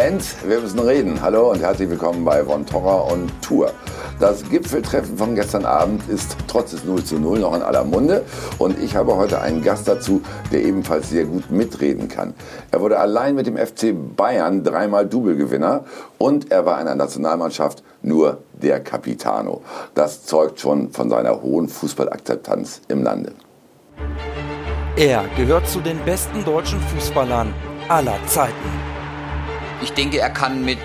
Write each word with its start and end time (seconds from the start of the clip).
Fans, 0.00 0.34
wir 0.46 0.60
müssen 0.60 0.78
reden. 0.78 1.20
Hallo 1.20 1.50
und 1.50 1.60
herzlich 1.60 1.90
willkommen 1.90 2.24
bei 2.24 2.42
Von 2.42 2.64
Torra 2.64 3.12
und 3.12 3.30
Tour. 3.42 3.70
Das 4.18 4.48
Gipfeltreffen 4.48 5.18
von 5.18 5.34
gestern 5.34 5.66
Abend 5.66 6.08
ist 6.08 6.38
trotz 6.48 6.70
des 6.70 6.84
0 6.84 7.04
zu 7.04 7.18
0 7.18 7.40
noch 7.40 7.54
in 7.54 7.60
aller 7.60 7.84
Munde 7.84 8.24
und 8.56 8.82
ich 8.82 8.96
habe 8.96 9.16
heute 9.16 9.42
einen 9.42 9.62
Gast 9.62 9.86
dazu, 9.86 10.22
der 10.52 10.64
ebenfalls 10.64 11.10
sehr 11.10 11.26
gut 11.26 11.50
mitreden 11.50 12.08
kann. 12.08 12.32
Er 12.70 12.80
wurde 12.80 12.98
allein 12.98 13.34
mit 13.34 13.46
dem 13.46 13.58
FC 13.58 13.94
Bayern 14.16 14.64
dreimal 14.64 15.06
Doublegewinner 15.06 15.84
und 16.16 16.50
er 16.50 16.64
war 16.64 16.80
in 16.80 16.86
der 16.86 16.94
Nationalmannschaft 16.94 17.82
nur 18.00 18.38
der 18.54 18.80
Capitano. 18.80 19.60
Das 19.94 20.24
zeugt 20.24 20.60
schon 20.60 20.92
von 20.92 21.10
seiner 21.10 21.42
hohen 21.42 21.68
Fußballakzeptanz 21.68 22.80
im 22.88 23.02
Lande. 23.02 23.32
Er 24.96 25.26
gehört 25.36 25.68
zu 25.68 25.78
den 25.80 26.02
besten 26.06 26.42
deutschen 26.42 26.80
Fußballern 26.80 27.52
aller 27.88 28.16
Zeiten. 28.26 28.89
Ich 29.82 29.92
denke, 29.92 30.18
er 30.18 30.30
kann 30.30 30.64
mit 30.64 30.78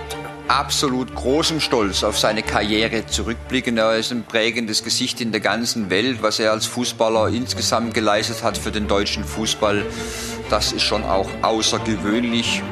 absolut 0.48 1.14
großem 1.14 1.60
Stolz 1.60 2.02
auf 2.02 2.18
seine 2.18 2.42
Karriere 2.42 3.06
zurückblicken. 3.06 3.76
Er 3.76 3.96
ist 3.96 4.10
ein 4.10 4.24
prägendes 4.24 4.82
Gesicht 4.82 5.20
in 5.20 5.32
der 5.32 5.40
ganzen 5.40 5.90
Welt. 5.90 6.22
Was 6.22 6.38
er 6.38 6.52
als 6.52 6.66
Fußballer 6.66 7.28
insgesamt 7.28 7.92
geleistet 7.92 8.42
hat 8.42 8.56
für 8.56 8.70
den 8.70 8.88
deutschen 8.88 9.24
Fußball, 9.24 9.84
das 10.48 10.72
ist 10.72 10.82
schon 10.82 11.04
auch 11.04 11.28
außergewöhnlich. 11.42 12.62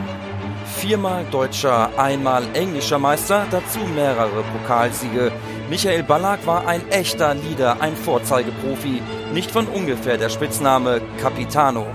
Viermal 0.79 1.27
deutscher, 1.31 1.91
einmal 1.99 2.45
englischer 2.55 2.99
Meister, 2.99 3.47
dazu 3.51 3.81
mehrere 3.95 4.43
Pokalsiege. 4.45 5.31
Michael 5.69 6.03
Ballack 6.03 6.47
war 6.47 6.67
ein 6.67 6.89
echter 6.91 7.35
Leader, 7.35 7.81
ein 7.81 7.97
Vorzeigeprofi. 7.97 9.03
Nicht 9.33 9.51
von 9.51 9.67
ungefähr 9.67 10.17
der 10.17 10.31
Spitzname 10.31 11.01
Capitano. 11.21 11.87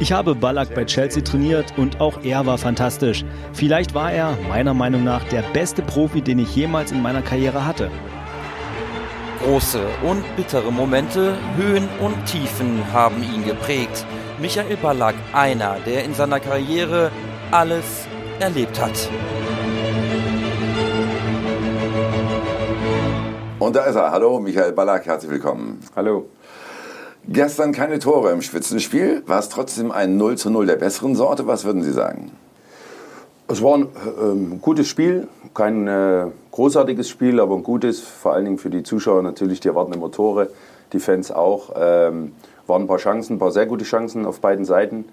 Ich 0.00 0.12
habe 0.12 0.34
Ballack 0.34 0.74
bei 0.74 0.84
Chelsea 0.84 1.22
trainiert 1.22 1.72
und 1.76 2.00
auch 2.00 2.22
er 2.22 2.46
war 2.46 2.58
fantastisch. 2.58 3.24
Vielleicht 3.52 3.94
war 3.94 4.12
er, 4.12 4.36
meiner 4.48 4.74
Meinung 4.74 5.04
nach, 5.04 5.24
der 5.24 5.42
beste 5.52 5.82
Profi, 5.82 6.22
den 6.22 6.38
ich 6.38 6.54
jemals 6.54 6.92
in 6.92 7.02
meiner 7.02 7.22
Karriere 7.22 7.66
hatte. 7.66 7.90
Große 9.42 9.80
und 10.02 10.24
bittere 10.36 10.70
Momente, 10.70 11.34
Höhen 11.56 11.88
und 12.00 12.26
Tiefen 12.26 12.82
haben 12.92 13.22
ihn 13.22 13.44
geprägt. 13.44 14.04
Michael 14.40 14.76
Ballack, 14.76 15.14
einer, 15.32 15.76
der 15.86 16.04
in 16.04 16.14
seiner 16.14 16.40
Karriere 16.40 17.10
alles 17.50 18.06
erlebt 18.38 18.80
hat. 18.80 19.08
Und 23.58 23.76
da 23.76 23.84
ist 23.84 23.96
er. 23.96 24.10
Hallo, 24.10 24.40
Michael 24.40 24.72
Ballack, 24.72 25.06
herzlich 25.06 25.30
willkommen. 25.30 25.80
Hallo. 25.94 26.30
Gestern 27.32 27.70
keine 27.70 28.00
Tore 28.00 28.32
im 28.32 28.42
Spitzenspiel, 28.42 29.22
war 29.26 29.38
es 29.38 29.48
trotzdem 29.48 29.92
ein 29.92 30.16
0 30.16 30.36
zu 30.36 30.50
0 30.50 30.66
der 30.66 30.74
besseren 30.74 31.14
Sorte. 31.14 31.46
Was 31.46 31.64
würden 31.64 31.84
Sie 31.84 31.92
sagen? 31.92 32.32
Es 33.46 33.62
war 33.62 33.76
ein 33.76 33.82
äh, 33.84 34.56
gutes 34.60 34.88
Spiel, 34.88 35.28
kein 35.54 35.86
äh, 35.86 36.26
großartiges 36.50 37.08
Spiel, 37.08 37.38
aber 37.38 37.54
ein 37.54 37.62
gutes, 37.62 38.00
vor 38.00 38.32
allen 38.32 38.46
Dingen 38.46 38.58
für 38.58 38.68
die 38.68 38.82
Zuschauer 38.82 39.22
natürlich, 39.22 39.60
die 39.60 39.68
erwarten 39.68 39.92
immer 39.92 40.10
Tore, 40.10 40.48
die 40.92 40.98
Fans 40.98 41.30
auch. 41.30 41.70
Ähm, 41.76 42.32
waren 42.66 42.82
ein 42.82 42.88
paar 42.88 42.98
Chancen, 42.98 43.36
ein 43.36 43.38
paar 43.38 43.52
sehr 43.52 43.66
gute 43.66 43.84
Chancen 43.84 44.26
auf 44.26 44.40
beiden 44.40 44.64
Seiten, 44.64 45.04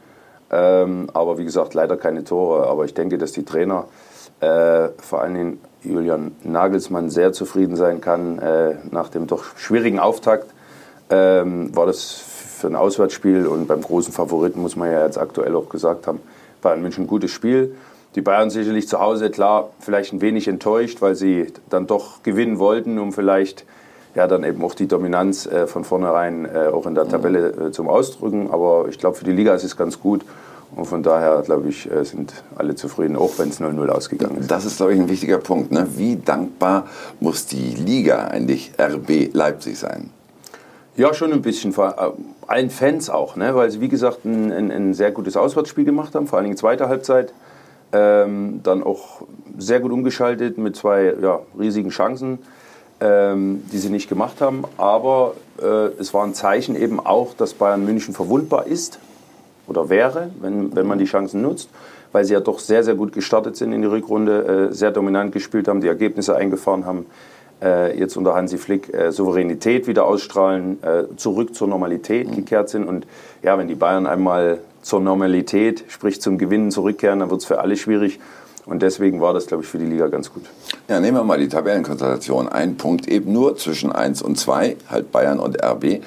ähm, 0.52 1.12
aber 1.14 1.38
wie 1.38 1.46
gesagt, 1.46 1.76
leider 1.76 1.98
keine 1.98 2.24
Tore. 2.24 2.66
Aber 2.66 2.86
ich 2.86 2.96
denke, 2.96 3.20
dass 3.20 3.32
die 3.32 3.46
Trainer, 3.46 3.86
äh, 4.40 4.90
vor 4.98 5.22
allen 5.22 5.36
Dingen 5.36 5.60
Julian 5.84 6.32
Nagelsmann, 6.44 7.12
sehr 7.12 7.32
zufrieden 7.32 7.76
sein 7.76 8.02
kann 8.02 8.40
äh, 8.40 8.74
nach 8.90 9.10
dem 9.10 9.28
doch 9.28 9.56
schwierigen 9.56 10.00
Auftakt 10.00 10.48
ähm, 11.10 11.76
war 11.76 11.86
das 11.86 12.14
für 12.14 12.68
ein 12.68 12.76
Auswärtsspiel 12.76 13.48
und 13.48 13.68
beim 13.68 13.82
großen 13.82 14.14
Favoriten, 14.14 14.62
muss 14.62 14.76
man 14.76 14.92
ja 14.92 15.06
jetzt 15.06 15.18
aktuell 15.18 15.56
auch 15.56 15.70
gesagt 15.70 16.08
haben, 16.08 16.20
Bayern 16.62 16.82
München 16.82 17.04
ein 17.04 17.08
gutes 17.08 17.32
Spiel. 17.32 17.76
Die 18.16 18.22
Bayern 18.22 18.50
sicherlich 18.50 18.88
zu 18.88 19.00
Hause, 19.00 19.30
klar, 19.30 19.70
vielleicht 19.80 20.12
ein 20.12 20.22
wenig 20.22 20.48
enttäuscht, 20.48 21.02
weil 21.02 21.16
sie 21.16 21.54
dann 21.70 21.86
doch 21.86 22.24
gewinnen 22.24 22.58
wollten, 22.58 22.98
um 22.98 23.14
vielleicht 23.14 23.66
ja, 24.16 24.26
dann 24.26 24.44
eben 24.44 24.64
auch 24.64 24.74
die 24.74 24.88
Dominanz 24.88 25.46
äh, 25.46 25.68
von 25.68 25.84
vornherein 25.84 26.46
äh, 26.46 26.70
auch 26.74 26.88
in 26.88 26.96
der 26.96 27.08
Tabelle 27.08 27.50
äh, 27.50 27.72
zum 27.72 27.88
Ausdrücken. 27.88 28.50
Aber 28.50 28.88
ich 28.90 28.98
glaube, 28.98 29.16
für 29.16 29.26
die 29.26 29.32
Liga 29.32 29.54
ist 29.54 29.64
es 29.64 29.78
ganz 29.78 30.00
gut. 30.00 30.26
Und 30.76 30.86
von 30.86 31.04
daher, 31.04 31.44
glaube 31.44 31.70
ich, 31.70 31.90
äh, 31.92 32.04
sind 32.04 32.34
alle 32.56 32.74
zufrieden, 32.74 33.16
auch 33.16 33.38
wenn 33.38 33.50
es 33.50 33.62
0-0 33.62 33.88
ausgegangen 33.90 34.38
ist. 34.40 34.50
Das 34.50 34.66
ist, 34.66 34.78
glaube 34.78 34.96
ich, 34.96 35.00
ein 35.00 35.08
wichtiger 35.08 35.38
Punkt. 35.38 35.72
Ne? 35.72 35.88
Wie 35.96 36.16
dankbar 36.16 36.88
muss 37.20 37.46
die 37.46 37.76
Liga 37.76 38.26
eigentlich 38.26 38.72
RB 38.80 39.34
Leipzig 39.34 39.78
sein? 39.78 40.10
Ja, 40.98 41.14
schon 41.14 41.32
ein 41.32 41.44
bisschen. 41.44 41.74
Vor 41.74 41.90
äh, 41.90 42.12
allen 42.48 42.72
Fans 42.72 43.12
auch, 43.12 43.36
ne? 43.36 43.54
weil 43.54 43.70
sie, 43.70 43.82
wie 43.82 43.88
gesagt, 43.88 44.26
ein, 44.26 44.52
ein, 44.52 44.72
ein 44.72 44.94
sehr 44.96 45.12
gutes 45.12 45.38
Auswärtsspiel 45.38 45.86
gemacht 45.86 46.16
haben, 46.16 46.26
vor 46.26 46.38
allen 46.40 46.46
Dingen 46.46 46.58
zweite 46.58 46.90
Halbzeit. 46.90 47.34
Ähm, 47.94 48.62
dann 48.64 48.84
auch 48.84 49.22
sehr 49.60 49.80
gut 49.80 49.92
umgeschaltet 49.92 50.58
mit 50.58 50.76
zwei 50.76 51.14
ja, 51.22 51.40
riesigen 51.58 51.90
Chancen, 51.90 52.40
ähm, 53.00 53.64
die 53.72 53.78
sie 53.78 53.90
nicht 53.90 54.10
gemacht 54.10 54.42
haben. 54.42 54.64
Aber 54.78 55.36
äh, 55.62 55.92
es 56.00 56.16
war 56.16 56.24
ein 56.24 56.34
Zeichen 56.34 56.76
eben 56.76 57.00
auch, 57.00 57.36
dass 57.36 57.54
Bayern 57.54 57.86
München 57.86 58.16
verwundbar 58.16 58.66
ist 58.66 58.98
oder 59.68 59.90
wäre, 59.90 60.32
wenn, 60.42 60.76
wenn 60.76 60.88
man 60.88 60.98
die 60.98 61.06
Chancen 61.06 61.44
nutzt, 61.44 61.70
weil 62.12 62.26
sie 62.26 62.34
ja 62.34 62.40
doch 62.40 62.58
sehr, 62.58 62.84
sehr 62.84 62.96
gut 62.96 63.14
gestartet 63.14 63.56
sind 63.56 63.72
in 63.72 63.84
die 63.84 63.88
Rückrunde, 63.88 64.70
äh, 64.72 64.74
sehr 64.74 64.90
dominant 64.90 65.32
gespielt 65.32 65.68
haben, 65.68 65.80
die 65.80 65.88
Ergebnisse 65.88 66.36
eingefahren 66.36 66.88
haben 66.88 67.06
jetzt 67.98 68.18
unter 68.18 68.36
Hansi 68.36 68.58
Flick 68.58 68.94
äh, 68.94 69.12
Souveränität 69.12 69.88
wieder 69.88 70.06
ausstrahlen, 70.06 70.82
äh, 70.84 71.16
zurück 71.16 71.56
zur 71.56 71.68
Normalität 71.68 72.30
mhm. 72.30 72.36
gekehrt 72.36 72.70
sind. 72.70 72.88
Und 72.88 73.08
ja, 73.42 73.58
wenn 73.58 73.68
die 73.68 73.76
Bayern 73.76 74.06
einmal 74.06 74.60
zur 74.82 75.02
Normalität, 75.02 75.84
sprich 75.88 76.22
zum 76.22 76.38
Gewinnen 76.38 76.72
zurückkehren, 76.72 77.20
dann 77.20 77.30
wird 77.30 77.42
es 77.42 77.48
für 77.48 77.60
alle 77.60 77.76
schwierig. 77.76 78.20
Und 78.66 78.82
deswegen 78.82 79.22
war 79.22 79.34
das, 79.34 79.48
glaube 79.48 79.64
ich, 79.64 79.70
für 79.70 79.78
die 79.78 79.86
Liga 79.86 80.08
ganz 80.08 80.32
gut. 80.32 80.44
Ja, 80.90 81.00
nehmen 81.00 81.18
wir 81.18 81.24
mal 81.24 81.40
die 81.40 81.48
Tabellenkonstellation. 81.48 82.50
Ein 82.50 82.76
Punkt 82.76 83.08
eben 83.08 83.32
nur 83.32 83.56
zwischen 83.56 83.94
1 83.94 84.22
und 84.22 84.38
2, 84.38 84.76
halt 84.90 85.12
Bayern 85.12 85.40
und 85.40 85.64
RB. 85.64 86.02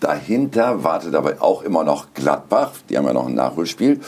Dahinter 0.00 0.82
wartet 0.82 1.14
aber 1.14 1.34
auch 1.40 1.62
immer 1.62 1.84
noch 1.84 2.06
Gladbach, 2.14 2.72
die 2.88 2.96
haben 2.96 3.04
ja 3.04 3.12
noch 3.12 3.26
ein 3.26 3.34
Nachholspiel. 3.34 4.00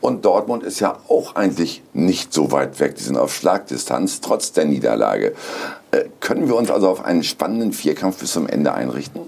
Und 0.00 0.24
Dortmund 0.24 0.64
ist 0.64 0.80
ja 0.80 0.98
auch 1.08 1.36
eigentlich 1.36 1.82
nicht 1.92 2.32
so 2.32 2.50
weit 2.50 2.80
weg, 2.80 2.96
die 2.96 3.04
sind 3.04 3.16
auf 3.16 3.32
Schlagdistanz, 3.32 4.20
trotz 4.20 4.52
der 4.52 4.64
Niederlage. 4.64 5.34
Äh, 5.96 6.08
können 6.20 6.48
wir 6.48 6.56
uns 6.56 6.70
also 6.70 6.88
auf 6.88 7.04
einen 7.04 7.22
spannenden 7.22 7.72
Vierkampf 7.72 8.18
bis 8.18 8.32
zum 8.32 8.46
Ende 8.46 8.74
einrichten? 8.74 9.22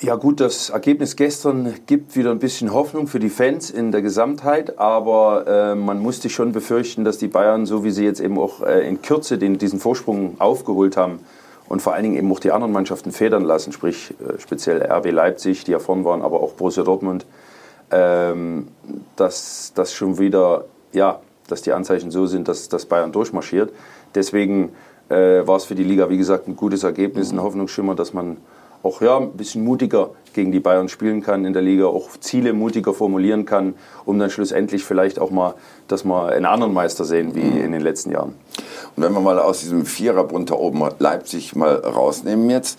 Ja 0.00 0.14
gut, 0.14 0.40
das 0.40 0.70
Ergebnis 0.70 1.14
gestern 1.14 1.74
gibt 1.86 2.16
wieder 2.16 2.30
ein 2.30 2.38
bisschen 2.38 2.72
Hoffnung 2.72 3.06
für 3.06 3.20
die 3.20 3.28
Fans 3.28 3.70
in 3.70 3.92
der 3.92 4.00
Gesamtheit, 4.00 4.78
aber 4.78 5.46
äh, 5.46 5.74
man 5.74 5.98
musste 5.98 6.30
schon 6.30 6.52
befürchten, 6.52 7.04
dass 7.04 7.18
die 7.18 7.28
Bayern, 7.28 7.66
so 7.66 7.84
wie 7.84 7.90
sie 7.90 8.04
jetzt 8.04 8.20
eben 8.20 8.38
auch 8.38 8.62
äh, 8.62 8.88
in 8.88 9.02
Kürze 9.02 9.36
den, 9.36 9.58
diesen 9.58 9.78
Vorsprung 9.78 10.36
aufgeholt 10.40 10.96
haben, 10.96 11.20
und 11.68 11.82
vor 11.82 11.92
allen 11.94 12.02
Dingen 12.02 12.16
eben 12.16 12.32
auch 12.32 12.40
die 12.40 12.50
anderen 12.50 12.72
Mannschaften 12.72 13.12
federn 13.12 13.44
lassen, 13.44 13.72
sprich 13.72 14.14
äh, 14.20 14.40
speziell 14.40 14.82
RB 14.82 15.12
Leipzig, 15.12 15.64
die 15.64 15.72
ja 15.72 15.78
vorn 15.78 16.04
waren, 16.04 16.22
aber 16.22 16.40
auch 16.40 16.54
Borussia 16.54 16.82
Dortmund, 16.82 17.26
ähm, 17.90 18.68
dass 19.16 19.72
das 19.74 19.92
schon 19.92 20.18
wieder, 20.18 20.64
ja, 20.92 21.20
dass 21.46 21.62
die 21.62 21.72
Anzeichen 21.72 22.10
so 22.10 22.26
sind, 22.26 22.48
dass, 22.48 22.70
dass 22.70 22.86
Bayern 22.86 23.12
durchmarschiert. 23.12 23.70
Deswegen 24.14 24.70
äh, 25.10 25.46
war 25.46 25.56
es 25.56 25.64
für 25.64 25.74
die 25.74 25.84
Liga, 25.84 26.08
wie 26.08 26.18
gesagt, 26.18 26.48
ein 26.48 26.56
gutes 26.56 26.82
Ergebnis, 26.84 27.32
ein 27.32 27.42
Hoffnungsschimmer, 27.42 27.94
dass 27.94 28.12
man 28.12 28.38
auch 28.82 29.02
ja, 29.02 29.18
ein 29.18 29.32
bisschen 29.32 29.62
mutiger 29.62 30.10
gegen 30.32 30.52
die 30.52 30.60
Bayern 30.60 30.88
spielen 30.88 31.22
kann 31.22 31.44
in 31.44 31.52
der 31.52 31.62
Liga, 31.62 31.86
auch 31.86 32.08
Ziele 32.18 32.52
mutiger 32.52 32.94
formulieren 32.94 33.44
kann, 33.44 33.74
um 34.04 34.18
dann 34.18 34.30
schlussendlich 34.30 34.84
vielleicht 34.84 35.18
auch 35.18 35.30
mal, 35.30 35.54
dass 35.88 36.04
wir 36.04 36.28
einen 36.28 36.46
anderen 36.46 36.72
Meister 36.72 37.04
sehen 37.04 37.34
wie 37.34 37.40
in 37.40 37.72
den 37.72 37.82
letzten 37.82 38.10
Jahren. 38.10 38.34
Und 38.96 39.02
wenn 39.02 39.12
wir 39.12 39.20
mal 39.20 39.38
aus 39.38 39.60
diesem 39.60 39.84
Viererbund 39.84 40.50
da 40.50 40.54
oben 40.54 40.82
Leipzig 40.98 41.54
mal 41.54 41.74
rausnehmen 41.74 42.48
jetzt, 42.48 42.78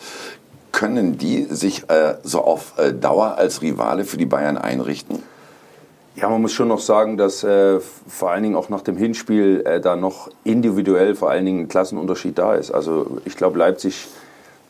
können 0.72 1.18
die 1.18 1.44
sich 1.44 1.90
äh, 1.90 2.16
so 2.24 2.42
auf 2.42 2.74
äh, 2.78 2.94
Dauer 2.94 3.36
als 3.38 3.62
Rivale 3.62 4.06
für 4.06 4.18
die 4.18 4.26
Bayern 4.26 4.58
einrichten? 4.58 5.22
Ja, 6.16 6.30
man 6.30 6.42
muss 6.42 6.52
schon 6.52 6.68
noch 6.68 6.80
sagen, 6.80 7.16
dass 7.16 7.44
äh, 7.44 7.80
vor 7.80 8.32
allen 8.32 8.44
Dingen 8.44 8.56
auch 8.56 8.68
nach 8.68 8.82
dem 8.82 8.98
Hinspiel 8.98 9.62
äh, 9.66 9.80
da 9.80 9.96
noch 9.96 10.30
individuell 10.44 11.16
vor 11.16 11.30
allen 11.30 11.46
Dingen 11.46 11.62
ein 11.62 11.68
Klassenunterschied 11.70 12.38
da 12.38 12.56
ist. 12.56 12.72
Also 12.72 13.20
ich 13.24 13.38
glaube, 13.38 13.58
Leipzig 13.58 14.08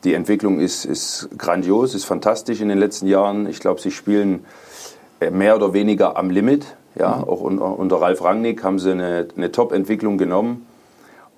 die 0.04 0.14
Entwicklung 0.14 0.60
ist, 0.60 0.86
ist 0.86 1.30
grandios, 1.38 1.96
ist 1.96 2.06
fantastisch 2.06 2.62
in 2.62 2.70
den 2.70 2.78
letzten 2.78 3.08
Jahren. 3.08 3.48
Ich 3.48 3.60
glaube, 3.60 3.82
sie 3.82 3.92
spielen 3.92 4.46
äh, 5.20 5.32
mehr 5.32 5.56
oder 5.56 5.74
weniger 5.74 6.18
am 6.18 6.30
Limit. 6.30 6.66
Ja, 6.96 7.18
mhm. 7.18 7.24
auch 7.24 7.42
unter, 7.42 7.80
unter, 7.80 8.02
Ralf 8.02 8.24
Rangnick 8.24 8.64
haben 8.64 8.78
sie 8.78 8.92
eine, 8.92 9.28
eine 9.36 9.52
Top-Entwicklung 9.52 10.18
genommen. 10.18 10.68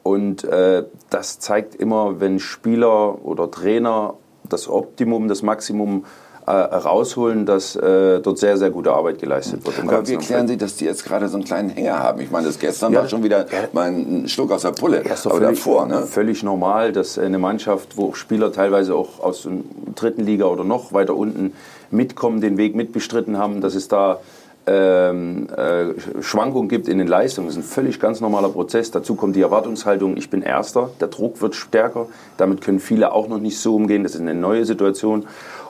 Und 0.01 0.43
äh, 0.43 0.83
das 1.09 1.39
zeigt 1.39 1.75
immer, 1.75 2.19
wenn 2.19 2.39
Spieler 2.39 3.23
oder 3.23 3.49
Trainer 3.49 4.15
das 4.49 4.67
Optimum, 4.67 5.29
das 5.29 5.43
Maximum 5.43 6.05
äh, 6.45 6.51
rausholen, 6.51 7.45
dass 7.45 7.75
äh, 7.75 8.19
dort 8.19 8.37
sehr, 8.37 8.57
sehr 8.57 8.69
gute 8.69 8.91
Arbeit 8.91 9.19
geleistet 9.19 9.65
wird. 9.65 9.79
Aber 9.79 10.07
wie 10.07 10.13
erklären 10.13 10.47
Sie, 10.47 10.57
dass 10.57 10.75
die 10.75 10.85
jetzt 10.85 11.05
gerade 11.05 11.29
so 11.29 11.35
einen 11.35 11.45
kleinen 11.45 11.69
Hänger 11.69 11.99
haben? 11.99 12.21
Ich 12.21 12.31
meine, 12.31 12.47
das 12.47 12.59
gestern 12.59 12.93
ja, 12.93 13.01
war 13.01 13.09
schon 13.09 13.23
wieder 13.23 13.45
mal 13.71 13.89
ein 13.89 14.27
Schluck 14.27 14.51
aus 14.51 14.63
der 14.63 14.71
Pulle. 14.71 15.03
Ja, 15.05 15.15
aber 15.25 15.35
völlig, 15.35 15.59
davor, 15.59 15.85
ne? 15.85 16.01
völlig 16.03 16.43
normal, 16.43 16.91
dass 16.91 17.17
eine 17.17 17.39
Mannschaft, 17.39 17.97
wo 17.97 18.13
Spieler 18.13 18.51
teilweise 18.51 18.95
auch 18.95 19.19
aus 19.21 19.43
der 19.43 19.53
dritten 19.95 20.25
Liga 20.25 20.45
oder 20.45 20.63
noch 20.63 20.93
weiter 20.93 21.15
unten 21.15 21.53
mitkommen, 21.91 22.41
den 22.41 22.57
Weg 22.57 22.75
mitbestritten 22.75 23.37
haben, 23.37 23.61
dass 23.61 23.75
es 23.75 23.87
da 23.87 24.19
ähm, 24.65 25.47
äh, 25.49 26.21
Schwankungen 26.21 26.69
gibt 26.69 26.87
in 26.87 26.97
den 26.97 27.07
Leistungen. 27.07 27.47
Das 27.47 27.57
ist 27.57 27.63
ein 27.63 27.67
völlig 27.67 27.99
ganz 27.99 28.21
normaler 28.21 28.49
Prozess. 28.49 28.91
Dazu 28.91 29.15
kommt 29.15 29.35
die 29.35 29.41
Erwartungshaltung, 29.41 30.15
ich 30.17 30.29
bin 30.29 30.41
Erster, 30.41 30.89
der 30.99 31.09
Druck 31.09 31.41
wird 31.41 31.55
stärker. 31.55 32.07
Damit 32.37 32.61
können 32.61 32.79
viele 32.79 33.11
auch 33.11 33.27
noch 33.27 33.39
nicht 33.39 33.59
so 33.59 33.75
umgehen. 33.75 34.03
Das 34.03 34.15
ist 34.15 34.21
eine 34.21 34.35
neue 34.35 34.65
Situation. 34.65 35.25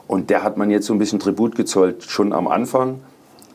Und 0.08 0.30
der 0.30 0.44
hat 0.44 0.58
man 0.58 0.70
jetzt 0.70 0.86
so 0.86 0.94
ein 0.94 1.00
bisschen 1.00 1.20
Tribut 1.20 1.56
gezollt, 1.56 2.04
schon 2.04 2.34
am 2.34 2.48
Anfang. 2.48 3.02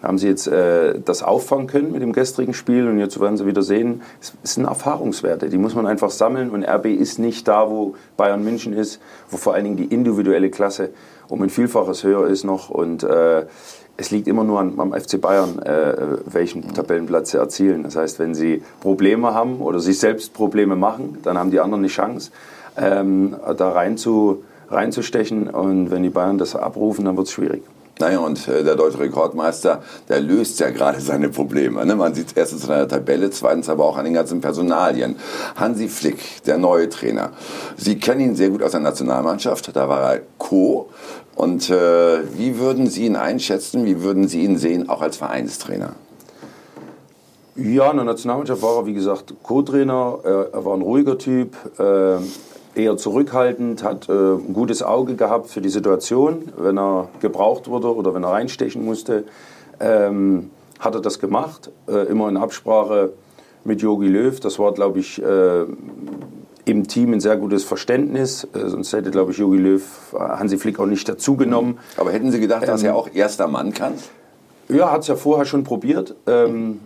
Haben 0.03 0.19
sie 0.19 0.29
jetzt 0.29 0.47
äh, 0.47 1.01
das 1.05 1.25
auffangen 1.25 1.67
können 1.67 1.91
mit 1.91 2.03
dem 2.03 2.13
gestrigen 2.13 2.55
Spiel 2.55 2.87
und 2.89 3.01
jetzt 3.01 3.21
werden 3.21 3.37
sie 3.37 3.47
wieder 3.47 3.63
sehen, 3.63 4.03
es 4.21 4.55
sind 4.55 4.65
Erfahrungswerte, 4.65 5.49
die 5.49 5.59
muss 5.59 5.75
man 5.75 5.89
einfach 5.89 6.11
sammeln 6.11 6.51
und 6.51 6.65
RB 6.65 6.87
ist 6.87 7.19
nicht 7.19 7.49
da, 7.49 7.69
wo 7.69 7.97
Bayern 8.17 8.45
München 8.45 8.73
ist, 8.75 9.01
wo 9.29 9.37
vor 9.37 9.55
allen 9.55 9.65
Dingen 9.65 9.77
die 9.77 9.87
individuelle 9.87 10.51
Klasse 10.51 10.91
um 11.29 11.43
ein 11.43 11.51
Vielfaches 11.51 12.05
höher 12.05 12.29
ist 12.29 12.45
noch 12.45 12.71
und 12.71 13.03
äh, 13.03 13.47
es 14.01 14.13
liegt 14.13 14.29
immer 14.29 14.45
nur 14.45 14.61
am 14.61 14.93
FC 14.93 15.21
Bayern, 15.21 15.59
äh, 15.59 16.19
welchen 16.27 16.73
Tabellenplatz 16.73 17.33
sie 17.33 17.39
erzielen. 17.39 17.83
Das 17.83 17.97
heißt, 17.97 18.21
wenn 18.21 18.33
sie 18.33 18.63
Probleme 18.81 19.35
haben 19.35 19.61
oder 19.61 19.81
sich 19.81 19.99
selbst 19.99 20.33
Probleme 20.33 20.77
machen, 20.77 21.19
dann 21.25 21.37
haben 21.37 21.51
die 21.51 21.59
anderen 21.59 21.83
eine 21.83 21.89
Chance, 21.89 22.31
ähm, 22.77 23.35
da 23.57 23.71
rein 23.71 23.97
zu, 23.97 24.45
reinzustechen. 24.71 25.49
Und 25.49 25.91
wenn 25.91 26.03
die 26.03 26.11
Bayern 26.11 26.39
das 26.39 26.57
abrufen, 26.57 27.05
dann 27.05 27.17
wird 27.17 27.27
es 27.27 27.33
schwierig. 27.33 27.63
Naja, 28.01 28.21
und 28.21 28.47
äh, 28.47 28.63
der 28.63 28.77
deutsche 28.77 29.01
Rekordmeister, 29.01 29.83
der 30.09 30.21
löst 30.21 30.61
ja 30.61 30.71
gerade 30.71 31.01
seine 31.01 31.29
Probleme. 31.31 31.85
Ne? 31.85 31.97
Man 31.97 32.15
sieht 32.15 32.29
es 32.29 32.33
erstens 32.35 32.63
in 32.63 32.69
der 32.69 32.87
Tabelle, 32.87 33.31
zweitens 33.31 33.69
aber 33.69 33.85
auch 33.85 33.97
an 33.97 34.05
den 34.05 34.15
ganzen 34.15 34.41
Personalien. 34.41 35.17
Hansi 35.57 35.89
Flick, 35.89 36.45
der 36.45 36.59
neue 36.59 36.89
Trainer. 36.89 37.31
Sie 37.77 37.99
kennen 37.99 38.21
ihn 38.21 38.37
sehr 38.37 38.51
gut 38.51 38.63
aus 38.63 38.71
der 38.71 38.81
Nationalmannschaft, 38.81 39.75
da 39.75 39.89
war 39.89 40.15
er 40.15 40.21
Co. 40.39 40.91
Und 41.35 41.71
äh, 41.71 42.21
wie 42.37 42.59
würden 42.59 42.89
Sie 42.89 43.07
ihn 43.07 43.17
einschätzen, 43.17 43.85
wie 43.85 44.03
würden 44.03 44.29
Sie 44.29 44.45
ihn 44.45 44.59
sehen, 44.59 44.89
auch 44.89 45.03
als 45.03 45.17
Vereinstrainer? 45.17 45.95
Ja, 47.57 47.91
in 47.91 47.97
der 47.97 48.05
Nationalmannschaft 48.07 48.63
war 48.63 48.77
er, 48.77 48.87
wie 48.87 48.95
gesagt, 48.95 49.35
Co-Trainer. 49.43 50.19
Er 50.53 50.65
war 50.65 50.75
ein 50.75 50.83
ruhiger 50.83 51.19
Typ. 51.19 51.57
Eher 52.79 52.97
zurückhaltend, 52.97 53.83
hat 53.83 54.09
äh, 54.09 54.13
ein 54.13 54.55
gutes 54.55 54.85
Auge 54.85 55.17
gehabt 55.17 55.51
für 55.51 55.61
die 55.61 55.69
Situation, 55.69 56.53
wenn 56.57 56.79
er 56.79 57.09
gebraucht 57.21 57.67
wurde 57.67 57.93
oder 57.95 58.15
wenn 58.15 58.23
er 58.23 58.31
reinstechen 58.31 58.85
musste. 58.85 59.25
Ähm, 59.81 60.51
hat 60.79 60.95
er 60.95 61.01
das 61.01 61.19
gemacht, 61.19 61.73
äh, 61.89 62.07
immer 62.07 62.29
in 62.29 62.37
Absprache 62.37 63.13
mit 63.65 63.83
Jogi 63.83 64.07
Löw. 64.07 64.39
Das 64.39 64.61
war, 64.61 64.73
glaube 64.73 65.01
ich, 65.01 65.21
äh, 65.21 65.65
im 66.67 66.87
Team 66.87 67.15
ein 67.15 67.21
sehr 67.21 67.37
gutes 67.37 67.65
Verständnis. 67.65 68.47
Äh, 68.55 68.69
sonst 68.69 68.93
hätte, 68.93 69.11
glaube 69.11 69.33
ich, 69.33 69.39
Jogi 69.39 69.59
Löw 69.59 69.83
äh, 70.15 70.19
Hansi 70.19 70.57
Flick 70.57 70.79
auch 70.79 70.87
nicht 70.87 71.09
dazugenommen. 71.09 71.79
Aber 71.97 72.13
hätten 72.13 72.31
Sie 72.31 72.39
gedacht, 72.39 72.63
ähm, 72.63 72.69
dass 72.69 72.85
er 72.85 72.95
auch 72.95 73.09
erster 73.13 73.49
Mann 73.49 73.73
kann? 73.73 73.95
Ja, 74.69 74.93
hat 74.93 75.01
es 75.01 75.09
ja 75.09 75.17
vorher 75.17 75.47
schon 75.47 75.65
probiert. 75.65 76.15
Ähm, 76.29 76.81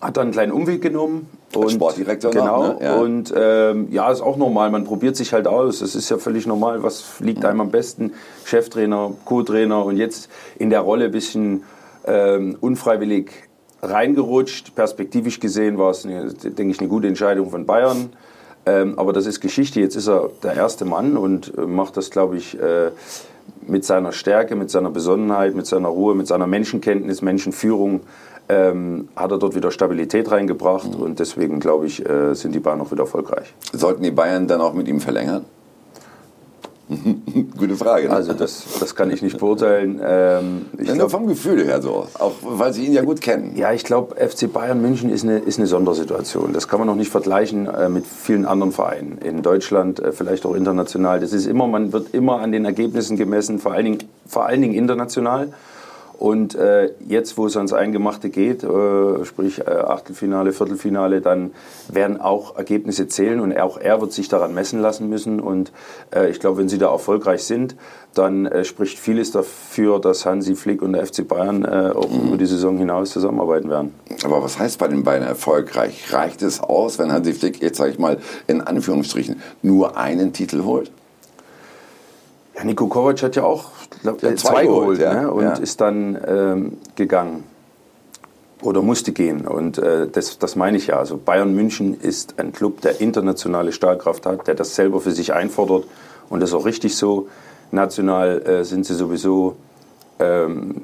hat 0.00 0.16
dann 0.16 0.24
einen 0.24 0.32
kleinen 0.32 0.52
Umweg 0.52 0.82
genommen. 0.82 1.28
Und, 1.54 1.72
Sportdirektor 1.72 2.30
genau. 2.30 2.68
Noch, 2.68 2.80
ne? 2.80 2.84
ja. 2.84 2.96
Und 2.96 3.34
ähm, 3.36 3.88
ja, 3.90 4.10
ist 4.10 4.20
auch 4.20 4.36
normal. 4.36 4.70
Man 4.70 4.84
probiert 4.84 5.16
sich 5.16 5.32
halt 5.32 5.46
aus. 5.46 5.80
Das 5.80 5.94
ist 5.94 6.08
ja 6.10 6.18
völlig 6.18 6.46
normal. 6.46 6.82
Was 6.82 7.20
liegt 7.20 7.44
einem 7.44 7.60
am 7.60 7.70
besten? 7.70 8.12
Cheftrainer, 8.44 9.12
Co-Trainer 9.24 9.84
und 9.84 9.96
jetzt 9.96 10.30
in 10.58 10.70
der 10.70 10.80
Rolle 10.80 11.06
ein 11.06 11.10
bisschen 11.10 11.64
ähm, 12.06 12.56
unfreiwillig 12.60 13.30
reingerutscht. 13.82 14.74
Perspektivisch 14.74 15.40
gesehen 15.40 15.76
war 15.76 15.90
es, 15.90 16.06
eine, 16.06 16.32
denke 16.32 16.70
ich, 16.70 16.78
eine 16.78 16.88
gute 16.88 17.08
Entscheidung 17.08 17.50
von 17.50 17.66
Bayern. 17.66 18.10
Ähm, 18.66 18.98
aber 18.98 19.12
das 19.12 19.26
ist 19.26 19.40
Geschichte. 19.40 19.80
Jetzt 19.80 19.96
ist 19.96 20.08
er 20.08 20.30
der 20.42 20.54
erste 20.54 20.84
Mann 20.84 21.16
und 21.16 21.52
äh, 21.56 21.62
macht 21.62 21.96
das, 21.96 22.10
glaube 22.10 22.36
ich, 22.36 22.58
äh, 22.60 22.90
mit 23.66 23.84
seiner 23.84 24.12
Stärke, 24.12 24.54
mit 24.54 24.70
seiner 24.70 24.90
Besonnenheit, 24.90 25.54
mit 25.54 25.66
seiner 25.66 25.88
Ruhe, 25.88 26.14
mit 26.14 26.26
seiner 26.26 26.46
Menschenkenntnis, 26.46 27.22
Menschenführung 27.22 28.00
ähm, 28.50 29.08
hat 29.14 29.30
er 29.30 29.38
dort 29.38 29.54
wieder 29.54 29.70
Stabilität 29.70 30.30
reingebracht 30.30 30.96
mhm. 30.96 31.02
und 31.02 31.18
deswegen 31.20 31.60
glaube 31.60 31.86
ich, 31.86 32.04
äh, 32.08 32.34
sind 32.34 32.54
die 32.54 32.60
Bayern 32.60 32.80
auch 32.80 32.90
wieder 32.90 33.04
erfolgreich. 33.04 33.54
Sollten 33.72 34.02
die 34.02 34.10
Bayern 34.10 34.48
dann 34.48 34.60
auch 34.60 34.74
mit 34.74 34.88
ihm 34.88 35.00
verlängern? 35.00 35.44
Gute 37.56 37.76
Frage. 37.76 38.08
Ne? 38.08 38.14
Also 38.14 38.32
das, 38.32 38.64
das 38.80 38.96
kann 38.96 39.10
ich 39.10 39.22
nicht 39.22 39.38
beurteilen. 39.38 40.00
Ähm, 40.02 40.66
ich 40.76 40.92
glaub, 40.92 41.10
vom 41.10 41.28
Gefühl 41.28 41.64
her 41.64 41.80
so, 41.80 42.06
auch 42.18 42.32
weil 42.42 42.72
Sie 42.72 42.84
ihn 42.84 42.92
ja 42.92 43.02
gut 43.02 43.20
kennen. 43.20 43.52
Ja, 43.54 43.72
ich 43.72 43.84
glaube, 43.84 44.16
FC 44.16 44.52
Bayern 44.52 44.82
München 44.82 45.08
ist 45.08 45.22
eine, 45.22 45.38
ist 45.38 45.58
eine 45.58 45.68
Sondersituation. 45.68 46.52
Das 46.52 46.66
kann 46.66 46.80
man 46.80 46.88
noch 46.88 46.96
nicht 46.96 47.10
vergleichen 47.10 47.68
äh, 47.68 47.88
mit 47.88 48.06
vielen 48.06 48.44
anderen 48.44 48.72
Vereinen 48.72 49.18
in 49.18 49.42
Deutschland, 49.42 50.00
äh, 50.00 50.10
vielleicht 50.10 50.44
auch 50.46 50.54
international. 50.54 51.20
Das 51.20 51.32
ist 51.32 51.46
immer, 51.46 51.68
man 51.68 51.92
wird 51.92 52.12
immer 52.12 52.40
an 52.40 52.50
den 52.50 52.64
Ergebnissen 52.64 53.16
gemessen, 53.16 53.60
vor 53.60 53.72
allen 53.72 53.84
Dingen, 53.84 53.98
vor 54.26 54.46
allen 54.46 54.60
Dingen 54.60 54.74
international. 54.74 55.52
Und 56.20 56.54
äh, 56.54 56.92
jetzt, 57.08 57.38
wo 57.38 57.46
es 57.46 57.56
ans 57.56 57.72
Eingemachte 57.72 58.28
geht, 58.28 58.62
äh, 58.62 59.24
sprich 59.24 59.60
äh, 59.60 59.70
Achtelfinale, 59.70 60.52
Viertelfinale, 60.52 61.22
dann 61.22 61.52
werden 61.88 62.20
auch 62.20 62.58
Ergebnisse 62.58 63.08
zählen 63.08 63.40
und 63.40 63.58
auch 63.58 63.78
er 63.78 64.02
wird 64.02 64.12
sich 64.12 64.28
daran 64.28 64.52
messen 64.52 64.82
lassen 64.82 65.08
müssen. 65.08 65.40
Und 65.40 65.72
äh, 66.14 66.28
ich 66.28 66.38
glaube, 66.38 66.58
wenn 66.58 66.68
sie 66.68 66.76
da 66.76 66.92
erfolgreich 66.92 67.44
sind, 67.44 67.74
dann 68.12 68.44
äh, 68.44 68.66
spricht 68.66 68.98
vieles 68.98 69.30
dafür, 69.30 69.98
dass 69.98 70.26
Hansi 70.26 70.56
Flick 70.56 70.82
und 70.82 70.92
der 70.92 71.06
FC 71.06 71.26
Bayern 71.26 71.64
äh, 71.64 71.92
auch 71.96 72.10
mhm. 72.10 72.28
über 72.28 72.36
die 72.36 72.44
Saison 72.44 72.76
hinaus 72.76 73.12
zusammenarbeiten 73.12 73.70
werden. 73.70 73.94
Aber 74.22 74.42
was 74.42 74.58
heißt 74.58 74.78
bei 74.78 74.88
den 74.88 75.04
beiden 75.04 75.26
erfolgreich? 75.26 76.12
Reicht 76.12 76.42
es 76.42 76.60
aus, 76.60 76.98
wenn 76.98 77.10
Hansi 77.10 77.32
Flick 77.32 77.62
jetzt, 77.62 77.78
sage 77.78 77.92
ich 77.92 77.98
mal, 77.98 78.18
in 78.46 78.60
Anführungsstrichen 78.60 79.40
nur 79.62 79.96
einen 79.96 80.34
Titel 80.34 80.64
holt? 80.64 80.92
Ja, 82.60 82.66
Nico 82.66 82.88
Kovac 82.88 83.22
hat 83.22 83.36
ja 83.36 83.44
auch 83.44 83.70
glaub, 84.02 84.22
ja, 84.22 84.36
zwei, 84.36 84.66
geholt 84.66 85.00
ja. 85.00 85.14
ne? 85.14 85.30
und 85.30 85.44
ja. 85.44 85.52
ist 85.54 85.80
dann 85.80 86.18
ähm, 86.26 86.76
gegangen 86.94 87.44
oder 88.60 88.82
musste 88.82 89.12
gehen. 89.12 89.46
Und 89.46 89.78
äh, 89.78 90.08
das, 90.08 90.38
das 90.38 90.56
meine 90.56 90.76
ich 90.76 90.88
ja. 90.88 90.98
Also 90.98 91.16
Bayern 91.16 91.54
München 91.54 91.98
ist 91.98 92.38
ein 92.38 92.52
Club, 92.52 92.82
der 92.82 93.00
internationale 93.00 93.72
Stahlkraft 93.72 94.26
hat, 94.26 94.46
der 94.46 94.54
das 94.54 94.74
selber 94.74 95.00
für 95.00 95.12
sich 95.12 95.32
einfordert. 95.32 95.84
Und 96.28 96.40
das 96.40 96.50
ist 96.50 96.54
auch 96.54 96.66
richtig 96.66 96.96
so. 96.96 97.28
National 97.70 98.42
äh, 98.42 98.64
sind 98.64 98.84
sie 98.84 98.94
sowieso 98.94 99.56
ähm, 100.18 100.82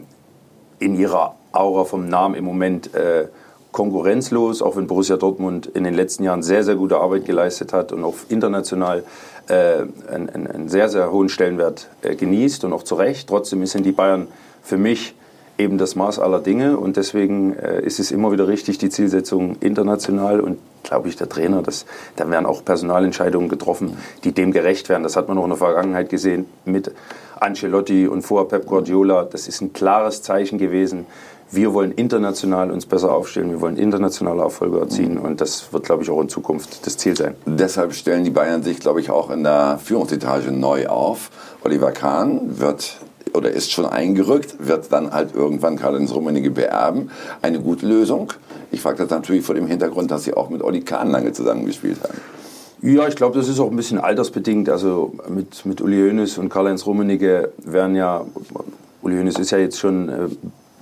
in 0.78 0.98
ihrer 0.98 1.34
Aura 1.52 1.84
vom 1.84 2.08
Namen 2.08 2.36
im 2.36 2.44
Moment 2.44 2.94
äh, 2.94 3.28
konkurrenzlos, 3.76 4.62
auch 4.62 4.76
wenn 4.76 4.86
Borussia 4.86 5.18
Dortmund 5.18 5.66
in 5.66 5.84
den 5.84 5.92
letzten 5.92 6.24
Jahren 6.24 6.42
sehr, 6.42 6.64
sehr 6.64 6.76
gute 6.76 6.96
Arbeit 6.96 7.26
geleistet 7.26 7.74
hat 7.74 7.92
und 7.92 8.04
auch 8.04 8.14
international 8.30 9.04
äh, 9.48 9.82
einen, 10.10 10.30
einen, 10.30 10.68
sehr, 10.70 10.88
sehr 10.88 11.12
hohen 11.12 11.28
Stellenwert 11.28 11.86
äh, 12.00 12.14
genießt 12.14 12.64
und 12.64 12.72
auch 12.72 12.84
zu 12.84 12.94
Recht. 12.94 13.28
Trotzdem 13.28 13.66
sind 13.66 13.84
die 13.84 13.92
Bayern 13.92 14.28
für 14.62 14.78
mich 14.78 15.14
eben 15.58 15.76
das 15.76 15.94
Maß 15.94 16.18
aller 16.20 16.40
Dinge 16.40 16.78
und 16.78 16.96
deswegen 16.96 17.52
äh, 17.52 17.82
ist 17.82 18.00
es 18.00 18.12
immer 18.12 18.32
wieder 18.32 18.48
richtig, 18.48 18.78
die 18.78 18.88
Zielsetzung 18.88 19.56
international 19.60 20.40
und 20.40 20.56
glaube 20.82 21.08
ich, 21.08 21.16
der 21.16 21.28
Trainer, 21.28 21.60
das, 21.60 21.84
da 22.16 22.30
werden 22.30 22.46
auch 22.46 22.64
Personalentscheidungen 22.64 23.50
getroffen, 23.50 23.98
die 24.24 24.32
dem 24.32 24.52
gerecht 24.52 24.88
werden. 24.88 25.02
Das 25.02 25.16
hat 25.16 25.28
man 25.28 25.36
auch 25.36 25.44
in 25.44 25.50
der 25.50 25.58
Vergangenheit 25.58 26.08
gesehen 26.08 26.46
mit 26.64 26.92
Ancelotti 27.38 28.08
und 28.08 28.22
vorher 28.22 28.48
Pep 28.48 28.64
Guardiola. 28.64 29.24
Das 29.24 29.48
ist 29.48 29.60
ein 29.60 29.74
klares 29.74 30.22
Zeichen 30.22 30.56
gewesen 30.56 31.04
wir 31.50 31.72
wollen 31.74 31.92
international 31.92 32.70
uns 32.70 32.86
besser 32.86 33.12
aufstellen, 33.12 33.50
wir 33.50 33.60
wollen 33.60 33.76
internationale 33.76 34.42
Erfolge 34.42 34.80
erzielen 34.80 35.18
und 35.18 35.40
das 35.40 35.72
wird, 35.72 35.84
glaube 35.84 36.02
ich, 36.02 36.10
auch 36.10 36.20
in 36.20 36.28
Zukunft 36.28 36.86
das 36.86 36.96
Ziel 36.96 37.16
sein. 37.16 37.34
Deshalb 37.46 37.94
stellen 37.94 38.24
die 38.24 38.30
Bayern 38.30 38.62
sich, 38.62 38.80
glaube 38.80 39.00
ich, 39.00 39.10
auch 39.10 39.30
in 39.30 39.44
der 39.44 39.78
Führungsetage 39.82 40.50
neu 40.50 40.88
auf. 40.88 41.30
Oliver 41.62 41.92
Kahn 41.92 42.58
wird 42.58 42.98
oder 43.32 43.50
ist 43.50 43.70
schon 43.70 43.86
eingerückt, 43.86 44.56
wird 44.58 44.92
dann 44.92 45.12
halt 45.12 45.34
irgendwann 45.34 45.76
Karl-Heinz 45.76 46.12
Rummenigge 46.12 46.50
beerben. 46.50 47.10
Eine 47.42 47.60
gute 47.60 47.86
Lösung. 47.86 48.32
Ich 48.72 48.80
frage 48.80 48.98
das 48.98 49.10
natürlich 49.10 49.44
vor 49.44 49.54
dem 49.54 49.66
Hintergrund, 49.66 50.10
dass 50.10 50.24
Sie 50.24 50.34
auch 50.34 50.48
mit 50.48 50.62
Olli 50.62 50.80
Kahn 50.80 51.10
lange 51.10 51.32
zusammengespielt 51.32 51.98
haben. 52.02 52.18
Ja, 52.82 53.08
ich 53.08 53.16
glaube, 53.16 53.36
das 53.38 53.48
ist 53.48 53.58
auch 53.58 53.70
ein 53.70 53.76
bisschen 53.76 53.98
altersbedingt. 53.98 54.68
Also 54.68 55.14
mit, 55.28 55.64
mit 55.64 55.80
Uli 55.80 56.08
Hoeneß 56.08 56.38
und 56.38 56.48
Karl-Heinz 56.48 56.86
Rummenigge 56.86 57.52
werden 57.64 57.96
ja, 57.96 58.24
Uli 59.02 59.16
Hoeneß 59.16 59.38
ist 59.38 59.50
ja 59.50 59.58
jetzt 59.58 59.78
schon 59.78 60.08
äh, 60.08 60.28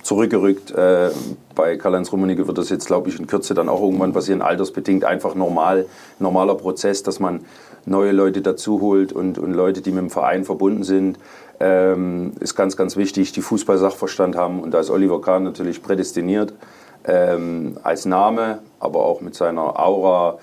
zurückgerückt. 0.05 0.71
Äh, 0.71 1.09
bei 1.55 1.77
Karl-Heinz 1.77 2.11
Rummenigge 2.11 2.47
wird 2.47 2.57
das 2.57 2.69
jetzt, 2.69 2.85
glaube 2.85 3.09
ich, 3.09 3.19
in 3.19 3.25
Kürze 3.25 3.55
dann 3.55 3.69
auch 3.69 3.81
irgendwann 3.81 4.13
passieren, 4.13 4.41
altersbedingt 4.41 5.03
einfach 5.03 5.33
normal, 5.33 5.87
normaler 6.19 6.55
Prozess, 6.55 7.01
dass 7.01 7.19
man 7.19 7.43
neue 7.85 8.11
Leute 8.11 8.41
dazu 8.41 8.81
holt 8.81 9.11
und, 9.13 9.39
und 9.39 9.53
Leute, 9.53 9.81
die 9.81 9.91
mit 9.91 10.01
dem 10.01 10.09
Verein 10.11 10.45
verbunden 10.45 10.83
sind. 10.83 11.17
Ähm, 11.59 12.33
ist 12.39 12.55
ganz, 12.55 12.77
ganz 12.77 12.97
wichtig, 12.97 13.31
die 13.31 13.41
Fußball-Sachverstand 13.41 14.35
haben 14.35 14.61
und 14.61 14.71
da 14.71 14.79
ist 14.79 14.89
Oliver 14.89 15.21
Kahn 15.21 15.43
natürlich 15.43 15.81
prädestiniert 15.81 16.53
ähm, 17.05 17.77
als 17.81 18.05
Name, 18.05 18.59
aber 18.79 19.05
auch 19.05 19.21
mit 19.21 19.35
seiner 19.35 19.79
Aura 19.79 20.37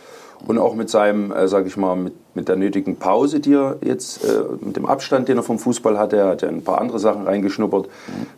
und 0.47 0.59
auch 0.59 0.75
mit 0.75 0.91
seinem, 0.91 1.31
äh, 1.31 1.47
sage 1.47 1.69
ich 1.69 1.77
mal, 1.77 1.95
mit, 1.95 2.15
mit 2.35 2.49
der 2.49 2.57
nötigen 2.57 2.97
Pause, 2.97 3.41
die 3.41 3.55
er 3.55 3.77
jetzt, 3.85 4.25
äh, 4.25 4.43
mit 4.61 4.77
dem 4.77 4.87
Abstand, 4.87 5.29
den 5.29 5.37
er 5.37 5.43
vom 5.43 5.59
Fußball 5.59 5.99
hatte, 5.99 6.17
er 6.17 6.29
hat 6.29 6.43
ja 6.43 6.49
ein 6.49 6.63
paar 6.63 6.81
andere 6.81 6.99
Sachen 6.99 7.25
reingeschnuppert, 7.27 7.89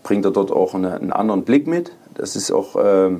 bringt 0.02 0.24
er 0.24 0.30
dort 0.30 0.50
auch 0.50 0.74
eine, 0.74 0.94
einen 0.94 1.12
anderen 1.12 1.44
Blick 1.44 1.66
mit. 1.66 1.92
Das 2.14 2.36
ist 2.36 2.50
auch 2.50 2.76
äh, 2.76 3.10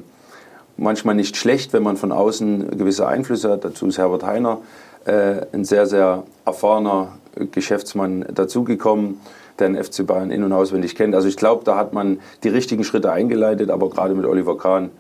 manchmal 0.77 1.15
nicht 1.15 1.37
schlecht, 1.37 1.73
wenn 1.73 1.83
man 1.83 1.97
von 1.97 2.13
außen 2.13 2.77
gewisse 2.77 3.07
Einflüsse 3.07 3.51
hat. 3.51 3.65
Dazu 3.65 3.87
ist 3.87 3.99
Herbert 3.99 4.25
Heiner 4.25 4.59
äh, 5.05 5.47
ein 5.53 5.65
sehr, 5.65 5.87
sehr 5.87 6.25
erfahrener 6.45 7.09
Geschäftsmann 7.53 8.25
dazugekommen. 8.33 9.21
der 9.59 9.69
den 9.69 9.83
FC 9.83 10.07
Bayern 10.07 10.31
in- 10.31 10.43
und 10.43 10.53
auswendig 10.53 10.97
kennt. 10.97 11.15
Also 11.15 11.29
ich 11.29 11.37
glaube, 11.37 11.65
da 11.65 11.77
hat 11.77 11.93
man 11.93 12.21
die 12.43 12.49
richtigen 12.49 12.85
Schritte 12.85 13.13
eingeleitet, 13.13 13.71
aber 13.71 13.91
gerade 13.91 14.15
mit 14.15 14.27
Oliver 14.27 14.59
Kahn, 14.59 14.91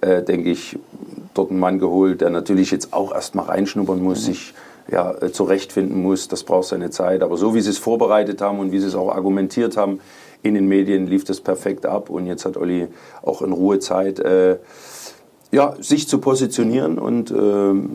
äh, 0.00 0.22
denke 0.22 0.50
ich, 0.50 0.78
dort 1.34 1.50
einen 1.50 1.60
Mann 1.60 1.78
geholt, 1.78 2.20
der 2.20 2.30
natürlich 2.30 2.70
jetzt 2.70 2.92
auch 2.92 3.12
erst 3.12 3.34
mal 3.34 3.42
reinschnuppern 3.42 4.00
muss, 4.00 4.20
mhm. 4.20 4.24
sich 4.32 4.54
ja, 4.90 5.12
äh, 5.12 5.32
zurechtfinden 5.32 6.00
muss. 6.00 6.28
Das 6.28 6.44
braucht 6.44 6.68
seine 6.68 6.90
Zeit. 6.90 7.22
Aber 7.22 7.36
so 7.36 7.54
wie 7.54 7.60
sie 7.60 7.70
es 7.70 7.78
vorbereitet 7.78 8.40
haben 8.40 8.58
und 8.58 8.72
wie 8.72 8.78
sie 8.78 8.86
es 8.86 8.94
auch 8.94 9.10
argumentiert 9.10 9.76
haben 9.76 10.00
in 10.42 10.54
den 10.54 10.66
Medien, 10.66 11.06
lief 11.06 11.24
das 11.24 11.40
perfekt 11.40 11.86
ab. 11.86 12.10
Und 12.10 12.26
jetzt 12.26 12.44
hat 12.44 12.56
Olli 12.56 12.88
auch 13.22 13.42
in 13.42 13.52
Ruhe 13.52 13.78
Zeit, 13.78 14.18
äh, 14.20 14.58
ja, 15.52 15.74
sich 15.80 16.08
zu 16.08 16.18
positionieren 16.18 16.98
und 16.98 17.30
ähm, 17.30 17.90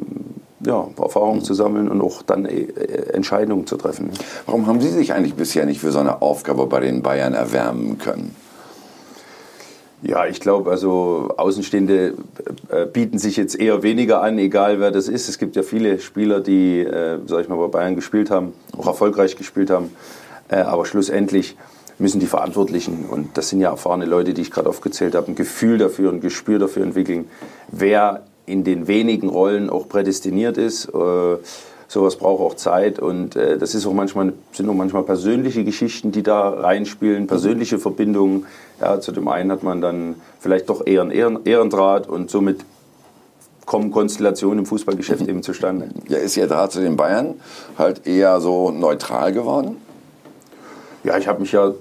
ja, 0.66 0.88
Erfahrungen 1.02 1.44
zu 1.44 1.54
sammeln 1.54 1.90
und 1.90 2.02
auch 2.02 2.22
dann 2.22 2.46
äh, 2.46 2.64
Entscheidungen 3.14 3.68
zu 3.68 3.78
treffen. 3.78 4.12
Warum 4.46 4.68
haben 4.68 4.82
Sie 4.82 4.90
sich 4.90 5.14
eigentlich 5.14 5.36
bisher 5.36 5.66
nicht 5.66 5.82
für 5.82 5.92
so 5.92 6.00
eine 6.00 6.22
Aufgabe 6.22 6.66
bei 6.68 6.80
den 6.80 7.02
Bayern 7.02 7.34
erwärmen 7.34 7.98
können? 7.98 8.36
Ja, 10.04 10.26
ich 10.26 10.40
glaube, 10.40 10.72
also 10.72 11.30
Außenstehende 11.38 12.16
äh, 12.70 12.86
bieten 12.88 13.20
sich 13.20 13.38
jetzt 13.38 13.60
eher 13.60 13.84
weniger 13.84 14.22
an, 14.22 14.40
egal 14.40 14.80
wer 14.80 14.90
das 14.90 15.08
ist. 15.08 15.30
Es 15.30 15.38
gibt 15.38 15.56
ja 15.56 15.62
viele 15.62 16.00
Spieler, 16.00 16.40
die, 16.40 16.80
äh, 16.80 17.20
sag 17.28 17.42
ich 17.42 17.50
mal, 17.50 17.58
bei 17.58 17.68
Bayern 17.68 17.96
gespielt 17.96 18.32
haben, 18.32 18.54
auch 18.76 18.88
erfolgreich 18.88 19.36
gespielt 19.36 19.70
haben. 19.70 19.92
Äh, 20.50 20.56
aber 20.56 20.86
schlussendlich 20.88 21.56
müssen 22.00 22.20
die 22.20 22.26
Verantwortlichen, 22.26 23.06
und 23.10 23.38
das 23.38 23.50
sind 23.50 23.62
ja 23.62 23.70
erfahrene 23.70 24.06
Leute, 24.06 24.34
die 24.34 24.42
ich 24.42 24.50
gerade 24.50 24.68
aufgezählt 24.68 25.14
habe, 25.14 25.28
ein 25.28 25.36
Gefühl 25.36 25.78
dafür, 25.78 26.12
ein 26.12 26.20
Gespür 26.20 26.58
dafür 26.58 26.84
entwickeln, 26.84 27.28
wer 27.72 28.24
in 28.48 28.64
den 28.64 28.88
wenigen 28.88 29.30
Rollen 29.30 29.70
auch 29.70 29.88
prädestiniert 29.88 30.58
ist. 30.58 30.86
Äh, 30.86 31.38
sowas 31.88 32.16
braucht 32.16 32.42
auch 32.42 32.56
Zeit 32.56 33.00
und 33.00 33.36
äh, 33.36 33.58
das 33.58 33.76
ist 33.76 33.86
auch 33.86 33.94
manchmal, 33.94 34.34
sind 34.54 34.68
auch 34.70 34.74
manchmal 34.74 35.04
persönliche 35.04 35.64
Geschichten, 35.64 36.12
die 36.12 36.24
da 36.24 36.50
reinspielen, 36.50 37.28
persönliche 37.28 37.80
Verbindungen. 37.80 38.46
Ja, 38.82 39.00
zu 39.00 39.12
dem 39.12 39.28
einen 39.28 39.52
hat 39.52 39.62
man 39.62 39.80
dann 39.80 40.16
vielleicht 40.40 40.70
doch 40.70 40.86
eher 40.86 41.02
einen 41.02 41.12
Ehren, 41.12 41.40
Ehrendraht 41.46 42.08
und 42.08 42.32
somit 42.32 42.66
kommen 43.68 43.92
Konstellationen 43.92 44.60
im 44.60 44.66
Fußballgeschäft 44.66 45.28
eben 45.28 45.44
zustande. 45.44 45.90
Ja, 46.10 46.18
ist 46.18 46.36
Ihr 46.36 46.48
Draht 46.48 46.72
zu 46.72 46.82
den 46.82 46.98
Bayern 46.98 47.36
halt 47.78 48.08
eher 48.08 48.42
so 48.42 48.72
neutral 48.72 49.32
geworden? 49.34 49.78
Ja, 51.04 51.18
ich 51.18 51.28
habe 51.28 51.42
mich 51.42 51.52
ja 51.52 51.74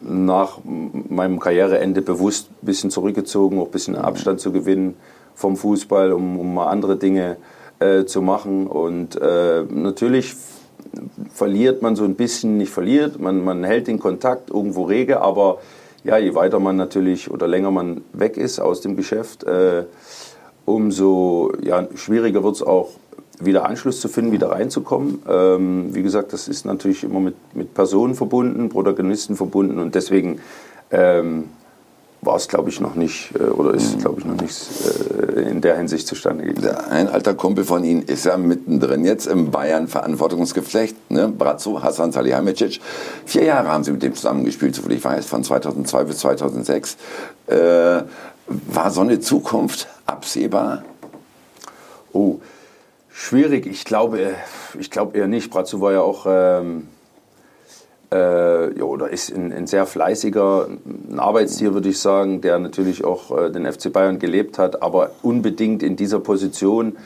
nach 0.00 0.58
meinem 0.64 1.38
Karriereende 1.38 2.02
bewusst 2.02 2.50
ein 2.50 2.66
bisschen 2.66 2.90
zurückgezogen, 2.90 3.58
auch 3.60 3.66
ein 3.66 3.70
bisschen 3.70 3.96
Abstand 3.96 4.40
zu 4.40 4.52
gewinnen 4.52 4.96
vom 5.34 5.56
Fußball, 5.56 6.12
um, 6.12 6.38
um 6.38 6.52
mal 6.54 6.66
andere 6.66 6.96
Dinge 6.96 7.36
äh, 7.78 8.04
zu 8.04 8.22
machen. 8.22 8.66
Und 8.66 9.20
äh, 9.20 9.62
natürlich 9.70 10.34
verliert 11.32 11.80
man 11.80 11.96
so 11.96 12.04
ein 12.04 12.16
bisschen, 12.16 12.58
nicht 12.58 12.72
verliert, 12.72 13.20
man, 13.20 13.42
man 13.44 13.64
hält 13.64 13.86
den 13.86 13.98
Kontakt 13.98 14.50
irgendwo 14.50 14.82
rege, 14.82 15.20
aber 15.20 15.58
ja, 16.04 16.18
je 16.18 16.34
weiter 16.34 16.60
man 16.60 16.76
natürlich 16.76 17.30
oder 17.30 17.48
länger 17.48 17.70
man 17.70 18.02
weg 18.12 18.36
ist 18.36 18.60
aus 18.60 18.80
dem 18.82 18.96
Geschäft, 18.96 19.44
äh, 19.44 19.84
umso 20.66 21.52
ja, 21.62 21.86
schwieriger 21.94 22.44
wird 22.44 22.56
es 22.56 22.62
auch 22.62 22.90
wieder 23.40 23.66
Anschluss 23.66 24.00
zu 24.00 24.08
finden, 24.08 24.32
wieder 24.32 24.50
reinzukommen. 24.50 25.22
Ähm, 25.28 25.94
wie 25.94 26.02
gesagt, 26.02 26.32
das 26.32 26.46
ist 26.46 26.66
natürlich 26.66 27.02
immer 27.04 27.20
mit, 27.20 27.34
mit 27.54 27.74
Personen 27.74 28.14
verbunden, 28.14 28.68
Protagonisten 28.68 29.34
verbunden 29.34 29.78
und 29.78 29.94
deswegen 29.94 30.40
ähm, 30.90 31.48
war 32.24 32.36
es, 32.36 32.48
glaube 32.48 32.70
ich, 32.70 32.80
noch 32.80 32.94
nicht 32.94 33.30
äh, 33.38 33.44
oder 33.44 33.74
ist, 33.74 33.96
mhm. 33.96 34.00
glaube 34.00 34.20
ich, 34.20 34.26
noch 34.26 34.40
nicht 34.40 34.56
äh, 35.36 35.40
in 35.50 35.60
der 35.60 35.76
Hinsicht 35.76 36.06
zustande 36.06 36.44
gekommen. 36.44 36.74
Ein 36.90 37.08
alter 37.08 37.34
Kumpel 37.34 37.64
von 37.64 37.84
Ihnen 37.84 38.02
ist 38.02 38.24
ja 38.24 38.36
mittendrin 38.36 39.04
jetzt 39.04 39.26
im 39.26 39.50
Bayern-Verantwortungsgeflecht, 39.50 41.10
ne? 41.10 41.28
Brazzo, 41.28 41.82
Hassan 41.82 42.12
Salihamidzic. 42.12 42.80
Vier 43.24 43.44
Jahre 43.44 43.68
haben 43.68 43.84
Sie 43.84 43.92
mit 43.92 44.02
dem 44.02 44.14
zusammengespielt, 44.14 44.74
soviel 44.74 44.96
ich 44.96 45.04
weiß, 45.04 45.26
von 45.26 45.44
2002 45.44 46.04
bis 46.04 46.18
2006. 46.18 46.96
Äh, 47.46 47.56
war 48.46 48.90
so 48.90 49.00
eine 49.00 49.20
Zukunft 49.20 49.88
absehbar? 50.06 50.84
Oh, 52.12 52.40
schwierig. 53.12 53.66
Ich 53.66 53.84
glaube, 53.84 54.34
ich 54.78 54.90
glaube 54.90 55.16
eher 55.16 55.28
nicht. 55.28 55.50
Brazzo 55.50 55.80
war 55.80 55.92
ja 55.92 56.00
auch... 56.00 56.26
Ähm 56.28 56.88
äh, 58.14 58.78
ja, 58.78 58.84
oder 58.84 59.10
ist 59.10 59.34
ein, 59.34 59.52
ein, 59.52 59.66
sehr 59.66 59.86
fleißiger 59.86 60.68
ein 61.10 61.18
Arbeitstier, 61.18 61.74
würde 61.74 61.88
ich 61.88 61.98
sagen, 61.98 62.40
der 62.40 62.58
natürlich 62.60 63.04
auch 63.04 63.36
äh, 63.36 63.50
den 63.50 63.70
FC 63.70 63.92
Bayern 63.92 64.20
gelebt 64.20 64.58
hat, 64.58 64.82
aber 64.82 65.10
unbedingt 65.22 65.82
in 65.82 65.96
dieser 65.96 66.20
Position 66.20 66.96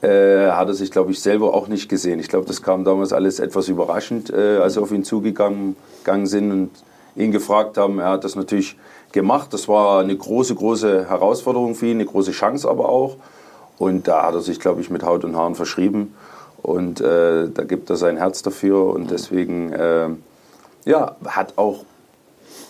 äh, 0.00 0.50
hat 0.50 0.68
er 0.68 0.74
sich, 0.74 0.90
glaube 0.90 1.10
ich, 1.12 1.20
selber 1.20 1.52
auch 1.52 1.68
nicht 1.68 1.88
gesehen. 1.88 2.20
Ich 2.20 2.28
glaube, 2.28 2.46
das 2.46 2.62
kam 2.62 2.84
damals 2.84 3.12
alles 3.12 3.38
etwas 3.38 3.68
überraschend, 3.68 4.30
äh, 4.30 4.58
als 4.58 4.76
wir 4.76 4.82
auf 4.82 4.92
ihn 4.92 5.04
zugegangen 5.04 5.76
sind 6.24 6.50
und 6.52 6.70
ihn 7.16 7.32
gefragt 7.32 7.76
haben. 7.76 7.98
Er 7.98 8.10
hat 8.10 8.24
das 8.24 8.34
natürlich 8.34 8.76
gemacht. 9.12 9.52
Das 9.52 9.68
war 9.68 10.00
eine 10.00 10.16
große, 10.16 10.54
große 10.54 11.08
Herausforderung 11.08 11.74
für 11.74 11.86
ihn, 11.86 11.96
eine 11.96 12.06
große 12.06 12.32
Chance 12.32 12.68
aber 12.68 12.88
auch. 12.88 13.16
Und 13.78 14.08
da 14.08 14.26
hat 14.26 14.34
er 14.34 14.40
sich, 14.40 14.58
glaube 14.58 14.80
ich, 14.80 14.90
mit 14.90 15.02
Haut 15.02 15.24
und 15.24 15.36
Haaren 15.36 15.54
verschrieben. 15.54 16.14
Und 16.62 17.00
äh, 17.00 17.48
da 17.48 17.64
gibt 17.64 17.90
er 17.90 17.96
sein 17.96 18.16
Herz 18.16 18.42
dafür. 18.42 18.86
Und 18.94 19.10
deswegen 19.10 19.72
äh, 19.72 20.08
ja, 20.86 21.16
hat 21.26 21.58
auch 21.58 21.84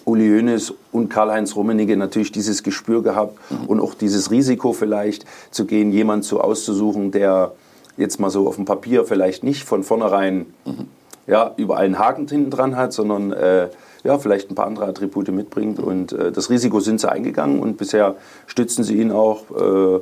Uli 0.04 0.28
Hoeneß 0.28 0.74
und 0.90 1.08
Karl-Heinz 1.08 1.54
Rummenigge 1.54 1.96
natürlich 1.96 2.32
dieses 2.32 2.62
Gespür 2.62 3.02
gehabt 3.02 3.38
mhm. 3.50 3.66
und 3.66 3.80
auch 3.80 3.94
dieses 3.94 4.30
Risiko 4.30 4.72
vielleicht 4.72 5.24
zu 5.52 5.66
gehen, 5.66 5.92
jemanden 5.92 6.24
zu 6.24 6.40
auszusuchen, 6.40 7.12
der 7.12 7.52
jetzt 7.96 8.18
mal 8.18 8.30
so 8.30 8.48
auf 8.48 8.56
dem 8.56 8.64
Papier 8.64 9.04
vielleicht 9.04 9.44
nicht 9.44 9.64
von 9.64 9.84
vornherein 9.84 10.46
mhm. 10.64 10.88
Ja, 11.26 11.52
überall 11.56 11.84
einen 11.84 11.98
Haken 11.98 12.28
hinten 12.28 12.50
dran 12.50 12.76
hat, 12.76 12.92
sondern 12.92 13.32
äh, 13.32 13.68
ja, 14.04 14.18
vielleicht 14.18 14.50
ein 14.50 14.54
paar 14.54 14.66
andere 14.66 14.86
Attribute 14.86 15.28
mitbringt. 15.28 15.80
Und 15.80 16.12
äh, 16.12 16.32
das 16.32 16.50
Risiko 16.50 16.80
sind 16.80 17.00
sie 17.00 17.10
eingegangen 17.10 17.60
und 17.60 17.76
bisher 17.76 18.14
stützen 18.46 18.84
sie 18.84 19.00
ihn 19.00 19.10
auch. 19.10 19.42
Äh, 19.50 20.00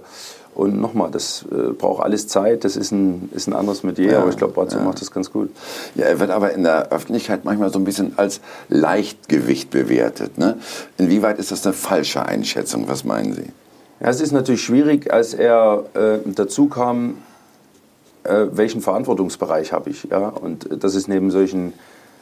und 0.54 0.80
nochmal, 0.80 1.10
das 1.10 1.44
äh, 1.50 1.72
braucht 1.72 2.04
alles 2.04 2.28
Zeit, 2.28 2.62
das 2.62 2.76
ist 2.76 2.92
ein, 2.92 3.28
ist 3.34 3.48
ein 3.48 3.54
anderes 3.54 3.82
Metier, 3.82 4.12
ja, 4.12 4.18
aber 4.20 4.30
ich 4.30 4.36
glaube, 4.36 4.52
Brazzo 4.52 4.78
ja. 4.78 4.84
macht 4.84 5.00
das 5.00 5.10
ganz 5.10 5.32
gut. 5.32 5.50
Ja, 5.96 6.04
er 6.04 6.20
wird 6.20 6.30
aber 6.30 6.52
in 6.52 6.62
der 6.62 6.92
Öffentlichkeit 6.92 7.44
manchmal 7.44 7.72
so 7.72 7.80
ein 7.80 7.84
bisschen 7.84 8.12
als 8.18 8.40
Leichtgewicht 8.68 9.70
bewertet. 9.70 10.38
Ne? 10.38 10.58
Inwieweit 10.96 11.40
ist 11.40 11.50
das 11.50 11.66
eine 11.66 11.72
falsche 11.72 12.24
Einschätzung? 12.24 12.86
Was 12.86 13.02
meinen 13.02 13.32
Sie? 13.32 13.46
Ja, 14.00 14.08
es 14.08 14.20
ist 14.20 14.30
natürlich 14.30 14.62
schwierig, 14.62 15.12
als 15.12 15.34
er 15.34 15.86
äh, 15.94 16.18
dazu 16.24 16.68
kam, 16.68 17.18
äh, 18.24 18.46
welchen 18.52 18.80
Verantwortungsbereich 18.80 19.72
habe 19.72 19.90
ich. 19.90 20.04
Ja? 20.10 20.28
Und 20.28 20.68
das 20.82 20.94
ist 20.94 21.08
neben 21.08 21.30
solchen 21.30 21.72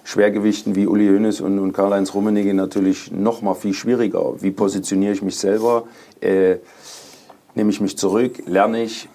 Schwergewichten 0.04 0.74
wie 0.74 0.86
Uli 0.86 1.08
Hoeneß 1.08 1.40
und, 1.40 1.58
und 1.58 1.72
Karl-Heinz 1.72 2.14
Rummenigge 2.14 2.54
natürlich 2.54 3.12
noch 3.12 3.42
mal 3.42 3.54
viel 3.54 3.72
schwieriger. 3.72 4.42
Wie 4.42 4.50
positioniere 4.50 5.12
ich 5.12 5.22
mich 5.22 5.36
selber? 5.36 5.84
Äh, 6.20 6.56
nehme 7.54 7.70
ich 7.70 7.80
mich 7.80 7.96
zurück, 7.96 8.42
lerne 8.46 8.82
ich, 8.82 9.08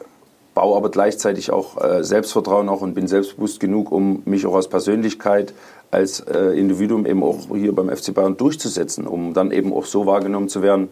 baue 0.53 0.77
aber 0.77 0.89
gleichzeitig 0.89 1.51
auch 1.51 1.83
äh, 1.83 2.03
Selbstvertrauen 2.03 2.69
auch 2.69 2.81
und 2.81 2.93
bin 2.93 3.07
selbstbewusst 3.07 3.59
genug, 3.59 3.91
um 3.91 4.23
mich 4.25 4.45
auch 4.45 4.55
als 4.55 4.67
Persönlichkeit, 4.67 5.53
als 5.91 6.21
äh, 6.21 6.57
Individuum 6.57 7.05
eben 7.05 7.23
auch 7.23 7.37
hier 7.53 7.75
beim 7.75 7.89
FC 7.89 8.13
Bayern 8.13 8.37
durchzusetzen, 8.37 9.07
um 9.07 9.33
dann 9.33 9.51
eben 9.51 9.73
auch 9.73 9.85
so 9.85 10.05
wahrgenommen 10.05 10.49
zu 10.49 10.61
werden 10.61 10.89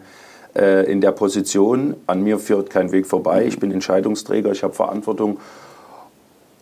äh, 0.54 0.90
in 0.90 1.00
der 1.00 1.12
Position. 1.12 1.96
An 2.06 2.22
mir 2.22 2.38
führt 2.38 2.70
kein 2.70 2.92
Weg 2.92 3.06
vorbei. 3.06 3.44
Ich 3.46 3.58
bin 3.58 3.72
Entscheidungsträger, 3.72 4.52
ich 4.52 4.62
habe 4.62 4.74
Verantwortung. 4.74 5.38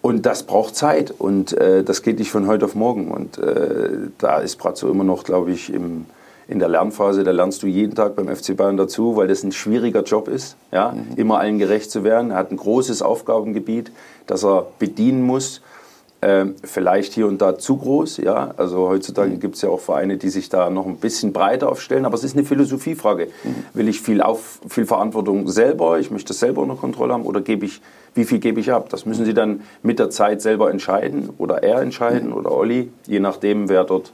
Und 0.05 0.27
das 0.27 0.43
braucht 0.43 0.77
Zeit 0.77 1.15
und 1.17 1.55
äh, 1.55 1.83
das 1.83 2.03
geht 2.03 2.19
nicht 2.19 2.31
von 2.31 2.47
heute 2.47 2.67
auf 2.67 2.75
morgen. 2.75 3.11
Und 3.11 3.39
äh, 3.39 3.89
da 4.19 4.37
ist 4.37 4.57
Brazzo 4.57 4.91
immer 4.91 5.03
noch, 5.03 5.25
glaube 5.25 5.51
ich, 5.51 5.73
im, 5.73 6.05
in 6.47 6.59
der 6.59 6.69
Lernphase, 6.69 7.25
da 7.25 7.31
lernst 7.31 7.63
du 7.63 7.67
jeden 7.67 7.95
Tag 7.95 8.15
beim 8.15 8.29
FC 8.29 8.55
Bayern 8.55 8.77
dazu, 8.77 9.17
weil 9.17 9.29
das 9.29 9.43
ein 9.45 9.53
schwieriger 9.53 10.03
Job 10.03 10.29
ist, 10.29 10.59
ja, 10.73 10.91
mhm. 10.91 11.17
immer 11.17 11.39
allen 11.39 11.59
gerecht 11.59 11.91
zu 11.91 12.05
werden. 12.05 12.33
Er 12.33 12.37
hat 12.37 12.51
ein 12.51 12.59
großes 12.59 13.01
Aufgabengebiet, 13.01 13.93
das 14.27 14.45
er 14.45 14.67
bedienen 14.79 15.23
muss. 15.23 15.63
Ähm, 16.27 16.55
vielleicht 16.65 17.13
hier 17.13 17.27
und 17.27 17.43
da 17.43 17.59
zu 17.59 17.77
groß, 17.77 18.17
ja. 18.17 18.55
Also 18.57 18.89
heutzutage 18.89 19.33
mhm. 19.33 19.41
gibt 19.41 19.57
es 19.57 19.63
ja 19.63 19.69
auch 19.69 19.81
Vereine, 19.81 20.17
die 20.17 20.31
sich 20.31 20.49
da 20.49 20.71
noch 20.71 20.87
ein 20.87 20.97
bisschen 20.97 21.35
breiter 21.35 21.69
aufstellen. 21.69 22.07
Aber 22.07 22.15
es 22.15 22.25
ist 22.25 22.35
eine 22.35 22.47
Philosophiefrage. 22.47 23.27
Mhm. 23.27 23.55
Will 23.75 23.89
ich 23.89 24.01
viel, 24.01 24.23
auf, 24.23 24.59
viel 24.67 24.87
Verantwortung 24.87 25.49
selber? 25.49 25.99
Ich 25.99 26.11
möchte 26.11 26.29
das 26.29 26.39
selber 26.39 26.63
unter 26.63 26.77
Kontrolle 26.77 27.13
haben 27.13 27.27
oder 27.27 27.43
gebe 27.43 27.67
ich, 27.67 27.83
wie 28.15 28.25
viel 28.25 28.39
gebe 28.39 28.59
ich 28.59 28.73
ab? 28.73 28.89
Das 28.89 29.05
müssen 29.05 29.27
Sie 29.27 29.35
dann 29.35 29.65
mit 29.83 29.99
der 29.99 30.09
Zeit 30.09 30.41
selber 30.41 30.71
entscheiden 30.71 31.29
oder 31.37 31.63
er 31.63 31.83
entscheiden 31.83 32.31
mhm. 32.31 32.37
oder 32.37 32.53
Olli, 32.53 32.89
je 33.07 33.21
nachdem, 33.21 33.69
wer 33.69 33.85
dort 33.85 34.11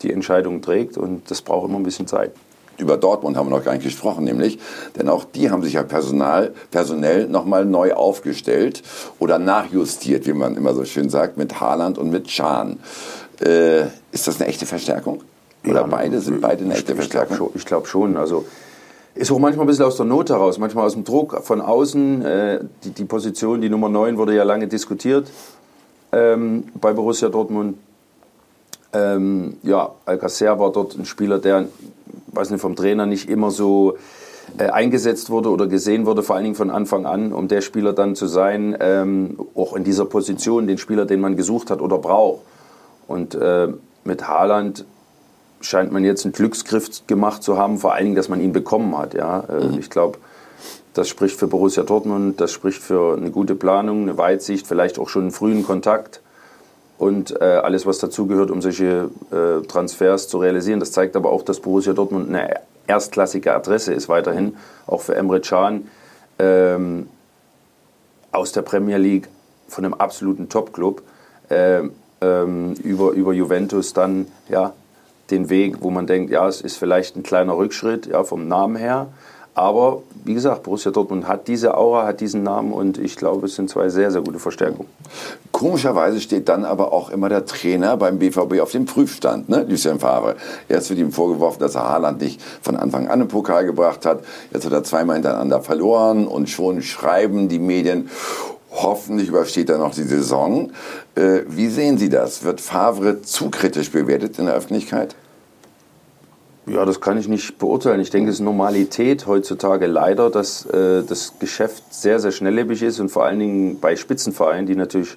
die 0.00 0.14
Entscheidung 0.14 0.62
trägt. 0.62 0.96
Und 0.96 1.30
das 1.30 1.42
braucht 1.42 1.68
immer 1.68 1.78
ein 1.78 1.82
bisschen 1.82 2.06
Zeit. 2.06 2.32
Über 2.80 2.96
Dortmund 2.96 3.36
haben 3.36 3.50
wir 3.50 3.56
noch 3.56 3.64
gar 3.64 3.72
nicht 3.72 3.84
gesprochen, 3.84 4.24
nämlich, 4.24 4.58
denn 4.96 5.08
auch 5.08 5.24
die 5.24 5.50
haben 5.50 5.62
sich 5.62 5.74
ja 5.74 5.82
personal, 5.82 6.52
personell 6.70 7.28
nochmal 7.28 7.64
neu 7.64 7.92
aufgestellt 7.92 8.82
oder 9.18 9.38
nachjustiert, 9.38 10.26
wie 10.26 10.32
man 10.32 10.56
immer 10.56 10.74
so 10.74 10.84
schön 10.84 11.10
sagt, 11.10 11.36
mit 11.36 11.60
Haaland 11.60 11.98
und 11.98 12.10
mit 12.10 12.30
Schahn. 12.30 12.80
Äh, 13.40 13.82
ist 14.12 14.26
das 14.26 14.40
eine 14.40 14.48
echte 14.48 14.66
Verstärkung? 14.66 15.22
Oder 15.64 15.82
ja, 15.82 15.86
beide 15.86 16.20
sind 16.20 16.40
beide 16.40 16.64
eine 16.64 16.74
echte 16.74 16.94
Verstärkung? 16.94 17.50
Ich 17.54 17.66
glaube 17.66 17.86
schon. 17.86 18.16
Also 18.16 18.46
ist 19.14 19.30
auch 19.30 19.38
manchmal 19.38 19.64
ein 19.64 19.68
bisschen 19.68 19.84
aus 19.84 19.96
der 19.96 20.06
Not 20.06 20.30
heraus, 20.30 20.58
manchmal 20.58 20.86
aus 20.86 20.94
dem 20.94 21.04
Druck 21.04 21.40
von 21.42 21.60
außen. 21.60 22.24
Äh, 22.24 22.60
die, 22.84 22.90
die, 22.90 23.04
Position, 23.04 23.60
die 23.60 23.68
Nummer 23.68 23.88
9 23.88 24.16
wurde 24.16 24.34
ja 24.34 24.44
lange 24.44 24.68
diskutiert 24.68 25.30
ähm, 26.12 26.64
bei 26.80 26.92
Borussia 26.92 27.28
Dortmund. 27.28 27.76
Ähm, 28.92 29.56
ja, 29.62 29.92
Alcacer 30.04 30.58
war 30.58 30.72
dort 30.72 30.96
ein 30.96 31.04
Spieler, 31.04 31.38
der, 31.38 31.66
weiß 32.32 32.50
nicht, 32.50 32.60
vom 32.60 32.76
Trainer 32.76 33.06
nicht 33.06 33.28
immer 33.28 33.50
so 33.50 33.96
äh, 34.58 34.64
eingesetzt 34.68 35.30
wurde 35.30 35.50
oder 35.50 35.66
gesehen 35.66 36.06
wurde, 36.06 36.22
vor 36.22 36.36
allen 36.36 36.44
Dingen 36.44 36.56
von 36.56 36.70
Anfang 36.70 37.06
an, 37.06 37.32
um 37.32 37.48
der 37.48 37.60
Spieler 37.60 37.92
dann 37.92 38.14
zu 38.14 38.26
sein, 38.26 38.76
ähm, 38.80 39.38
auch 39.54 39.76
in 39.76 39.84
dieser 39.84 40.04
Position, 40.04 40.66
den 40.66 40.78
Spieler, 40.78 41.06
den 41.06 41.20
man 41.20 41.36
gesucht 41.36 41.70
hat 41.70 41.80
oder 41.80 41.98
braucht. 41.98 42.40
Und 43.06 43.34
äh, 43.34 43.68
mit 44.04 44.26
Haaland 44.26 44.84
scheint 45.60 45.92
man 45.92 46.04
jetzt 46.04 46.24
einen 46.24 46.32
Glücksgriff 46.32 47.06
gemacht 47.06 47.42
zu 47.42 47.58
haben, 47.58 47.78
vor 47.78 47.94
allen 47.94 48.04
Dingen, 48.04 48.16
dass 48.16 48.28
man 48.28 48.40
ihn 48.40 48.52
bekommen 48.52 48.96
hat. 48.96 49.14
Ja? 49.14 49.44
Äh, 49.48 49.66
mhm. 49.66 49.78
Ich 49.78 49.90
glaube, 49.90 50.18
das 50.94 51.08
spricht 51.08 51.36
für 51.36 51.46
Borussia 51.46 51.82
Dortmund, 51.82 52.40
das 52.40 52.52
spricht 52.52 52.82
für 52.82 53.16
eine 53.16 53.30
gute 53.30 53.54
Planung, 53.54 54.02
eine 54.02 54.18
Weitsicht, 54.18 54.66
vielleicht 54.66 54.98
auch 54.98 55.08
schon 55.08 55.22
einen 55.22 55.30
frühen 55.30 55.64
Kontakt 55.64 56.20
und 57.00 57.40
äh, 57.40 57.44
alles, 57.44 57.86
was 57.86 57.98
dazugehört, 57.98 58.50
um 58.50 58.60
solche 58.60 59.08
äh, 59.30 59.66
Transfers 59.66 60.28
zu 60.28 60.36
realisieren. 60.36 60.80
Das 60.80 60.92
zeigt 60.92 61.16
aber 61.16 61.32
auch, 61.32 61.42
dass 61.42 61.60
Borussia 61.60 61.94
Dortmund 61.94 62.28
eine 62.28 62.56
erstklassige 62.86 63.54
Adresse 63.54 63.94
ist 63.94 64.10
weiterhin, 64.10 64.56
auch 64.86 65.00
für 65.00 65.14
Emre 65.14 65.40
Can 65.40 65.88
ähm, 66.38 67.08
aus 68.32 68.52
der 68.52 68.60
Premier 68.60 68.98
League 68.98 69.28
von 69.66 69.86
einem 69.86 69.94
absoluten 69.94 70.50
Top-Club 70.50 71.00
äh, 71.48 71.84
ähm, 72.20 72.74
über, 72.84 73.12
über 73.12 73.32
Juventus 73.32 73.94
dann 73.94 74.26
ja, 74.50 74.74
den 75.30 75.48
Weg, 75.48 75.76
wo 75.80 75.88
man 75.88 76.06
denkt, 76.06 76.30
ja, 76.30 76.46
es 76.46 76.60
ist 76.60 76.76
vielleicht 76.76 77.16
ein 77.16 77.22
kleiner 77.22 77.56
Rückschritt 77.56 78.08
ja, 78.08 78.24
vom 78.24 78.46
Namen 78.46 78.76
her, 78.76 79.06
aber 79.54 80.02
wie 80.24 80.34
gesagt, 80.34 80.62
Borussia 80.62 80.92
Dortmund 80.92 81.26
hat 81.26 81.48
diese 81.48 81.76
Aura, 81.76 82.06
hat 82.06 82.20
diesen 82.20 82.42
Namen 82.42 82.72
und 82.72 82.98
ich 82.98 83.16
glaube, 83.16 83.46
es 83.46 83.56
sind 83.56 83.68
zwei 83.68 83.88
sehr, 83.88 84.10
sehr 84.10 84.20
gute 84.20 84.38
Verstärkungen. 84.38 84.88
Komischerweise 85.50 86.20
steht 86.20 86.48
dann 86.48 86.64
aber 86.64 86.92
auch 86.92 87.10
immer 87.10 87.28
der 87.28 87.46
Trainer 87.46 87.96
beim 87.96 88.18
BVB 88.18 88.60
auf 88.60 88.70
dem 88.70 88.86
Prüfstand, 88.86 89.48
ne? 89.48 89.66
Lucien 89.68 89.98
Favre. 89.98 90.36
Jetzt 90.68 90.90
wird 90.90 90.98
ihm 90.98 91.12
vorgeworfen, 91.12 91.60
dass 91.60 91.74
er 91.74 91.88
Haaland 91.88 92.20
nicht 92.20 92.40
von 92.62 92.76
Anfang 92.76 93.06
an 93.06 93.20
einen 93.20 93.28
Pokal 93.28 93.64
gebracht 93.64 94.06
hat. 94.06 94.20
Jetzt 94.52 94.66
hat 94.66 94.72
er 94.72 94.84
zweimal 94.84 95.16
hintereinander 95.16 95.60
verloren 95.60 96.26
und 96.26 96.48
schon 96.48 96.82
schreiben 96.82 97.48
die 97.48 97.58
Medien, 97.58 98.08
Hoffentlich 98.72 99.28
übersteht 99.28 99.68
er 99.68 99.78
noch 99.78 99.94
die 99.94 100.04
Saison. 100.04 100.70
Äh, 101.16 101.40
wie 101.48 101.68
sehen 101.68 101.98
Sie 101.98 102.08
das? 102.08 102.44
Wird 102.44 102.60
Favre 102.60 103.20
zu 103.22 103.50
kritisch 103.50 103.90
bewertet 103.90 104.38
in 104.38 104.46
der 104.46 104.54
Öffentlichkeit? 104.54 105.16
Ja, 106.70 106.84
das 106.84 107.00
kann 107.00 107.18
ich 107.18 107.26
nicht 107.26 107.58
beurteilen. 107.58 108.00
Ich 108.00 108.10
denke, 108.10 108.30
es 108.30 108.36
ist 108.36 108.42
Normalität 108.42 109.26
heutzutage 109.26 109.88
leider, 109.88 110.30
dass 110.30 110.64
äh, 110.66 111.02
das 111.02 111.34
Geschäft 111.40 111.92
sehr, 111.92 112.20
sehr 112.20 112.30
schnelllebig 112.30 112.80
ist 112.84 113.00
und 113.00 113.08
vor 113.08 113.24
allen 113.24 113.40
Dingen 113.40 113.80
bei 113.80 113.96
Spitzenvereinen, 113.96 114.66
die 114.66 114.76
natürlich 114.76 115.16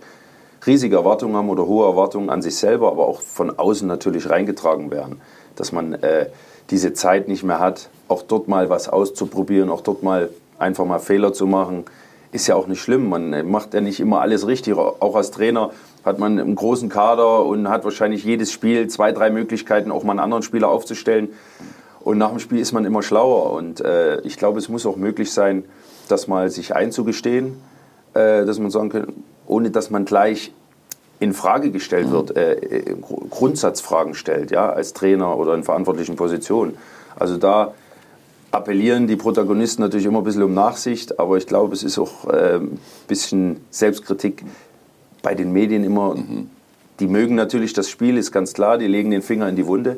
riesige 0.65 0.95
Erwartungen 0.95 1.35
haben 1.35 1.49
oder 1.49 1.67
hohe 1.67 1.85
Erwartungen 1.85 2.31
an 2.31 2.41
sich 2.41 2.55
selber, 2.55 2.89
aber 2.89 3.07
auch 3.07 3.21
von 3.21 3.55
außen 3.59 3.87
natürlich 3.87 4.31
reingetragen 4.31 4.89
werden. 4.89 5.21
Dass 5.55 5.71
man 5.71 5.93
äh, 5.93 6.25
diese 6.71 6.93
Zeit 6.93 7.27
nicht 7.27 7.43
mehr 7.43 7.59
hat, 7.59 7.89
auch 8.07 8.23
dort 8.23 8.47
mal 8.47 8.71
was 8.71 8.89
auszuprobieren, 8.89 9.69
auch 9.69 9.81
dort 9.81 10.01
mal 10.01 10.29
einfach 10.57 10.85
mal 10.85 10.97
Fehler 10.97 11.33
zu 11.33 11.45
machen, 11.45 11.83
ist 12.31 12.47
ja 12.47 12.55
auch 12.55 12.65
nicht 12.65 12.81
schlimm. 12.81 13.09
Man 13.09 13.47
macht 13.51 13.75
ja 13.75 13.81
nicht 13.81 13.99
immer 13.99 14.21
alles 14.21 14.47
richtig. 14.47 14.75
Auch 14.75 15.15
als 15.15 15.29
Trainer 15.29 15.69
hat 16.05 16.19
man 16.19 16.39
einen 16.39 16.55
großen 16.55 16.89
Kader 16.89 17.45
und 17.45 17.69
hat 17.69 17.83
wahrscheinlich 17.85 18.23
jedes 18.23 18.51
Spiel 18.51 18.87
zwei, 18.87 19.11
drei 19.11 19.29
Möglichkeiten, 19.29 19.91
auch 19.91 20.03
mal 20.03 20.11
einen 20.11 20.19
anderen 20.19 20.43
Spieler 20.43 20.69
aufzustellen. 20.69 21.29
Und 22.01 22.17
nach 22.17 22.29
dem 22.29 22.39
Spiel 22.39 22.59
ist 22.59 22.73
man 22.73 22.83
immer 22.83 23.01
schlauer. 23.01 23.53
Und 23.53 23.79
äh, 23.79 24.19
ich 24.21 24.37
glaube, 24.37 24.59
es 24.59 24.67
muss 24.67 24.85
auch 24.85 24.97
möglich 24.97 25.31
sein, 25.31 25.63
das 26.09 26.27
mal 26.27 26.49
sich 26.49 26.75
einzugestehen, 26.75 27.55
äh, 28.13 28.45
dass 28.45 28.59
man 28.59 28.69
sagen 28.69 28.89
kann, 28.89 29.07
ohne 29.47 29.71
dass 29.71 29.89
man 29.89 30.03
gleich 30.03 30.51
in 31.19 31.33
Frage 31.33 31.71
gestellt 31.71 32.11
wird, 32.11 32.35
äh, 32.35 32.53
äh 32.55 32.95
Grundsatzfragen 33.29 34.13
stellt, 34.13 34.51
ja, 34.51 34.69
als 34.69 34.91
Trainer 34.91 35.37
oder 35.37 35.53
in 35.53 35.63
verantwortlichen 35.63 36.17
Positionen. 36.17 36.77
Also 37.15 37.37
da 37.37 37.73
appellieren 38.51 39.07
die 39.07 39.15
Protagonisten 39.15 39.81
natürlich 39.81 40.05
immer 40.05 40.19
ein 40.19 40.25
bisschen 40.25 40.43
um 40.43 40.53
Nachsicht, 40.53 41.19
aber 41.19 41.37
ich 41.37 41.47
glaube, 41.47 41.73
es 41.73 41.83
ist 41.83 41.97
auch 41.97 42.25
ein 42.25 42.77
bisschen 43.07 43.61
Selbstkritik 43.71 44.43
bei 45.23 45.33
den 45.33 45.51
Medien 45.51 45.83
immer, 45.83 46.13
mhm. 46.13 46.51
die 46.99 47.07
mögen 47.07 47.33
natürlich 47.33 47.73
das 47.73 47.89
Spiel, 47.89 48.17
ist 48.17 48.31
ganz 48.31 48.53
klar, 48.53 48.77
die 48.77 48.85
legen 48.85 49.09
den 49.09 49.23
Finger 49.23 49.49
in 49.49 49.55
die 49.55 49.65
Wunde. 49.65 49.97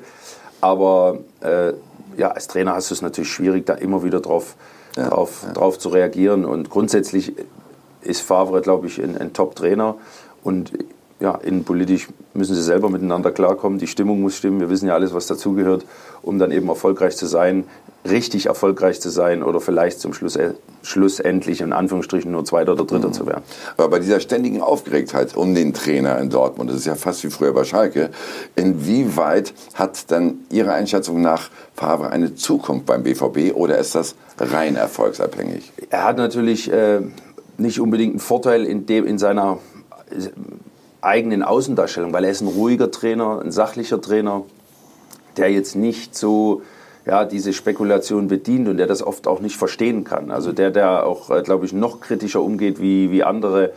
Aber 0.62 1.20
äh, 1.42 1.74
ja, 2.16 2.32
als 2.32 2.48
Trainer 2.48 2.74
hast 2.74 2.90
du 2.92 2.94
es 2.94 3.02
natürlich 3.02 3.32
schwierig, 3.32 3.66
da 3.66 3.74
immer 3.74 4.04
wieder 4.06 4.22
drauf, 4.22 4.56
ja, 4.96 5.10
drauf, 5.10 5.44
ja. 5.46 5.52
drauf 5.52 5.78
zu 5.78 5.90
reagieren. 5.90 6.46
Und 6.46 6.70
grundsätzlich 6.70 7.34
ist 8.02 8.22
Favre, 8.22 8.62
glaube 8.62 8.88
ich, 8.88 9.04
ein, 9.04 9.18
ein 9.18 9.34
Top-Trainer. 9.34 9.96
Und 10.44 10.72
ja, 11.20 11.36
innenpolitisch 11.36 12.10
müssen 12.34 12.56
sie 12.56 12.62
selber 12.62 12.90
miteinander 12.90 13.32
klarkommen. 13.32 13.80
Die 13.80 13.88
Stimmung 13.88 14.22
muss 14.22 14.36
stimmen. 14.36 14.60
Wir 14.60 14.70
wissen 14.70 14.88
ja 14.88 14.96
alles, 14.96 15.14
was 15.14 15.28
dazugehört, 15.28 15.86
um 16.22 16.40
dann 16.40 16.52
eben 16.52 16.68
erfolgreich 16.68 17.16
zu 17.16 17.26
sein, 17.26 17.64
richtig 18.08 18.48
erfolgreich 18.48 19.00
zu 19.00 19.10
sein 19.10 19.42
oder 19.42 19.62
vielleicht 19.62 20.00
zum 20.00 20.14
Schluss 20.14 20.36
äh, 20.36 20.54
schlussendlich 20.84 21.62
in 21.62 21.74
Anführungsstrichen 21.74 22.32
nur 22.32 22.44
Zweiter 22.44 22.74
oder 22.74 22.84
Dritter 22.84 23.08
mhm. 23.08 23.14
zu 23.14 23.26
werden. 23.26 23.44
Aber 23.78 23.90
bei 23.90 24.00
dieser 24.00 24.20
ständigen 24.20 24.62
Aufgeregtheit 24.62 25.36
um 25.36 25.56
den 25.56 25.74
Trainer 25.74 26.20
in 26.20 26.30
Dortmund, 26.30 26.70
das 26.70 26.78
ist 26.78 26.86
ja 26.86 26.96
fast 26.96 27.24
wie 27.24 27.30
früher 27.30 27.54
bei 27.54 27.64
Schalke, 27.64 28.10
inwieweit 28.56 29.54
hat 29.74 30.12
dann 30.12 30.40
Ihrer 30.52 30.74
Einschätzung 30.74 31.22
nach 31.22 31.50
Favre 31.74 32.10
eine 32.10 32.36
Zukunft 32.36 32.86
beim 32.86 33.04
BVB 33.04 33.56
oder 33.56 33.78
ist 33.78 33.96
das 33.96 34.16
rein 34.38 34.76
erfolgsabhängig? 34.76 35.72
Er 35.90 36.04
hat 36.04 36.18
natürlich 36.18 36.72
äh, 36.72 37.00
nicht 37.58 37.80
unbedingt 37.80 38.12
einen 38.12 38.20
Vorteil 38.20 38.66
in, 38.66 38.86
dem, 38.86 39.08
in 39.08 39.18
seiner 39.18 39.60
eigenen 41.06 41.44
Außendarstellung, 41.44 42.14
weil 42.14 42.26
er 42.26 42.32
ist 42.32 42.42
ein 42.42 42.48
ruhiger 42.48 42.92
Trainer, 42.92 43.42
ein 43.44 43.52
sachlicher 43.52 44.02
Trainer, 44.02 44.44
der 45.38 45.52
jetzt 45.52 45.76
nicht 45.76 46.16
so 46.16 46.62
ja, 47.06 47.26
diese 47.26 47.54
Spekulation 47.54 48.28
bedient 48.28 48.68
und 48.68 48.78
der 48.78 48.88
das 48.88 49.04
oft 49.04 49.28
auch 49.28 49.40
nicht 49.40 49.58
verstehen 49.58 50.04
kann. 50.04 50.32
Also 50.32 50.52
der, 50.52 50.72
der 50.72 51.06
auch, 51.06 51.30
äh, 51.30 51.42
glaube 51.44 51.66
ich, 51.66 51.74
noch 51.74 52.00
kritischer 52.00 52.42
umgeht 52.42 52.82
wie, 52.82 53.12
wie 53.12 53.24
andere 53.24 53.72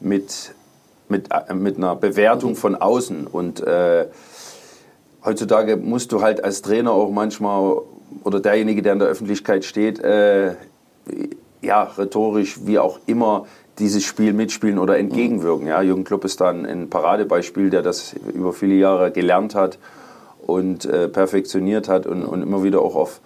mit, 0.00 0.54
mit, 1.08 1.28
äh, 1.30 1.54
mit 1.54 1.76
einer 1.76 1.94
Bewertung 1.96 2.56
von 2.56 2.74
außen. 2.74 3.26
Und 3.26 3.60
äh, 3.60 4.06
heutzutage 5.24 5.76
musst 5.76 6.12
du 6.12 6.22
halt 6.22 6.42
als 6.42 6.62
Trainer 6.62 6.92
auch 6.92 7.10
manchmal 7.10 7.76
oder 8.24 8.40
derjenige, 8.40 8.82
der 8.82 8.94
in 8.94 8.98
der 8.98 9.08
Öffentlichkeit 9.08 9.64
steht, 9.64 10.00
äh, 10.00 10.54
ja, 11.60 11.82
rhetorisch 11.82 12.60
wie 12.64 12.78
auch 12.78 13.00
immer 13.06 13.46
dieses 13.78 14.04
Spiel 14.04 14.32
mitspielen 14.32 14.78
oder 14.78 14.98
entgegenwirken. 14.98 15.66
Ja, 15.66 15.82
Jürgen 15.82 16.04
Klopp 16.04 16.24
ist 16.24 16.40
dann 16.40 16.66
ein 16.66 16.90
Paradebeispiel, 16.90 17.70
der 17.70 17.82
das 17.82 18.14
über 18.34 18.52
viele 18.52 18.74
Jahre 18.74 19.10
gelernt 19.10 19.54
hat 19.54 19.78
und 20.46 20.84
äh, 20.84 21.08
perfektioniert 21.08 21.88
hat 21.88 22.06
und, 22.06 22.24
und 22.24 22.42
immer 22.42 22.62
wieder 22.62 22.82
auch 22.82 22.94
auf 22.94 23.20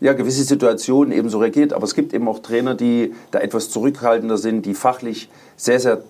ja, 0.00 0.12
gewisse 0.12 0.44
Situationen 0.44 1.12
ebenso 1.12 1.38
reagiert. 1.38 1.72
Aber 1.72 1.84
es 1.84 1.94
gibt 1.94 2.12
eben 2.12 2.28
auch 2.28 2.40
Trainer, 2.40 2.74
die 2.74 3.14
da 3.30 3.40
etwas 3.40 3.70
zurückhaltender 3.70 4.38
sind, 4.38 4.66
die 4.66 4.74
fachlich 4.74 5.28
sehr, 5.56 5.80
sehr 5.80 6.02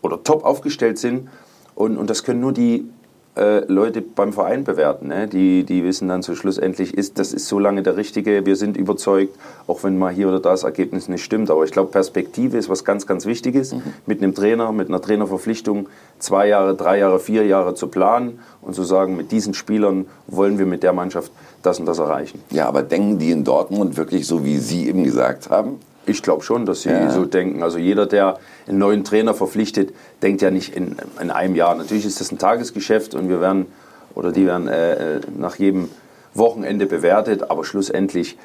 oder 0.00 0.22
top 0.22 0.44
aufgestellt 0.44 0.98
sind. 0.98 1.28
Und, 1.74 1.96
und 1.96 2.10
das 2.10 2.24
können 2.24 2.40
nur 2.40 2.52
die 2.52 2.88
äh, 3.34 3.64
Leute 3.64 4.02
beim 4.02 4.32
Verein 4.32 4.64
bewerten. 4.64 5.08
Ne? 5.08 5.26
Die, 5.26 5.64
die 5.64 5.84
wissen 5.84 6.08
dann 6.08 6.22
so 6.22 6.34
schlussendlich, 6.34 6.94
ist, 6.94 7.18
das 7.18 7.32
ist 7.32 7.48
so 7.48 7.58
lange 7.58 7.82
der 7.82 7.96
Richtige, 7.96 8.44
wir 8.44 8.56
sind 8.56 8.76
überzeugt, 8.76 9.36
auch 9.66 9.82
wenn 9.84 9.98
mal 9.98 10.12
hier 10.12 10.28
oder 10.28 10.40
da 10.40 10.50
das 10.50 10.64
Ergebnis 10.64 11.08
nicht 11.08 11.24
stimmt. 11.24 11.50
Aber 11.50 11.64
ich 11.64 11.70
glaube, 11.70 11.90
Perspektive 11.90 12.58
ist 12.58 12.68
was 12.68 12.84
ganz, 12.84 13.06
ganz 13.06 13.24
Wichtiges. 13.24 13.72
Mhm. 13.72 13.82
Mit 14.06 14.22
einem 14.22 14.34
Trainer, 14.34 14.72
mit 14.72 14.88
einer 14.88 15.00
Trainerverpflichtung 15.00 15.88
zwei 16.18 16.48
Jahre, 16.48 16.74
drei 16.74 16.98
Jahre, 16.98 17.18
vier 17.18 17.46
Jahre 17.46 17.74
zu 17.74 17.86
planen 17.86 18.40
und 18.60 18.74
zu 18.74 18.82
sagen, 18.82 19.16
mit 19.16 19.32
diesen 19.32 19.54
Spielern 19.54 20.06
wollen 20.26 20.58
wir 20.58 20.66
mit 20.66 20.82
der 20.82 20.92
Mannschaft 20.92 21.32
das 21.62 21.80
und 21.80 21.86
das 21.86 21.98
erreichen. 21.98 22.42
Ja, 22.50 22.68
aber 22.68 22.82
denken 22.82 23.18
die 23.18 23.30
in 23.30 23.44
Dortmund 23.44 23.96
wirklich 23.96 24.26
so, 24.26 24.44
wie 24.44 24.58
Sie 24.58 24.88
eben 24.88 25.04
gesagt 25.04 25.48
haben? 25.48 25.78
Ich 26.04 26.22
glaube 26.22 26.42
schon, 26.42 26.66
dass 26.66 26.82
sie 26.82 26.90
ja. 26.90 27.10
so 27.10 27.24
denken. 27.24 27.62
Also 27.62 27.78
jeder, 27.78 28.06
der 28.06 28.38
einen 28.66 28.78
neuen 28.78 29.04
Trainer 29.04 29.34
verpflichtet, 29.34 29.92
denkt 30.22 30.42
ja 30.42 30.50
nicht 30.50 30.74
in, 30.74 30.96
in 31.20 31.30
einem 31.30 31.54
Jahr. 31.54 31.74
Natürlich 31.74 32.06
ist 32.06 32.20
das 32.20 32.32
ein 32.32 32.38
Tagesgeschäft 32.38 33.14
und 33.14 33.28
wir 33.28 33.40
werden 33.40 33.66
oder 34.14 34.32
die 34.32 34.46
werden 34.46 34.68
äh, 34.68 35.20
nach 35.36 35.56
jedem 35.56 35.88
Wochenende 36.34 36.86
bewertet, 36.86 37.50
aber 37.50 37.64
schlussendlich 37.64 38.36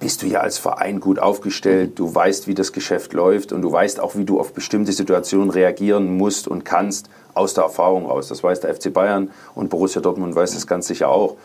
bist 0.00 0.22
du 0.22 0.26
ja 0.26 0.40
als 0.40 0.58
Verein 0.58 0.98
gut 0.98 1.20
aufgestellt, 1.20 1.98
du 1.98 2.12
weißt, 2.12 2.48
wie 2.48 2.54
das 2.54 2.72
Geschäft 2.72 3.12
läuft 3.12 3.52
und 3.52 3.62
du 3.62 3.70
weißt 3.70 4.00
auch, 4.00 4.16
wie 4.16 4.24
du 4.24 4.40
auf 4.40 4.52
bestimmte 4.52 4.92
Situationen 4.92 5.48
reagieren 5.48 6.16
musst 6.16 6.48
und 6.48 6.64
kannst 6.64 7.08
aus 7.34 7.54
der 7.54 7.64
Erfahrung 7.64 8.06
raus. 8.06 8.28
Das 8.28 8.42
weiß 8.42 8.60
der 8.60 8.74
FC 8.74 8.92
Bayern 8.92 9.30
und 9.54 9.70
Borussia 9.70 10.02
Dortmund 10.02 10.34
weiß 10.34 10.54
das 10.54 10.66
ganz 10.66 10.88
sicher 10.88 11.08
auch. 11.08 11.36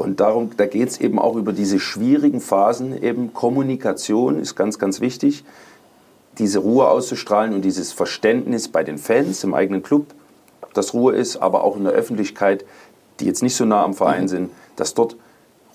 Und 0.00 0.18
darum, 0.18 0.52
da 0.56 0.64
geht 0.64 0.88
es 0.88 0.98
eben 0.98 1.18
auch 1.18 1.36
über 1.36 1.52
diese 1.52 1.78
schwierigen 1.78 2.40
Phasen, 2.40 3.02
eben. 3.02 3.34
Kommunikation 3.34 4.40
ist 4.40 4.56
ganz, 4.56 4.78
ganz 4.78 5.02
wichtig, 5.02 5.44
diese 6.38 6.60
Ruhe 6.60 6.88
auszustrahlen 6.88 7.52
und 7.52 7.62
dieses 7.66 7.92
Verständnis 7.92 8.68
bei 8.68 8.82
den 8.82 8.96
Fans 8.96 9.44
im 9.44 9.52
eigenen 9.52 9.82
Club, 9.82 10.06
dass 10.72 10.94
Ruhe 10.94 11.14
ist, 11.14 11.36
aber 11.36 11.64
auch 11.64 11.76
in 11.76 11.84
der 11.84 11.92
Öffentlichkeit, 11.92 12.64
die 13.20 13.26
jetzt 13.26 13.42
nicht 13.42 13.54
so 13.54 13.66
nah 13.66 13.84
am 13.84 13.92
Verein 13.92 14.22
mhm. 14.22 14.28
sind, 14.28 14.50
dass 14.76 14.94
dort 14.94 15.16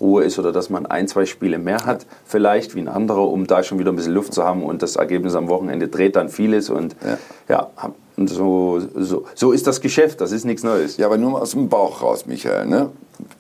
Ruhe 0.01 0.23
ist 0.23 0.39
oder 0.39 0.51
dass 0.51 0.71
man 0.71 0.88
ein, 0.88 1.07
zwei 1.07 1.27
Spiele 1.27 1.59
mehr 1.59 1.85
hat, 1.85 2.07
vielleicht 2.25 2.73
wie 2.73 2.81
ein 2.81 2.88
anderer, 2.88 3.29
um 3.29 3.45
da 3.45 3.61
schon 3.61 3.77
wieder 3.77 3.91
ein 3.91 3.95
bisschen 3.95 4.15
Luft 4.15 4.33
zu 4.33 4.43
haben 4.43 4.63
und 4.63 4.81
das 4.81 4.95
Ergebnis 4.95 5.35
am 5.35 5.49
Wochenende 5.49 5.88
dreht 5.88 6.15
dann 6.15 6.29
vieles 6.29 6.71
und 6.71 6.95
ja, 7.05 7.17
ja 7.47 7.93
Und 8.17 8.30
so, 8.30 8.82
so, 8.95 9.25
so 9.36 9.51
ist 9.51 9.67
das 9.67 9.82
Geschäft, 9.82 10.21
das 10.21 10.32
ist 10.32 10.45
nichts 10.45 10.63
Neues. 10.63 10.97
Ja, 10.97 11.08
aber 11.08 11.17
nur 11.17 11.32
mal 11.32 11.41
aus 11.41 11.51
dem 11.51 11.67
Bauch 11.67 12.01
raus, 12.01 12.25
Michael. 12.25 12.65
Ne? 12.65 12.91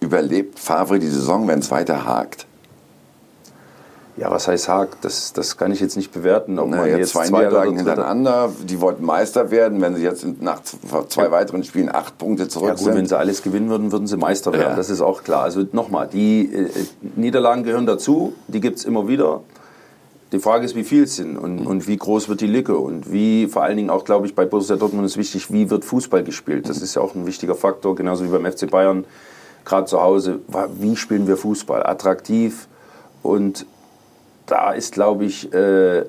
Überlebt 0.01 0.59
Favre 0.59 0.99
die 0.99 1.07
Saison, 1.07 1.47
wenn 1.47 1.59
es 1.59 1.71
weiter 1.71 2.05
hakt? 2.05 2.45
Ja, 4.17 4.31
was 4.31 4.47
heißt 4.47 4.69
Haag? 4.69 5.01
Das, 5.01 5.33
das 5.33 5.57
kann 5.57 5.73
ich 5.73 5.81
jetzt 5.81 5.97
nicht 5.97 6.13
bewerten. 6.13 6.57
Ob 6.57 6.69
naja, 6.69 6.83
man 6.83 6.99
jetzt 6.99 7.11
zwei 7.11 7.25
Niederlagen 7.25 7.75
hintereinander, 7.75 8.49
die 8.63 8.79
wollten 8.79 9.03
Meister 9.03 9.51
werden. 9.51 9.81
Wenn 9.81 9.95
sie 9.95 10.03
jetzt 10.03 10.25
nach 10.39 10.61
zwei 11.09 11.31
weiteren 11.31 11.65
Spielen 11.65 11.93
acht 11.93 12.17
Punkte 12.17 12.47
zurück 12.47 12.69
ja, 12.69 12.75
gut, 12.75 12.83
sind. 12.83 12.95
Wenn 12.95 13.07
sie 13.07 13.17
alles 13.17 13.43
gewinnen 13.43 13.69
würden, 13.69 13.91
würden 13.91 14.07
sie 14.07 14.15
Meister 14.15 14.53
werden. 14.53 14.69
Ja. 14.69 14.75
Das 14.75 14.89
ist 14.89 15.01
auch 15.01 15.23
klar. 15.23 15.43
Also 15.43 15.65
nochmal, 15.73 16.07
die 16.07 16.45
äh, 16.53 16.69
Niederlagen 17.17 17.63
gehören 17.63 17.85
dazu. 17.85 18.33
Die 18.47 18.61
gibt 18.61 18.77
es 18.77 18.85
immer 18.85 19.09
wieder. 19.09 19.41
Die 20.31 20.39
Frage 20.39 20.65
ist, 20.65 20.75
wie 20.75 20.83
viel 20.83 21.03
es 21.03 21.15
sind 21.15 21.37
und, 21.37 21.65
und 21.65 21.87
wie 21.87 21.97
groß 21.97 22.29
wird 22.29 22.41
die 22.41 22.47
Lücke 22.47 22.77
und 22.77 23.11
wie, 23.11 23.47
vor 23.47 23.63
allen 23.63 23.77
Dingen 23.77 23.89
auch, 23.89 24.03
glaube 24.03 24.25
ich, 24.25 24.33
bei 24.33 24.45
Borussia 24.45 24.75
Dortmund 24.75 25.05
ist 25.05 25.17
wichtig, 25.17 25.51
wie 25.51 25.69
wird 25.69 25.85
Fußball 25.85 26.23
gespielt. 26.23 26.67
Das 26.67 26.81
ist 26.81 26.95
ja 26.95 27.01
auch 27.01 27.13
ein 27.13 27.27
wichtiger 27.27 27.55
Faktor, 27.55 27.95
genauso 27.95 28.23
wie 28.23 28.29
beim 28.29 28.51
FC 28.51 28.69
Bayern, 28.69 29.05
gerade 29.65 29.85
zu 29.85 30.01
Hause. 30.01 30.39
Wie 30.79 30.95
spielen 30.95 31.27
wir 31.27 31.37
Fußball? 31.37 31.85
Attraktiv 31.85 32.67
und 33.21 33.65
da 34.47 34.71
ist, 34.71 34.93
glaube 34.93 35.25
ich, 35.25 35.53
äh, 35.53 36.05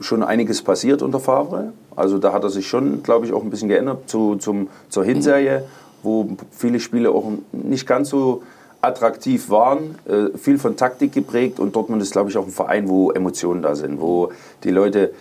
schon 0.00 0.22
einiges 0.22 0.62
passiert 0.62 1.02
unter 1.02 1.20
Favre. 1.20 1.72
Also 1.96 2.18
da 2.18 2.32
hat 2.32 2.42
er 2.42 2.50
sich 2.50 2.66
schon, 2.66 3.02
glaube 3.02 3.26
ich, 3.26 3.32
auch 3.32 3.42
ein 3.42 3.50
bisschen 3.50 3.68
geändert 3.68 4.08
zu, 4.08 4.36
zum, 4.36 4.68
zur 4.88 5.04
Hinserie, 5.04 5.64
wo 6.02 6.36
viele 6.50 6.80
Spiele 6.80 7.10
auch 7.10 7.30
nicht 7.52 7.86
ganz 7.86 8.10
so 8.10 8.42
attraktiv 8.84 9.50
waren, 9.50 9.96
äh, 10.06 10.36
viel 10.36 10.58
von 10.58 10.76
Taktik 10.76 11.12
geprägt 11.12 11.58
und 11.58 11.74
Dortmund 11.74 12.02
ist, 12.02 12.12
glaube 12.12 12.30
ich, 12.30 12.36
auch 12.36 12.46
ein 12.46 12.52
Verein, 12.52 12.88
wo 12.88 13.10
Emotionen 13.10 13.62
da 13.62 13.74
sind, 13.74 14.00
wo 14.00 14.30
die 14.62 14.70
Leute, 14.70 15.12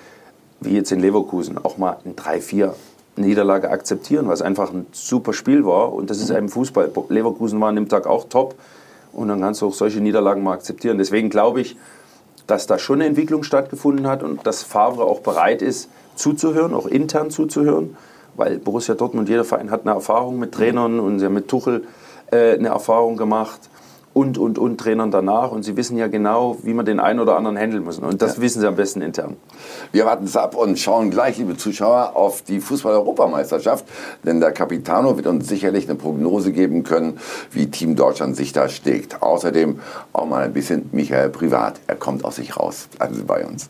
wie 0.61 0.75
jetzt 0.75 0.91
in 0.91 0.99
Leverkusen, 0.99 1.57
auch 1.63 1.77
mal 1.77 1.97
ein 2.05 2.15
3-4 2.15 2.73
Niederlage 3.15 3.69
akzeptieren, 3.69 4.27
was 4.27 4.41
einfach 4.41 4.71
ein 4.71 4.87
super 4.91 5.33
Spiel 5.33 5.65
war 5.65 5.93
und 5.93 6.09
das 6.09 6.19
ist 6.19 6.29
eben 6.29 6.49
Fußball. 6.49 6.91
Leverkusen 7.09 7.59
war 7.61 7.69
an 7.69 7.75
dem 7.75 7.89
Tag 7.89 8.07
auch 8.07 8.25
top 8.27 8.55
und 9.11 9.27
dann 9.27 9.39
kannst 9.41 9.61
du 9.61 9.67
auch 9.67 9.73
solche 9.73 10.01
Niederlagen 10.01 10.43
mal 10.43 10.53
akzeptieren. 10.53 10.97
Deswegen 10.97 11.29
glaube 11.29 11.61
ich, 11.61 11.77
dass 12.47 12.67
da 12.67 12.79
schon 12.79 12.95
eine 12.95 13.05
Entwicklung 13.05 13.43
stattgefunden 13.43 14.07
hat 14.07 14.23
und 14.23 14.45
dass 14.45 14.63
Favre 14.63 15.03
auch 15.03 15.19
bereit 15.19 15.61
ist, 15.61 15.89
zuzuhören, 16.15 16.73
auch 16.73 16.87
intern 16.87 17.31
zuzuhören, 17.31 17.95
weil 18.35 18.57
Borussia 18.57 18.95
Dortmund, 18.95 19.29
jeder 19.29 19.43
Verein 19.43 19.71
hat 19.71 19.81
eine 19.81 19.91
Erfahrung 19.91 20.39
mit 20.39 20.51
Trainern 20.51 20.99
und 20.99 21.21
mit 21.29 21.47
Tuchel 21.47 21.83
äh, 22.33 22.57
eine 22.57 22.69
Erfahrung 22.69 23.17
gemacht 23.17 23.69
und, 24.13 24.37
und, 24.37 24.59
und 24.59 24.77
Trainern 24.79 25.11
danach. 25.11 25.51
Und 25.51 25.63
sie 25.63 25.75
wissen 25.75 25.97
ja 25.97 26.07
genau, 26.07 26.57
wie 26.63 26.73
man 26.73 26.85
den 26.85 26.99
einen 26.99 27.19
oder 27.19 27.35
anderen 27.35 27.57
handeln 27.57 27.83
muss. 27.83 27.99
Und 27.99 28.21
das 28.21 28.37
ja. 28.37 28.41
wissen 28.41 28.61
sie 28.61 28.67
am 28.67 28.75
besten 28.75 29.01
intern. 29.01 29.37
Wir 29.91 30.05
warten 30.05 30.25
es 30.25 30.37
ab 30.37 30.55
und 30.55 30.79
schauen 30.79 31.09
gleich, 31.09 31.37
liebe 31.37 31.57
Zuschauer, 31.57 32.15
auf 32.15 32.41
die 32.41 32.59
Fußball-Europameisterschaft. 32.59 33.85
Denn 34.23 34.39
der 34.39 34.51
Capitano 34.51 35.17
wird 35.17 35.27
uns 35.27 35.47
sicherlich 35.47 35.89
eine 35.89 35.97
Prognose 35.97 36.51
geben 36.51 36.83
können, 36.83 37.19
wie 37.51 37.69
Team 37.69 37.95
Deutschland 37.95 38.35
sich 38.35 38.53
da 38.53 38.69
steckt. 38.69 39.21
Außerdem 39.21 39.79
auch 40.13 40.25
mal 40.25 40.43
ein 40.43 40.53
bisschen 40.53 40.89
Michael 40.91 41.29
privat. 41.29 41.79
Er 41.87 41.95
kommt 41.95 42.23
aus 42.25 42.35
sich 42.35 42.57
raus. 42.57 42.87
Bleiben 42.97 43.15
Sie 43.15 43.23
bei 43.23 43.45
uns. 43.45 43.69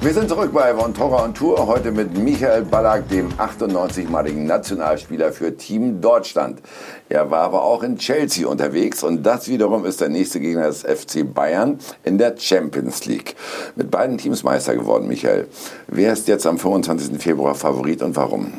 Wir 0.00 0.12
sind 0.12 0.28
zurück 0.28 0.52
bei 0.52 0.74
Von 0.74 0.94
Torra 0.94 1.24
und 1.24 1.36
Tour, 1.36 1.66
heute 1.66 1.90
mit 1.90 2.16
Michael 2.16 2.62
Ballack, 2.62 3.08
dem 3.08 3.30
98-maligen 3.30 4.44
Nationalspieler 4.44 5.32
für 5.32 5.56
Team 5.56 6.00
Deutschland. 6.00 6.60
Er 7.08 7.30
war 7.30 7.40
aber 7.40 7.62
auch 7.62 7.82
in 7.82 7.96
Chelsea 7.96 8.46
unterwegs 8.46 9.02
und 9.02 9.24
das 9.24 9.48
wiederum 9.48 9.84
ist 9.84 10.00
der 10.00 10.10
nächste 10.10 10.38
Gegner 10.38 10.66
des 10.66 10.82
FC 10.82 11.24
Bayern 11.32 11.78
in 12.04 12.18
der 12.18 12.36
Champions 12.36 13.06
League. 13.06 13.36
Mit 13.74 13.90
beiden 13.90 14.18
Teams 14.18 14.44
Meister 14.44 14.76
geworden, 14.76 15.08
Michael. 15.08 15.48
Wer 15.88 16.12
ist 16.12 16.28
jetzt 16.28 16.46
am 16.46 16.58
25. 16.58 17.20
Februar 17.20 17.54
Favorit 17.54 18.02
und 18.02 18.14
warum? 18.16 18.52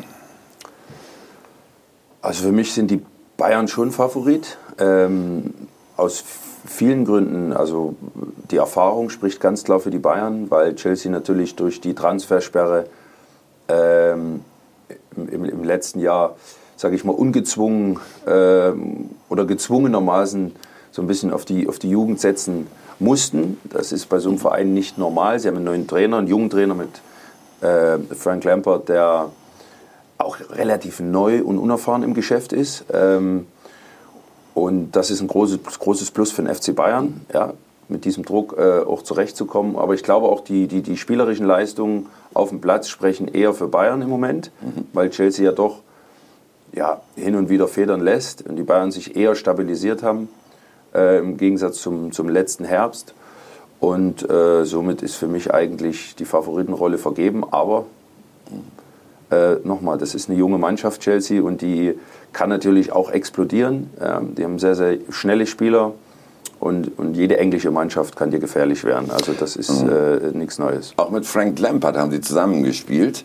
Also 2.21 2.43
für 2.43 2.51
mich 2.51 2.73
sind 2.73 2.89
die 2.89 3.01
Bayern 3.37 3.67
schon 3.67 3.91
Favorit. 3.91 4.57
Ähm, 4.79 5.53
aus 5.97 6.23
vielen 6.67 7.05
Gründen. 7.05 7.53
Also 7.53 7.95
die 8.51 8.57
Erfahrung 8.57 9.09
spricht 9.09 9.39
ganz 9.39 9.63
klar 9.63 9.79
für 9.79 9.89
die 9.89 9.99
Bayern, 9.99 10.49
weil 10.51 10.75
Chelsea 10.75 11.11
natürlich 11.11 11.55
durch 11.55 11.81
die 11.81 11.95
Transfersperre 11.95 12.85
ähm, 13.67 14.41
im, 15.15 15.45
im, 15.45 15.63
letzten 15.63 15.99
Jahr, 15.99 16.35
sage 16.75 16.95
ich 16.95 17.03
mal, 17.03 17.13
ungezwungen 17.13 17.99
ähm, 18.27 19.09
oder 19.29 19.45
gezwungenermaßen 19.45 20.53
so 20.91 21.01
ein 21.01 21.07
bisschen 21.07 21.31
auf 21.33 21.45
die, 21.45 21.67
auf 21.67 21.79
die 21.79 21.89
Jugend 21.89 22.19
setzen 22.19 22.67
mussten. 22.99 23.57
Das 23.65 23.91
ist 23.91 24.07
bei 24.07 24.19
so 24.19 24.29
einem 24.29 24.37
Verein 24.39 24.73
nicht 24.73 24.97
normal. 24.97 25.39
Sie 25.39 25.47
haben 25.47 25.55
einen 25.55 25.65
neuen 25.65 25.87
Trainer, 25.87 26.17
einen 26.17 26.27
jungen 26.27 26.49
Trainer 26.49 26.75
mit 26.75 26.89
äh, 27.61 27.97
Frank 28.15 28.43
Lampard, 28.43 28.89
der 28.89 29.29
auch 30.17 30.37
relativ 30.51 30.99
neu 30.99 31.43
und 31.43 31.57
unerfahren 31.57 32.03
im 32.03 32.13
Geschäft 32.13 32.53
ist. 32.53 32.85
Ähm, 32.91 33.47
und 34.57 34.93
das 34.93 35.11
ist 35.11 35.21
ein 35.21 35.27
großes, 35.27 35.59
großes 35.77 36.09
Plus 36.09 36.31
für 36.31 36.41
den 36.41 36.51
FC 36.51 36.75
Bayern, 36.75 37.21
ja, 37.31 37.53
mit 37.89 38.05
diesem 38.05 38.25
Druck 38.25 38.55
äh, 38.57 38.79
auch 38.79 39.03
zurechtzukommen. 39.03 39.75
Aber 39.75 39.93
ich 39.93 40.01
glaube 40.01 40.29
auch, 40.29 40.43
die, 40.43 40.65
die, 40.65 40.81
die 40.81 40.97
spielerischen 40.97 41.45
Leistungen 41.45 42.07
auf 42.33 42.49
dem 42.49 42.59
Platz 42.59 42.89
sprechen 42.89 43.27
eher 43.27 43.53
für 43.53 43.67
Bayern 43.67 44.01
im 44.01 44.09
Moment, 44.09 44.49
mhm. 44.61 44.87
weil 44.93 45.11
Chelsea 45.11 45.45
ja 45.45 45.51
doch 45.51 45.81
ja, 46.73 47.01
hin 47.15 47.35
und 47.35 47.49
wieder 47.49 47.67
federn 47.67 48.01
lässt 48.01 48.47
und 48.47 48.55
die 48.55 48.63
Bayern 48.63 48.89
sich 48.89 49.15
eher 49.15 49.35
stabilisiert 49.35 50.01
haben 50.01 50.27
äh, 50.95 51.19
im 51.19 51.37
Gegensatz 51.37 51.79
zum, 51.79 52.11
zum 52.11 52.27
letzten 52.27 52.65
Herbst. 52.65 53.13
Und 53.79 54.27
äh, 54.27 54.65
somit 54.65 55.03
ist 55.03 55.17
für 55.17 55.27
mich 55.27 55.53
eigentlich 55.53 56.15
die 56.15 56.25
Favoritenrolle 56.25 56.97
vergeben. 56.97 57.45
Aber 57.51 57.85
äh, 59.31 59.55
nochmal, 59.63 59.97
das 59.97 60.15
ist 60.15 60.29
eine 60.29 60.37
junge 60.37 60.57
Mannschaft, 60.57 61.01
Chelsea, 61.01 61.41
und 61.41 61.61
die 61.61 61.93
kann 62.33 62.49
natürlich 62.49 62.91
auch 62.91 63.11
explodieren. 63.11 63.89
Ähm, 63.99 64.35
die 64.35 64.43
haben 64.43 64.59
sehr, 64.59 64.75
sehr 64.75 64.97
schnelle 65.09 65.47
Spieler 65.47 65.93
und, 66.59 66.97
und 66.97 67.15
jede 67.15 67.37
englische 67.37 67.71
Mannschaft 67.71 68.15
kann 68.15 68.31
dir 68.31 68.39
gefährlich 68.39 68.83
werden. 68.83 69.11
Also 69.11 69.33
das 69.33 69.55
ist 69.55 69.83
mhm. 69.83 69.89
äh, 69.89 70.37
nichts 70.37 70.59
Neues. 70.59 70.93
Auch 70.97 71.11
mit 71.11 71.25
Frank 71.25 71.59
Lampard 71.59 71.97
haben 71.97 72.11
sie 72.11 72.21
zusammengespielt. 72.21 73.23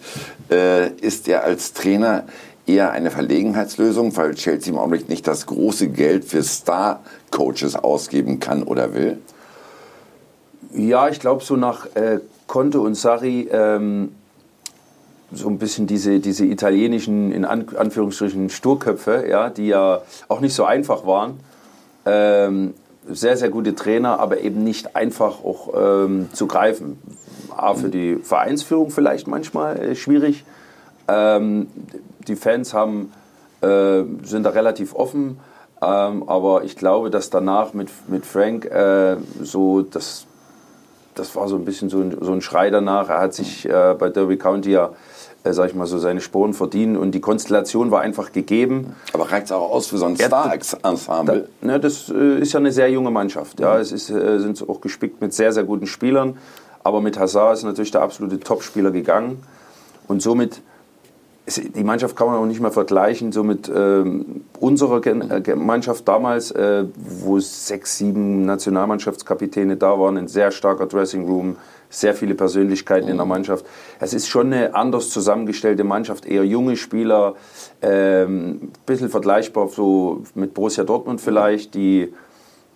Äh, 0.50 0.90
ist 1.00 1.28
er 1.28 1.44
als 1.44 1.72
Trainer 1.72 2.24
eher 2.66 2.92
eine 2.92 3.10
Verlegenheitslösung, 3.10 4.16
weil 4.16 4.34
Chelsea 4.34 4.72
im 4.72 4.78
Augenblick 4.78 5.08
nicht 5.08 5.26
das 5.26 5.46
große 5.46 5.88
Geld 5.88 6.24
für 6.24 6.42
Star-Coaches 6.42 7.76
ausgeben 7.76 8.38
kann 8.38 8.62
oder 8.62 8.94
will? 8.94 9.18
Ja, 10.74 11.08
ich 11.08 11.20
glaube, 11.20 11.42
so 11.42 11.56
nach 11.56 11.86
äh, 11.94 12.20
Conte 12.46 12.80
und 12.80 12.94
Sarri 12.94 13.48
ähm, 13.50 14.12
so 15.34 15.48
ein 15.48 15.58
bisschen 15.58 15.86
diese, 15.86 16.20
diese 16.20 16.44
italienischen, 16.44 17.32
in 17.32 17.44
Anführungsstrichen, 17.44 18.50
Sturköpfe, 18.50 19.26
ja, 19.28 19.50
die 19.50 19.68
ja 19.68 20.02
auch 20.28 20.40
nicht 20.40 20.54
so 20.54 20.64
einfach 20.64 21.06
waren. 21.06 21.40
Ähm, 22.04 22.74
sehr, 23.08 23.36
sehr 23.36 23.48
gute 23.48 23.74
Trainer, 23.74 24.20
aber 24.20 24.40
eben 24.40 24.62
nicht 24.62 24.94
einfach 24.94 25.44
auch 25.44 25.72
ähm, 25.76 26.28
zu 26.32 26.46
greifen. 26.46 27.00
A, 27.56 27.74
für 27.74 27.88
die 27.88 28.16
Vereinsführung 28.16 28.90
vielleicht 28.90 29.26
manchmal 29.26 29.78
äh, 29.78 29.94
schwierig. 29.94 30.44
Ähm, 31.08 31.66
die 32.26 32.36
Fans 32.36 32.72
haben, 32.72 33.12
äh, 33.60 34.02
sind 34.22 34.44
da 34.44 34.50
relativ 34.50 34.94
offen, 34.94 35.38
ähm, 35.82 36.28
aber 36.28 36.64
ich 36.64 36.76
glaube, 36.76 37.10
dass 37.10 37.30
danach 37.30 37.74
mit, 37.74 37.90
mit 38.08 38.24
Frank 38.24 38.66
äh, 38.66 39.16
so 39.42 39.82
das, 39.82 40.26
das 41.14 41.34
war 41.34 41.48
so 41.48 41.56
ein 41.56 41.64
bisschen 41.64 41.90
so 41.90 42.00
ein, 42.00 42.16
so 42.20 42.32
ein 42.32 42.40
Schrei 42.40 42.70
danach. 42.70 43.10
Er 43.10 43.20
hat 43.20 43.34
sich 43.34 43.68
äh, 43.68 43.94
bei 43.98 44.08
Derby 44.08 44.36
County 44.36 44.70
ja 44.70 44.90
äh, 45.44 45.52
sag 45.52 45.68
ich 45.68 45.74
mal 45.74 45.86
so, 45.86 45.98
seine 45.98 46.20
Sporen 46.20 46.54
verdienen. 46.54 46.96
Und 46.96 47.12
die 47.12 47.20
Konstellation 47.20 47.90
war 47.90 48.00
einfach 48.00 48.32
gegeben. 48.32 48.94
Aber 49.12 49.30
reicht 49.30 49.46
es 49.46 49.52
auch 49.52 49.70
aus 49.70 49.88
für 49.88 49.98
so 49.98 50.06
ein 50.06 50.16
Star-Ensemble? 50.16 51.48
Da, 51.60 51.66
ne, 51.66 51.80
das 51.80 52.08
äh, 52.08 52.40
ist 52.40 52.52
ja 52.52 52.60
eine 52.60 52.72
sehr 52.72 52.90
junge 52.90 53.10
Mannschaft. 53.10 53.60
Ja. 53.60 53.78
Es 53.78 53.92
ist, 53.92 54.10
äh, 54.10 54.38
sind 54.38 54.68
auch 54.68 54.80
gespickt 54.80 55.20
mit 55.20 55.34
sehr, 55.34 55.52
sehr 55.52 55.64
guten 55.64 55.86
Spielern. 55.86 56.36
Aber 56.84 57.00
mit 57.00 57.18
Hazard 57.18 57.58
ist 57.58 57.64
natürlich 57.64 57.90
der 57.90 58.02
absolute 58.02 58.40
Topspieler 58.40 58.90
gegangen. 58.90 59.42
Und 60.08 60.22
somit, 60.22 60.60
die 61.56 61.84
Mannschaft 61.84 62.16
kann 62.16 62.26
man 62.26 62.36
auch 62.36 62.46
nicht 62.46 62.60
mehr 62.60 62.70
vergleichen, 62.70 63.32
so 63.32 63.42
mit 63.42 63.70
ähm, 63.74 64.44
unserer 64.60 65.00
Gen 65.00 65.30
äh, 65.30 65.56
Mannschaft 65.56 66.06
damals, 66.06 66.50
äh, 66.50 66.84
wo 66.96 67.38
sechs, 67.38 67.98
sieben 67.98 68.44
Nationalmannschaftskapitäne 68.44 69.76
da 69.76 69.98
waren, 69.98 70.16
ein 70.16 70.28
sehr 70.28 70.50
starker 70.50 70.86
Dressing 70.86 71.26
Room, 71.26 71.56
sehr 71.90 72.14
viele 72.14 72.34
Persönlichkeiten 72.34 73.08
in 73.08 73.16
der 73.16 73.26
Mannschaft. 73.26 73.66
Es 74.00 74.14
ist 74.14 74.28
schon 74.28 74.52
eine 74.52 74.74
anders 74.74 75.10
zusammengestellte 75.10 75.84
Mannschaft, 75.84 76.26
eher 76.26 76.44
junge 76.44 76.76
Spieler, 76.76 77.34
ähm, 77.82 78.48
ein 78.62 78.72
bisschen 78.86 79.10
vergleichbar 79.10 79.68
so 79.68 80.22
mit 80.34 80.54
Borussia 80.54 80.84
Dortmund 80.84 81.20
vielleicht, 81.20 81.74
die 81.74 82.12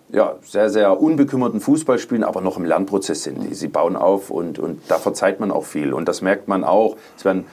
ja, 0.09 0.35
sehr, 0.41 0.69
sehr 0.69 1.01
unbekümmerten 1.01 1.59
Fußball 1.59 1.99
spielen, 1.99 2.23
aber 2.23 2.41
noch 2.41 2.57
im 2.57 2.65
Lernprozess 2.65 3.23
sind. 3.23 3.53
Sie 3.53 3.67
bauen 3.67 3.95
auf 3.95 4.29
und, 4.29 4.57
und 4.57 4.81
da 4.87 4.99
verzeiht 4.99 5.39
man 5.39 5.51
auch 5.51 5.65
viel. 5.65 5.93
Und 5.93 6.07
das 6.07 6.21
merkt 6.21 6.47
man 6.47 6.63
auch. 6.63 6.95
Es 7.17 7.25
werden 7.25 7.45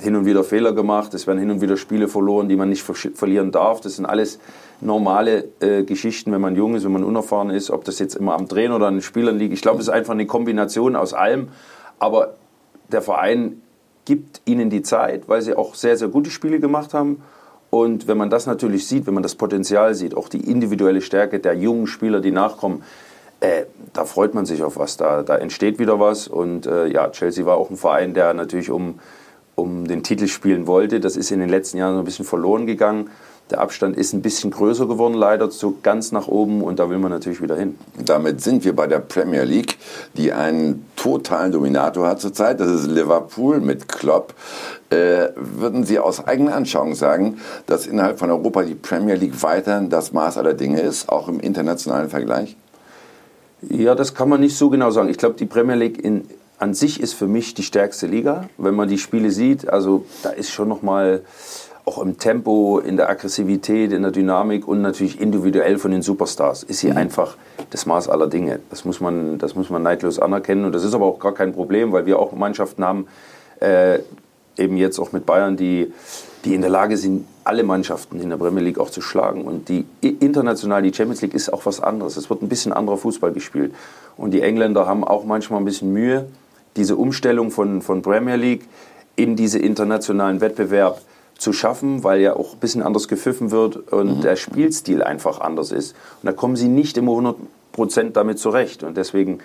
hin 0.00 0.14
und 0.16 0.26
wieder 0.26 0.44
Fehler 0.44 0.72
gemacht, 0.72 1.12
es 1.14 1.26
werden 1.26 1.38
hin 1.38 1.50
und 1.50 1.60
wieder 1.60 1.76
Spiele 1.76 2.08
verloren, 2.08 2.48
die 2.48 2.56
man 2.56 2.68
nicht 2.68 2.82
ver 2.82 2.94
verlieren 2.94 3.50
darf. 3.50 3.80
Das 3.80 3.96
sind 3.96 4.06
alles 4.06 4.38
normale 4.80 5.48
äh, 5.60 5.82
Geschichten, 5.82 6.30
wenn 6.32 6.40
man 6.40 6.54
jung 6.54 6.74
ist, 6.74 6.84
wenn 6.84 6.92
man 6.92 7.04
unerfahren 7.04 7.50
ist, 7.50 7.70
ob 7.70 7.84
das 7.84 7.98
jetzt 7.98 8.14
immer 8.14 8.34
am 8.34 8.48
Trainer 8.48 8.76
oder 8.76 8.86
an 8.86 8.94
den 8.94 9.02
Spielern 9.02 9.38
liegt. 9.38 9.52
Ich 9.52 9.62
glaube, 9.62 9.80
es 9.80 9.88
ist 9.88 9.92
einfach 9.92 10.14
eine 10.14 10.26
Kombination 10.26 10.94
aus 10.94 11.14
allem. 11.14 11.48
Aber 11.98 12.34
der 12.92 13.02
Verein 13.02 13.60
gibt 14.04 14.40
ihnen 14.44 14.70
die 14.70 14.82
Zeit, 14.82 15.28
weil 15.28 15.42
sie 15.42 15.54
auch 15.54 15.74
sehr, 15.74 15.96
sehr 15.96 16.08
gute 16.08 16.30
Spiele 16.30 16.60
gemacht 16.60 16.94
haben. 16.94 17.22
Und 17.70 18.08
wenn 18.08 18.16
man 18.16 18.30
das 18.30 18.46
natürlich 18.46 18.86
sieht, 18.86 19.06
wenn 19.06 19.14
man 19.14 19.22
das 19.22 19.34
Potenzial 19.34 19.94
sieht, 19.94 20.16
auch 20.16 20.28
die 20.28 20.50
individuelle 20.50 21.02
Stärke 21.02 21.38
der 21.40 21.54
jungen 21.54 21.86
Spieler, 21.86 22.20
die 22.20 22.30
nachkommen, 22.30 22.82
äh, 23.40 23.64
da 23.92 24.04
freut 24.04 24.34
man 24.34 24.46
sich 24.46 24.62
auf 24.62 24.78
was. 24.78 24.96
Da, 24.96 25.22
da 25.22 25.36
entsteht 25.36 25.78
wieder 25.78 26.00
was. 26.00 26.28
Und 26.28 26.66
äh, 26.66 26.86
ja, 26.86 27.10
Chelsea 27.10 27.44
war 27.44 27.56
auch 27.56 27.68
ein 27.70 27.76
Verein, 27.76 28.14
der 28.14 28.32
natürlich 28.32 28.70
um, 28.70 28.98
um 29.58 29.86
den 29.86 30.02
Titel 30.02 30.28
spielen 30.28 30.66
wollte. 30.66 31.00
Das 31.00 31.16
ist 31.16 31.30
in 31.30 31.40
den 31.40 31.48
letzten 31.48 31.78
Jahren 31.78 31.94
so 31.94 32.00
ein 32.00 32.04
bisschen 32.04 32.24
verloren 32.24 32.66
gegangen. 32.66 33.10
Der 33.50 33.62
Abstand 33.62 33.96
ist 33.96 34.12
ein 34.12 34.20
bisschen 34.20 34.50
größer 34.50 34.86
geworden, 34.86 35.14
leider 35.14 35.50
so 35.50 35.78
ganz 35.82 36.12
nach 36.12 36.28
oben 36.28 36.60
und 36.62 36.78
da 36.78 36.90
will 36.90 36.98
man 36.98 37.10
natürlich 37.10 37.40
wieder 37.40 37.56
hin. 37.56 37.78
Damit 38.04 38.42
sind 38.42 38.62
wir 38.64 38.76
bei 38.76 38.86
der 38.86 38.98
Premier 38.98 39.44
League, 39.44 39.78
die 40.14 40.34
einen 40.34 40.86
totalen 40.96 41.52
Dominator 41.52 42.06
hat 42.06 42.20
zurzeit. 42.20 42.60
Das 42.60 42.68
ist 42.68 42.86
Liverpool 42.86 43.60
mit 43.60 43.88
Klopp. 43.88 44.34
Äh, 44.90 45.28
würden 45.34 45.84
Sie 45.84 45.98
aus 45.98 46.26
eigener 46.26 46.54
Anschauung 46.54 46.94
sagen, 46.94 47.38
dass 47.64 47.86
innerhalb 47.86 48.18
von 48.18 48.30
Europa 48.30 48.64
die 48.64 48.74
Premier 48.74 49.14
League 49.14 49.42
weiterhin 49.42 49.88
das 49.88 50.12
Maß 50.12 50.36
aller 50.36 50.54
Dinge 50.54 50.80
ist, 50.80 51.08
auch 51.08 51.28
im 51.28 51.40
internationalen 51.40 52.10
Vergleich? 52.10 52.54
Ja, 53.62 53.94
das 53.94 54.14
kann 54.14 54.28
man 54.28 54.40
nicht 54.40 54.56
so 54.56 54.68
genau 54.68 54.90
sagen. 54.90 55.08
Ich 55.08 55.18
glaube, 55.18 55.36
die 55.36 55.46
Premier 55.46 55.74
League 55.74 56.04
in, 56.04 56.26
an 56.58 56.74
sich 56.74 57.00
ist 57.00 57.14
für 57.14 57.26
mich 57.26 57.54
die 57.54 57.62
stärkste 57.62 58.06
Liga. 58.06 58.48
Wenn 58.58 58.74
man 58.74 58.88
die 58.88 58.98
Spiele 58.98 59.30
sieht, 59.30 59.68
also 59.68 60.04
da 60.22 60.30
ist 60.30 60.50
schon 60.50 60.68
noch 60.68 60.82
mal 60.82 61.22
auch 61.84 61.98
im 61.98 62.18
Tempo, 62.18 62.80
in 62.80 62.98
der 62.98 63.08
Aggressivität, 63.08 63.92
in 63.92 64.02
der 64.02 64.10
Dynamik 64.10 64.68
und 64.68 64.82
natürlich 64.82 65.20
individuell 65.20 65.78
von 65.78 65.90
den 65.90 66.02
Superstars 66.02 66.62
ist 66.62 66.80
hier 66.80 66.90
mhm. 66.92 66.98
einfach 66.98 67.36
das 67.70 67.86
Maß 67.86 68.08
aller 68.08 68.26
Dinge. 68.26 68.60
Das 68.68 68.84
muss, 68.84 69.00
man, 69.00 69.38
das 69.38 69.54
muss 69.54 69.70
man 69.70 69.82
neidlos 69.82 70.18
anerkennen 70.18 70.66
und 70.66 70.74
das 70.74 70.84
ist 70.84 70.94
aber 70.94 71.06
auch 71.06 71.18
gar 71.18 71.32
kein 71.32 71.54
Problem, 71.54 71.92
weil 71.92 72.04
wir 72.04 72.18
auch 72.18 72.32
Mannschaften 72.32 72.84
haben, 72.84 73.06
äh, 73.60 74.00
eben 74.58 74.76
jetzt 74.76 74.98
auch 74.98 75.12
mit 75.12 75.24
Bayern, 75.24 75.56
die, 75.56 75.92
die 76.44 76.54
in 76.54 76.60
der 76.60 76.70
Lage 76.70 76.98
sind, 76.98 77.26
alle 77.44 77.62
Mannschaften 77.62 78.20
in 78.20 78.28
der 78.28 78.36
Premier 78.36 78.62
League 78.62 78.78
auch 78.78 78.90
zu 78.90 79.00
schlagen. 79.00 79.42
Und 79.42 79.70
die 79.70 79.86
international, 80.02 80.82
die 80.82 80.92
Champions 80.92 81.22
League 81.22 81.32
ist 81.32 81.50
auch 81.50 81.64
was 81.64 81.80
anderes. 81.80 82.18
Es 82.18 82.28
wird 82.28 82.42
ein 82.42 82.48
bisschen 82.48 82.74
anderer 82.74 82.98
Fußball 82.98 83.32
gespielt. 83.32 83.72
Und 84.18 84.32
die 84.32 84.42
Engländer 84.42 84.86
haben 84.86 85.04
auch 85.04 85.24
manchmal 85.24 85.60
ein 85.60 85.64
bisschen 85.64 85.92
Mühe, 85.92 86.26
diese 86.78 86.96
Umstellung 86.96 87.50
von, 87.50 87.82
von 87.82 88.00
Premier 88.02 88.36
League 88.36 88.62
in 89.16 89.36
diese 89.36 89.58
internationalen 89.58 90.40
Wettbewerb 90.40 91.02
zu 91.36 91.52
schaffen, 91.52 92.04
weil 92.04 92.20
ja 92.20 92.34
auch 92.34 92.54
ein 92.54 92.58
bisschen 92.58 92.82
anders 92.82 93.08
gepfiffen 93.08 93.50
wird 93.50 93.92
und 93.92 94.18
mhm. 94.18 94.20
der 94.22 94.36
Spielstil 94.36 95.02
einfach 95.02 95.40
anders 95.40 95.72
ist. 95.72 95.94
Und 96.22 96.26
da 96.26 96.32
kommen 96.32 96.56
sie 96.56 96.68
nicht 96.68 96.96
immer 96.96 97.12
100 97.12 97.36
Prozent 97.72 98.16
damit 98.16 98.38
zurecht. 98.38 98.82
Und 98.82 98.96
deswegen 98.96 99.40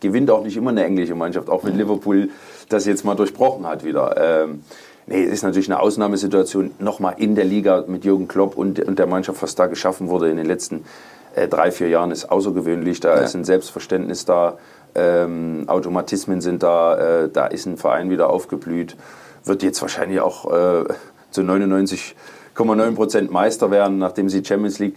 gewinnt 0.00 0.30
auch 0.30 0.42
nicht 0.42 0.56
immer 0.56 0.70
eine 0.70 0.84
englische 0.84 1.14
Mannschaft, 1.14 1.48
auch 1.48 1.64
wenn 1.64 1.74
mhm. 1.74 1.80
Liverpool 1.80 2.30
das 2.68 2.84
jetzt 2.86 3.04
mal 3.04 3.14
durchbrochen 3.14 3.66
hat 3.66 3.84
wieder. 3.84 4.44
Ähm, 4.44 4.64
nee, 5.06 5.24
es 5.24 5.34
ist 5.34 5.42
natürlich 5.42 5.68
eine 5.68 5.80
Ausnahmesituation, 5.80 6.72
nochmal 6.78 7.14
in 7.18 7.34
der 7.34 7.44
Liga 7.44 7.84
mit 7.86 8.04
Jürgen 8.04 8.28
Klopp 8.28 8.56
und, 8.56 8.80
und 8.80 8.98
der 8.98 9.06
Mannschaft, 9.06 9.42
was 9.42 9.54
da 9.54 9.66
geschaffen 9.66 10.08
wurde 10.08 10.28
in 10.28 10.36
den 10.36 10.46
letzten 10.46 10.84
äh, 11.36 11.48
drei, 11.48 11.70
vier 11.70 11.88
Jahren, 11.88 12.10
ist 12.10 12.30
außergewöhnlich. 12.30 13.00
Da 13.00 13.16
ja. 13.16 13.22
ist 13.22 13.34
ein 13.34 13.44
Selbstverständnis 13.44 14.24
da, 14.24 14.58
ähm, 14.96 15.64
Automatismen 15.66 16.40
sind 16.40 16.62
da, 16.62 17.24
äh, 17.24 17.28
da 17.28 17.46
ist 17.46 17.66
ein 17.66 17.76
Verein 17.76 18.10
wieder 18.10 18.30
aufgeblüht. 18.30 18.96
Wird 19.44 19.62
jetzt 19.62 19.80
wahrscheinlich 19.82 20.20
auch 20.20 20.46
äh, 20.46 20.84
zu 21.30 21.42
99,9 21.42 22.94
Prozent 22.94 23.30
Meister 23.30 23.70
werden, 23.70 23.98
nachdem 23.98 24.28
sie 24.28 24.44
Champions 24.44 24.78
League 24.78 24.96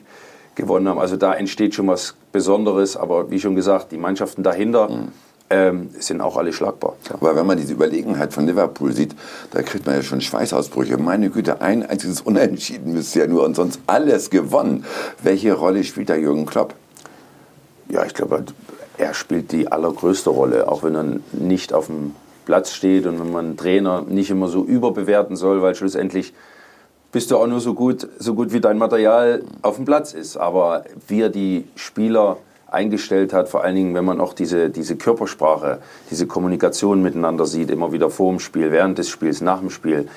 gewonnen 0.55 0.87
haben. 0.87 0.99
Also 0.99 1.17
da 1.17 1.33
entsteht 1.33 1.75
schon 1.75 1.87
was 1.87 2.15
Besonderes. 2.31 2.95
Aber 2.95 3.29
wie 3.29 3.39
schon 3.39 3.55
gesagt, 3.55 3.91
die 3.91 3.97
Mannschaften 3.97 4.41
dahinter 4.41 4.89
mhm. 4.89 5.07
ähm, 5.49 5.89
sind 5.99 6.21
auch 6.21 6.37
alle 6.37 6.53
schlagbar. 6.53 6.95
Ja. 7.09 7.15
Aber 7.15 7.35
wenn 7.35 7.45
man 7.45 7.57
diese 7.57 7.73
Überlegenheit 7.73 8.33
von 8.33 8.45
Liverpool 8.47 8.93
sieht, 8.93 9.15
da 9.51 9.61
kriegt 9.61 9.85
man 9.85 9.95
ja 9.95 10.01
schon 10.01 10.21
Schweißausbrüche. 10.21 10.97
Meine 10.97 11.29
Güte, 11.29 11.61
ein 11.61 11.85
einziges 11.85 12.21
Unentschieden 12.21 12.93
bisher 12.93 13.27
nur 13.27 13.43
und 13.43 13.55
sonst 13.55 13.81
alles 13.87 14.29
gewonnen. 14.29 14.85
Welche 15.21 15.53
Rolle 15.53 15.83
spielt 15.83 16.09
da 16.09 16.15
Jürgen 16.15 16.45
Klopp? 16.45 16.73
Ja, 17.89 18.05
ich 18.05 18.13
glaube, 18.13 18.45
er 18.99 19.13
spielt 19.13 19.51
die 19.51 19.71
allergrößte 19.71 20.29
Rolle, 20.29 20.67
auch 20.67 20.83
wenn 20.83 20.95
er 20.95 21.05
nicht 21.31 21.73
auf 21.73 21.87
dem 21.87 22.15
Platz 22.45 22.73
steht 22.73 23.05
und 23.05 23.19
wenn 23.19 23.31
man 23.31 23.45
einen 23.45 23.57
Trainer 23.57 24.03
nicht 24.07 24.29
immer 24.29 24.47
so 24.49 24.63
überbewerten 24.63 25.35
soll, 25.35 25.61
weil 25.61 25.73
schlussendlich 25.73 26.33
bist 27.11 27.31
du 27.31 27.37
auch 27.37 27.47
nur 27.47 27.61
so 27.61 27.73
gut, 27.73 28.07
so 28.19 28.35
gut 28.35 28.51
wie 28.51 28.59
dein 28.59 28.77
Material 28.77 29.43
auf 29.61 29.77
dem 29.77 29.85
Platz 29.85 30.13
ist. 30.13 30.37
Aber 30.37 30.83
wie 31.07 31.21
er 31.21 31.29
die 31.29 31.65
Spieler 31.75 32.37
eingestellt 32.67 33.33
hat, 33.33 33.49
vor 33.49 33.63
allen 33.63 33.75
Dingen, 33.75 33.95
wenn 33.95 34.05
man 34.05 34.19
auch 34.19 34.33
diese, 34.33 34.69
diese 34.69 34.95
Körpersprache, 34.95 35.79
diese 36.11 36.27
Kommunikation 36.27 37.01
miteinander 37.01 37.45
sieht, 37.45 37.71
immer 37.71 37.91
wieder 37.91 38.09
vor 38.09 38.29
dem 38.31 38.39
Spiel, 38.39 38.71
während 38.71 38.97
des 38.97 39.09
Spiels, 39.09 39.41
nach 39.41 39.59
dem 39.59 39.69
Spiel, 39.69 40.07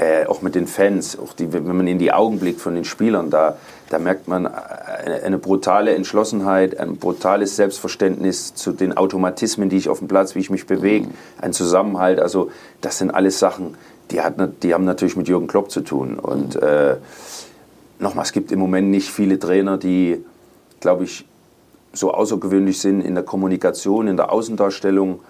äh, 0.00 0.24
auch 0.24 0.40
mit 0.40 0.54
den 0.54 0.66
Fans, 0.66 1.18
auch 1.18 1.34
die, 1.34 1.52
wenn 1.52 1.76
man 1.76 1.86
in 1.86 1.98
die 1.98 2.10
Augen 2.10 2.38
blickt 2.38 2.60
von 2.60 2.74
den 2.74 2.86
Spielern, 2.86 3.28
da, 3.28 3.58
da 3.90 3.98
merkt 3.98 4.28
man 4.28 4.46
eine, 4.46 5.22
eine, 5.22 5.36
brutale 5.36 5.94
Entschlossenheit, 5.94 6.80
ein 6.80 6.96
brutales 6.96 7.56
Selbstverständnis 7.56 8.54
zu 8.54 8.72
den 8.72 8.96
Automatismen, 8.96 9.68
die 9.68 9.76
ich 9.76 9.90
auf 9.90 9.98
dem 9.98 10.08
Platz, 10.08 10.34
wie 10.34 10.38
ich 10.38 10.48
mich 10.48 10.66
bewege, 10.66 11.08
mhm. 11.08 11.14
ein 11.42 11.52
Zusammenhalt. 11.52 12.18
Also 12.18 12.50
das 12.80 12.96
sind 12.96 13.10
alles 13.10 13.38
Sachen, 13.38 13.76
die, 14.10 14.22
hat, 14.22 14.36
die 14.62 14.72
haben 14.72 14.86
natürlich 14.86 15.16
mit 15.16 15.28
Jürgen 15.28 15.48
Klopp 15.48 15.70
zu 15.70 15.82
tun. 15.82 16.18
Und 16.18 16.56
äh, 16.56 16.96
nochmal, 17.98 18.24
es 18.24 18.32
gibt 18.32 18.52
im 18.52 18.58
Moment 18.58 18.88
nicht 18.88 19.10
viele 19.10 19.38
Trainer, 19.38 19.76
die, 19.76 20.24
glaube 20.80 21.04
ich, 21.04 21.26
so 21.92 22.14
außergewöhnlich 22.14 22.80
sind 22.80 23.02
in 23.02 23.14
der 23.14 23.24
Kommunikation, 23.24 24.08
in 24.08 24.16
der 24.16 24.32
Außendarstellung 24.32 25.20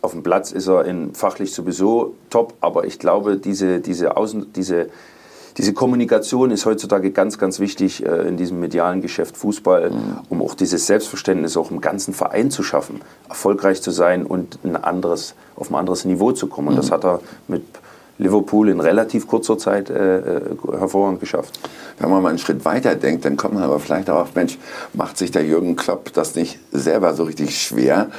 auf 0.00 0.12
dem 0.12 0.22
Platz 0.22 0.52
ist 0.52 0.68
er 0.68 0.84
in, 0.84 1.14
fachlich 1.14 1.52
sowieso 1.52 2.14
top, 2.30 2.54
aber 2.60 2.84
ich 2.84 2.98
glaube, 2.98 3.36
diese, 3.36 3.80
diese, 3.80 4.16
Außen, 4.16 4.52
diese, 4.52 4.88
diese 5.56 5.72
Kommunikation 5.72 6.50
ist 6.50 6.66
heutzutage 6.66 7.10
ganz, 7.10 7.38
ganz 7.38 7.58
wichtig 7.58 8.06
äh, 8.06 8.28
in 8.28 8.36
diesem 8.36 8.60
medialen 8.60 9.02
Geschäft 9.02 9.36
Fußball, 9.36 9.90
mhm. 9.90 10.18
um 10.28 10.42
auch 10.42 10.54
dieses 10.54 10.86
Selbstverständnis 10.86 11.56
auch 11.56 11.70
im 11.70 11.80
ganzen 11.80 12.14
Verein 12.14 12.50
zu 12.50 12.62
schaffen, 12.62 13.00
erfolgreich 13.28 13.82
zu 13.82 13.90
sein 13.90 14.24
und 14.24 14.58
ein 14.64 14.76
anderes, 14.76 15.34
auf 15.56 15.70
ein 15.70 15.74
anderes 15.74 16.04
Niveau 16.04 16.32
zu 16.32 16.46
kommen. 16.46 16.68
Und 16.68 16.76
das 16.76 16.90
mhm. 16.90 16.94
hat 16.94 17.04
er 17.04 17.20
mit 17.48 17.64
Liverpool 18.18 18.68
in 18.68 18.80
relativ 18.80 19.26
kurzer 19.26 19.58
Zeit 19.58 19.90
äh, 19.90 20.18
äh, 20.18 20.40
hervorragend 20.76 21.20
geschafft. 21.20 21.58
Wenn 21.98 22.10
man 22.10 22.22
mal 22.22 22.30
einen 22.30 22.38
Schritt 22.38 22.64
weiter 22.64 22.94
denkt, 22.94 23.24
dann 23.24 23.36
kommt 23.36 23.54
man 23.54 23.62
aber 23.62 23.78
vielleicht 23.78 24.10
auch 24.10 24.22
auf, 24.22 24.34
Mensch, 24.34 24.58
macht 24.92 25.16
sich 25.16 25.30
der 25.30 25.44
Jürgen 25.44 25.76
Klopp 25.76 26.12
das 26.12 26.34
nicht 26.34 26.58
selber 26.72 27.14
so 27.14 27.24
richtig 27.24 27.60
schwer? 27.60 28.10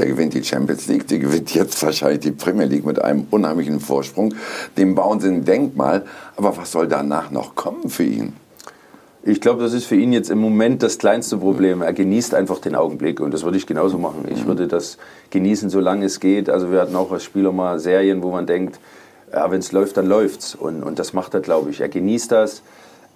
Der 0.00 0.08
gewinnt 0.08 0.32
die 0.32 0.42
Champions 0.42 0.88
League, 0.88 1.06
der 1.08 1.18
gewinnt 1.18 1.54
jetzt 1.54 1.82
wahrscheinlich 1.82 2.20
die 2.20 2.30
Premier 2.30 2.64
League 2.64 2.86
mit 2.86 3.02
einem 3.02 3.26
unheimlichen 3.30 3.80
Vorsprung. 3.80 4.34
Dem 4.78 4.94
bauen 4.94 5.20
sie 5.20 5.28
ein 5.28 5.44
Denkmal. 5.44 6.06
Aber 6.36 6.56
was 6.56 6.72
soll 6.72 6.88
danach 6.88 7.30
noch 7.30 7.54
kommen 7.54 7.90
für 7.90 8.04
ihn? 8.04 8.32
Ich 9.22 9.42
glaube, 9.42 9.62
das 9.62 9.74
ist 9.74 9.84
für 9.84 9.96
ihn 9.96 10.14
jetzt 10.14 10.30
im 10.30 10.38
Moment 10.38 10.82
das 10.82 10.96
kleinste 10.96 11.36
Problem. 11.36 11.82
Er 11.82 11.92
genießt 11.92 12.32
einfach 12.32 12.60
den 12.60 12.76
Augenblick 12.76 13.20
und 13.20 13.34
das 13.34 13.42
würde 13.42 13.58
ich 13.58 13.66
genauso 13.66 13.98
machen. 13.98 14.24
Ich 14.30 14.46
würde 14.46 14.68
das 14.68 14.96
genießen, 15.28 15.68
solange 15.68 16.06
es 16.06 16.18
geht. 16.18 16.48
Also 16.48 16.72
wir 16.72 16.80
hatten 16.80 16.96
auch 16.96 17.12
als 17.12 17.24
Spieler 17.24 17.52
mal 17.52 17.78
Serien, 17.78 18.22
wo 18.22 18.30
man 18.30 18.46
denkt, 18.46 18.80
ja, 19.30 19.50
wenn 19.50 19.58
es 19.58 19.70
läuft, 19.70 19.98
dann 19.98 20.06
läuft's. 20.06 20.54
Und, 20.54 20.82
und 20.82 20.98
das 20.98 21.12
macht 21.12 21.34
er, 21.34 21.40
glaube 21.40 21.68
ich. 21.68 21.82
Er 21.82 21.90
genießt 21.90 22.32
das. 22.32 22.62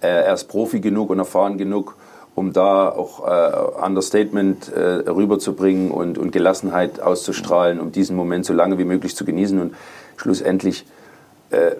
Er 0.01 0.31
ist 0.31 0.43
Profi 0.43 0.81
genug 0.81 1.09
und 1.09 1.17
erfahren 1.17 1.57
genug, 1.57 1.95
um 2.35 2.51
da 2.51 2.89
auch 2.89 3.25
äh, 3.25 3.85
Understatement 3.85 4.71
äh, 4.71 5.09
rüberzubringen 5.09 5.89
und, 5.89 6.17
und 6.17 6.31
Gelassenheit 6.31 6.99
auszustrahlen, 6.99 7.79
um 7.79 7.93
diesen 7.93 8.15
Moment 8.15 8.45
so 8.45 8.53
lange 8.53 8.77
wie 8.77 8.83
möglich 8.83 9.15
zu 9.15 9.23
genießen. 9.23 9.59
Und 9.59 9.75
schlussendlich 10.17 10.85
äh, 11.49 11.75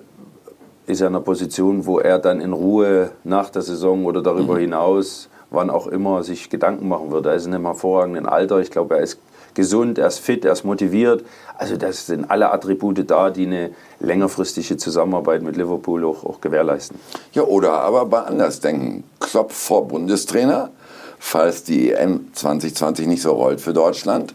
ist 0.88 1.02
er 1.02 1.08
in 1.08 1.16
einer 1.16 1.24
Position, 1.24 1.86
wo 1.86 2.00
er 2.00 2.20
dann 2.20 2.40
in 2.40 2.54
Ruhe 2.54 3.12
nach 3.26 3.50
der 3.50 3.64
Saison 3.64 4.06
oder 4.06 4.22
darüber 4.22 4.56
mhm. 4.56 4.60
hinaus, 4.60 5.30
wann 5.50 5.70
auch 5.70 5.88
immer, 5.88 6.24
sich 6.24 6.50
Gedanken 6.50 6.88
machen 6.88 7.12
wird. 7.12 7.26
Er 7.26 7.36
ist 7.36 7.46
in 7.46 7.54
einem 7.54 7.66
hervorragenden 7.66 8.26
Alter. 8.26 8.60
Ich 8.60 8.72
glaube, 8.72 8.96
er 8.96 9.02
ist 9.02 9.20
gesund, 9.56 9.98
er 9.98 10.08
ist 10.08 10.20
fit, 10.20 10.46
er 10.46 10.54
ist 10.54 10.64
motiviert. 10.64 11.26
Also 11.58 11.78
das 11.78 12.06
sind 12.06 12.30
alle 12.30 12.52
Attribute 12.52 13.10
da, 13.10 13.30
die 13.30 13.46
eine 13.46 13.72
längerfristige 14.00 14.78
Zusammenarbeit 14.78 15.42
mit 15.42 15.56
Liverpool 15.56 16.06
auch, 16.06 16.24
auch 16.24 16.42
gewährleisten. 16.42 17.00
Ja, 17.34 17.44
oder 17.44 17.80
aber 17.80 18.06
bei 18.06 18.20
anders 18.20 18.60
denken. 18.60 19.04
Klopp 19.36 19.52
vor 19.52 19.90
Bundestrainer, 19.90 20.70
falls 21.20 21.66
die 21.66 21.92
EM 21.92 22.30
2020 22.32 23.06
nicht 23.06 23.22
so 23.22 23.34
rollt 23.34 23.60
für 23.60 23.74
Deutschland. 23.74 24.34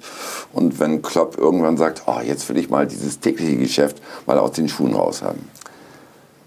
Und 0.52 0.78
wenn 0.78 1.00
Klopp 1.00 1.38
irgendwann 1.38 1.78
sagt, 1.78 2.02
oh, 2.04 2.20
jetzt 2.22 2.46
will 2.50 2.58
ich 2.58 2.68
mal 2.68 2.86
dieses 2.86 3.18
tägliche 3.18 3.56
Geschäft 3.56 3.96
mal 4.26 4.36
aus 4.38 4.52
den 4.52 4.68
Schuhen 4.68 4.92
raus 4.92 5.22
haben. 5.22 5.48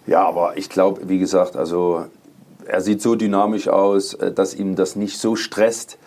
Ja, 0.05 0.27
aber 0.27 0.55
ich 0.55 0.69
glaube, 0.69 1.09
wie 1.09 1.17
gesagt, 1.17 1.55
also 1.55 2.05
er 2.67 2.81
sieht 2.81 3.01
so 3.01 3.15
dynamisch 3.15 3.69
aus, 3.69 4.13
äh, 4.13 4.31
dass 4.31 4.53
ihm 4.53 4.75
das 4.75 4.95
nicht 4.95 5.17
so 5.17 5.35
stresst, 5.35 5.97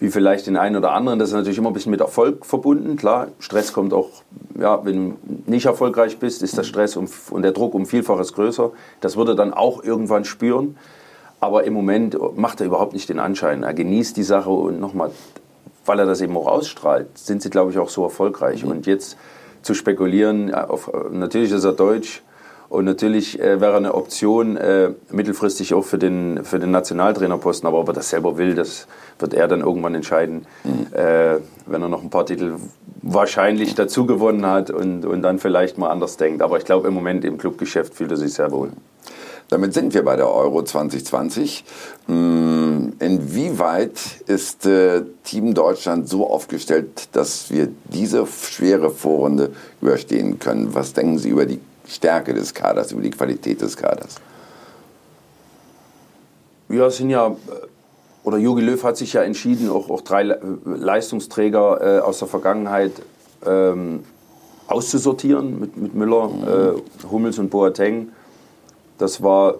wie 0.00 0.10
vielleicht 0.10 0.48
den 0.48 0.56
einen 0.56 0.74
oder 0.74 0.90
anderen. 0.90 1.20
Das 1.20 1.28
ist 1.28 1.36
natürlich 1.36 1.58
immer 1.58 1.70
ein 1.70 1.74
bisschen 1.74 1.92
mit 1.92 2.00
Erfolg 2.00 2.44
verbunden. 2.44 2.96
Klar, 2.96 3.28
Stress 3.38 3.72
kommt 3.72 3.92
auch, 3.92 4.10
ja, 4.58 4.84
wenn 4.84 5.10
du 5.10 5.16
nicht 5.46 5.66
erfolgreich 5.66 6.18
bist, 6.18 6.42
ist 6.42 6.58
der 6.58 6.64
Stress 6.64 6.96
und 6.96 7.42
der 7.42 7.52
Druck 7.52 7.72
um 7.72 7.86
Vielfaches 7.86 8.32
größer. 8.32 8.72
Das 9.00 9.16
würde 9.16 9.36
dann 9.36 9.54
auch 9.54 9.84
irgendwann 9.84 10.24
spüren. 10.24 10.76
Aber 11.44 11.64
im 11.64 11.74
Moment 11.74 12.16
macht 12.36 12.60
er 12.60 12.66
überhaupt 12.66 12.94
nicht 12.94 13.10
den 13.10 13.18
Anschein. 13.18 13.64
Er 13.64 13.74
genießt 13.74 14.16
die 14.16 14.22
Sache 14.22 14.48
und 14.48 14.80
nochmal, 14.80 15.10
weil 15.84 15.98
er 15.98 16.06
das 16.06 16.22
eben 16.22 16.34
auch 16.38 16.46
ausstrahlt, 16.46 17.18
sind 17.18 17.42
sie, 17.42 17.50
glaube 17.50 17.70
ich, 17.70 17.78
auch 17.78 17.90
so 17.90 18.02
erfolgreich. 18.02 18.64
Mhm. 18.64 18.70
Und 18.70 18.86
jetzt 18.86 19.18
zu 19.60 19.74
spekulieren, 19.74 20.54
auf, 20.54 20.90
natürlich 21.10 21.52
ist 21.52 21.64
er 21.64 21.72
deutsch, 21.72 22.22
und 22.70 22.86
natürlich 22.86 23.38
äh, 23.38 23.60
wäre 23.60 23.76
eine 23.76 23.94
Option 23.94 24.56
äh, 24.56 24.90
mittelfristig 25.12 25.74
auch 25.74 25.84
für 25.84 25.98
den, 25.98 26.44
für 26.44 26.58
den 26.58 26.70
Nationaltrainerposten. 26.70 27.68
Aber 27.68 27.78
ob 27.78 27.88
er 27.88 27.94
das 27.94 28.08
selber 28.08 28.38
will, 28.38 28.54
das 28.54 28.88
wird 29.18 29.34
er 29.34 29.46
dann 29.46 29.60
irgendwann 29.60 29.94
entscheiden, 29.94 30.46
mhm. 30.64 30.86
äh, 30.92 31.36
wenn 31.66 31.82
er 31.82 31.88
noch 31.88 32.02
ein 32.02 32.10
paar 32.10 32.26
Titel 32.26 32.54
wahrscheinlich 33.02 33.74
dazu 33.74 34.06
gewonnen 34.06 34.46
hat 34.46 34.70
und, 34.70 35.04
und 35.04 35.22
dann 35.22 35.38
vielleicht 35.38 35.76
mal 35.78 35.90
anders 35.90 36.16
denkt. 36.16 36.42
Aber 36.42 36.56
ich 36.56 36.64
glaube, 36.64 36.88
im 36.88 36.94
Moment 36.94 37.24
im 37.24 37.38
Clubgeschäft 37.38 37.94
fühlt 37.94 38.10
er 38.10 38.16
sich 38.16 38.32
sehr 38.32 38.50
wohl. 38.50 38.70
Damit 39.54 39.72
sind 39.72 39.94
wir 39.94 40.04
bei 40.04 40.16
der 40.16 40.28
Euro 40.28 40.64
2020. 40.64 41.64
Hm, 42.06 42.94
inwieweit 42.98 44.00
ist 44.26 44.66
äh, 44.66 45.02
Team 45.22 45.54
Deutschland 45.54 46.08
so 46.08 46.28
aufgestellt, 46.28 47.10
dass 47.12 47.52
wir 47.52 47.68
diese 47.84 48.26
schwere 48.26 48.90
Vorrunde 48.90 49.52
überstehen 49.80 50.40
können? 50.40 50.74
Was 50.74 50.92
denken 50.92 51.18
Sie 51.18 51.28
über 51.28 51.46
die 51.46 51.60
Stärke 51.86 52.34
des 52.34 52.52
Kaders, 52.52 52.90
über 52.90 53.02
die 53.02 53.10
Qualität 53.10 53.62
des 53.62 53.76
Kaders? 53.76 54.16
Ja, 56.68 56.86
es 56.86 56.96
sind 56.96 57.10
ja, 57.10 57.28
äh, 57.28 57.34
oder 58.24 58.38
Jogi 58.38 58.62
Löw 58.62 58.82
hat 58.82 58.96
sich 58.96 59.12
ja 59.12 59.22
entschieden, 59.22 59.70
auch, 59.70 59.88
auch 59.88 60.00
drei 60.00 60.36
Leistungsträger 60.64 61.98
äh, 61.98 62.00
aus 62.00 62.18
der 62.18 62.26
Vergangenheit 62.26 62.90
ähm, 63.46 64.02
auszusortieren 64.66 65.60
mit, 65.60 65.76
mit 65.76 65.94
Müller, 65.94 66.26
mhm. 66.26 66.42
äh, 66.42 67.08
Hummels 67.08 67.38
und 67.38 67.50
Boateng. 67.50 68.08
Das 68.98 69.22
war 69.22 69.54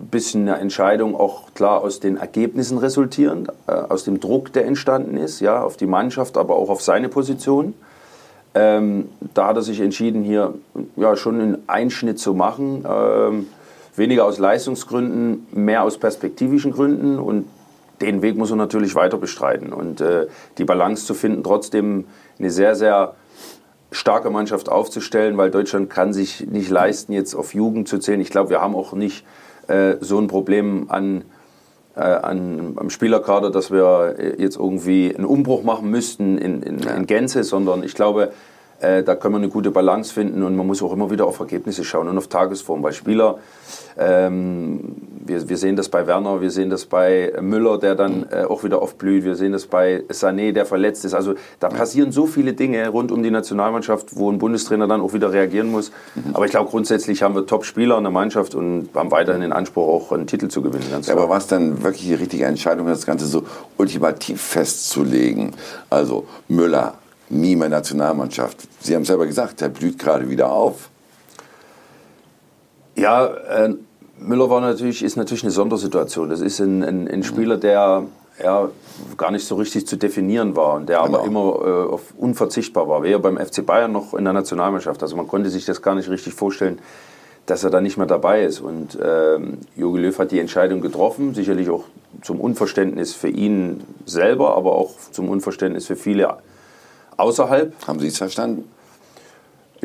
ein 0.00 0.08
bisschen 0.08 0.48
eine 0.48 0.58
Entscheidung, 0.58 1.14
auch 1.14 1.54
klar 1.54 1.82
aus 1.82 2.00
den 2.00 2.16
Ergebnissen 2.16 2.78
resultierend, 2.78 3.48
äh, 3.66 3.72
aus 3.72 4.04
dem 4.04 4.20
Druck, 4.20 4.52
der 4.52 4.66
entstanden 4.66 5.16
ist, 5.16 5.40
ja, 5.40 5.62
auf 5.62 5.76
die 5.76 5.86
Mannschaft, 5.86 6.36
aber 6.36 6.56
auch 6.56 6.70
auf 6.70 6.82
seine 6.82 7.08
Position. 7.08 7.74
Ähm, 8.54 9.08
da 9.34 9.46
hat 9.48 9.56
er 9.56 9.62
sich 9.62 9.80
entschieden, 9.80 10.22
hier 10.24 10.54
ja, 10.96 11.16
schon 11.16 11.40
einen 11.40 11.68
Einschnitt 11.68 12.18
zu 12.18 12.34
machen. 12.34 12.84
Ähm, 12.86 13.46
weniger 13.96 14.24
aus 14.24 14.38
Leistungsgründen, 14.38 15.46
mehr 15.52 15.82
aus 15.82 15.98
perspektivischen 15.98 16.72
Gründen. 16.72 17.18
Und 17.18 17.46
den 18.00 18.20
Weg 18.22 18.36
muss 18.36 18.50
er 18.50 18.56
natürlich 18.56 18.94
weiter 18.94 19.16
bestreiten. 19.16 19.72
Und 19.72 20.00
äh, 20.00 20.26
die 20.58 20.64
Balance 20.64 21.06
zu 21.06 21.14
finden, 21.14 21.42
trotzdem 21.42 22.04
eine 22.38 22.50
sehr, 22.50 22.74
sehr 22.74 23.14
starke 23.92 24.30
Mannschaft 24.30 24.68
aufzustellen, 24.68 25.36
weil 25.36 25.50
Deutschland 25.50 25.90
kann 25.90 26.12
sich 26.12 26.46
nicht 26.46 26.70
leisten, 26.70 27.12
jetzt 27.12 27.34
auf 27.34 27.54
Jugend 27.54 27.88
zu 27.88 27.98
zählen. 27.98 28.20
Ich 28.20 28.30
glaube, 28.30 28.50
wir 28.50 28.60
haben 28.60 28.74
auch 28.74 28.92
nicht 28.92 29.24
äh, 29.68 29.94
so 30.00 30.18
ein 30.18 30.26
Problem 30.26 30.86
an, 30.88 31.24
äh, 31.94 32.00
an, 32.00 32.74
am 32.76 32.90
Spielerkader, 32.90 33.50
dass 33.50 33.70
wir 33.70 34.16
äh, 34.18 34.42
jetzt 34.42 34.56
irgendwie 34.56 35.14
einen 35.14 35.24
Umbruch 35.24 35.62
machen 35.62 35.90
müssten 35.90 36.38
in, 36.38 36.62
in, 36.62 36.78
in 36.80 37.06
Gänze, 37.06 37.44
sondern 37.44 37.82
ich 37.82 37.94
glaube, 37.94 38.32
äh, 38.82 39.02
da 39.02 39.14
können 39.14 39.34
wir 39.34 39.38
eine 39.38 39.48
gute 39.48 39.70
Balance 39.70 40.12
finden 40.12 40.42
und 40.42 40.56
man 40.56 40.66
muss 40.66 40.82
auch 40.82 40.92
immer 40.92 41.10
wieder 41.10 41.26
auf 41.26 41.38
Ergebnisse 41.38 41.84
schauen 41.84 42.08
und 42.08 42.18
auf 42.18 42.26
Tagesform. 42.26 42.82
Bei 42.82 42.92
Spieler, 42.92 43.38
ähm, 43.96 44.96
wir, 45.24 45.48
wir 45.48 45.56
sehen 45.56 45.76
das 45.76 45.88
bei 45.88 46.06
Werner, 46.06 46.40
wir 46.40 46.50
sehen 46.50 46.68
das 46.68 46.86
bei 46.86 47.32
Müller, 47.40 47.78
der 47.78 47.94
dann 47.94 48.26
äh, 48.30 48.42
auch 48.42 48.64
wieder 48.64 48.82
aufblüht, 48.82 49.24
wir 49.24 49.36
sehen 49.36 49.52
das 49.52 49.66
bei 49.66 50.02
Sané, 50.10 50.52
der 50.52 50.66
verletzt 50.66 51.04
ist. 51.04 51.14
Also 51.14 51.34
da 51.60 51.68
passieren 51.68 52.10
so 52.10 52.26
viele 52.26 52.54
Dinge 52.54 52.88
rund 52.88 53.12
um 53.12 53.22
die 53.22 53.30
Nationalmannschaft, 53.30 54.16
wo 54.16 54.30
ein 54.30 54.38
Bundestrainer 54.38 54.88
dann 54.88 55.00
auch 55.00 55.12
wieder 55.12 55.32
reagieren 55.32 55.70
muss. 55.70 55.92
Mhm. 56.16 56.34
Aber 56.34 56.44
ich 56.44 56.50
glaube, 56.50 56.68
grundsätzlich 56.68 57.22
haben 57.22 57.36
wir 57.36 57.46
Top-Spieler 57.46 57.96
in 57.98 58.04
der 58.04 58.12
Mannschaft 58.12 58.54
und 58.56 58.88
haben 58.94 59.12
weiterhin 59.12 59.42
den 59.42 59.52
Anspruch, 59.52 59.86
auch 59.86 60.12
einen 60.12 60.26
Titel 60.26 60.48
zu 60.48 60.60
gewinnen. 60.60 60.86
Ja, 60.90 61.12
aber 61.12 61.28
was 61.28 61.46
dann 61.46 61.84
wirklich 61.84 62.06
die 62.06 62.14
richtige 62.14 62.46
Entscheidung, 62.46 62.88
das 62.88 63.06
Ganze 63.06 63.26
so 63.26 63.44
ultimativ 63.78 64.40
festzulegen? 64.40 65.52
Also 65.88 66.26
Müller, 66.48 66.94
nie 67.32 67.56
mehr 67.56 67.68
Nationalmannschaft. 67.68 68.68
Sie 68.80 68.94
haben 68.94 69.04
selber 69.04 69.26
gesagt, 69.26 69.62
er 69.62 69.68
blüht 69.68 69.98
gerade 69.98 70.28
wieder 70.28 70.52
auf. 70.52 70.90
Ja, 72.94 73.26
äh, 73.26 73.74
Müller 74.18 74.50
war 74.50 74.60
natürlich, 74.60 75.02
ist 75.02 75.16
natürlich 75.16 75.42
eine 75.42 75.50
Sondersituation. 75.50 76.28
Das 76.28 76.40
ist 76.40 76.60
ein, 76.60 76.82
ein, 76.82 77.08
ein 77.08 77.22
Spieler, 77.22 77.56
der 77.56 78.04
ja, 78.42 78.68
gar 79.16 79.30
nicht 79.30 79.46
so 79.46 79.56
richtig 79.56 79.86
zu 79.86 79.96
definieren 79.96 80.56
war 80.56 80.74
und 80.74 80.88
der 80.88 81.02
genau. 81.02 81.18
aber 81.18 81.26
immer 81.26 81.40
äh, 81.64 81.92
auf 81.92 82.14
unverzichtbar 82.16 82.88
war. 82.88 83.02
Weder 83.02 83.18
beim 83.18 83.38
FC 83.38 83.64
Bayern 83.64 83.92
noch 83.92 84.14
in 84.14 84.24
der 84.24 84.32
Nationalmannschaft. 84.32 85.02
Also 85.02 85.16
man 85.16 85.26
konnte 85.26 85.50
sich 85.50 85.64
das 85.64 85.82
gar 85.82 85.94
nicht 85.94 86.08
richtig 86.08 86.34
vorstellen, 86.34 86.78
dass 87.46 87.64
er 87.64 87.70
da 87.70 87.80
nicht 87.80 87.96
mehr 87.96 88.06
dabei 88.06 88.44
ist. 88.44 88.60
Und 88.60 88.98
ähm, 89.02 89.58
Jogi 89.76 90.00
Löw 90.00 90.18
hat 90.18 90.30
die 90.30 90.38
Entscheidung 90.38 90.80
getroffen, 90.80 91.34
sicherlich 91.34 91.70
auch 91.70 91.84
zum 92.20 92.40
Unverständnis 92.40 93.14
für 93.14 93.28
ihn 93.28 93.82
selber, 94.06 94.56
aber 94.56 94.72
auch 94.72 94.92
zum 95.10 95.28
Unverständnis 95.28 95.86
für 95.86 95.96
viele 95.96 96.36
außerhalb. 97.16 97.74
Haben 97.86 98.00
Sie 98.00 98.08
es 98.08 98.18
verstanden? 98.18 98.68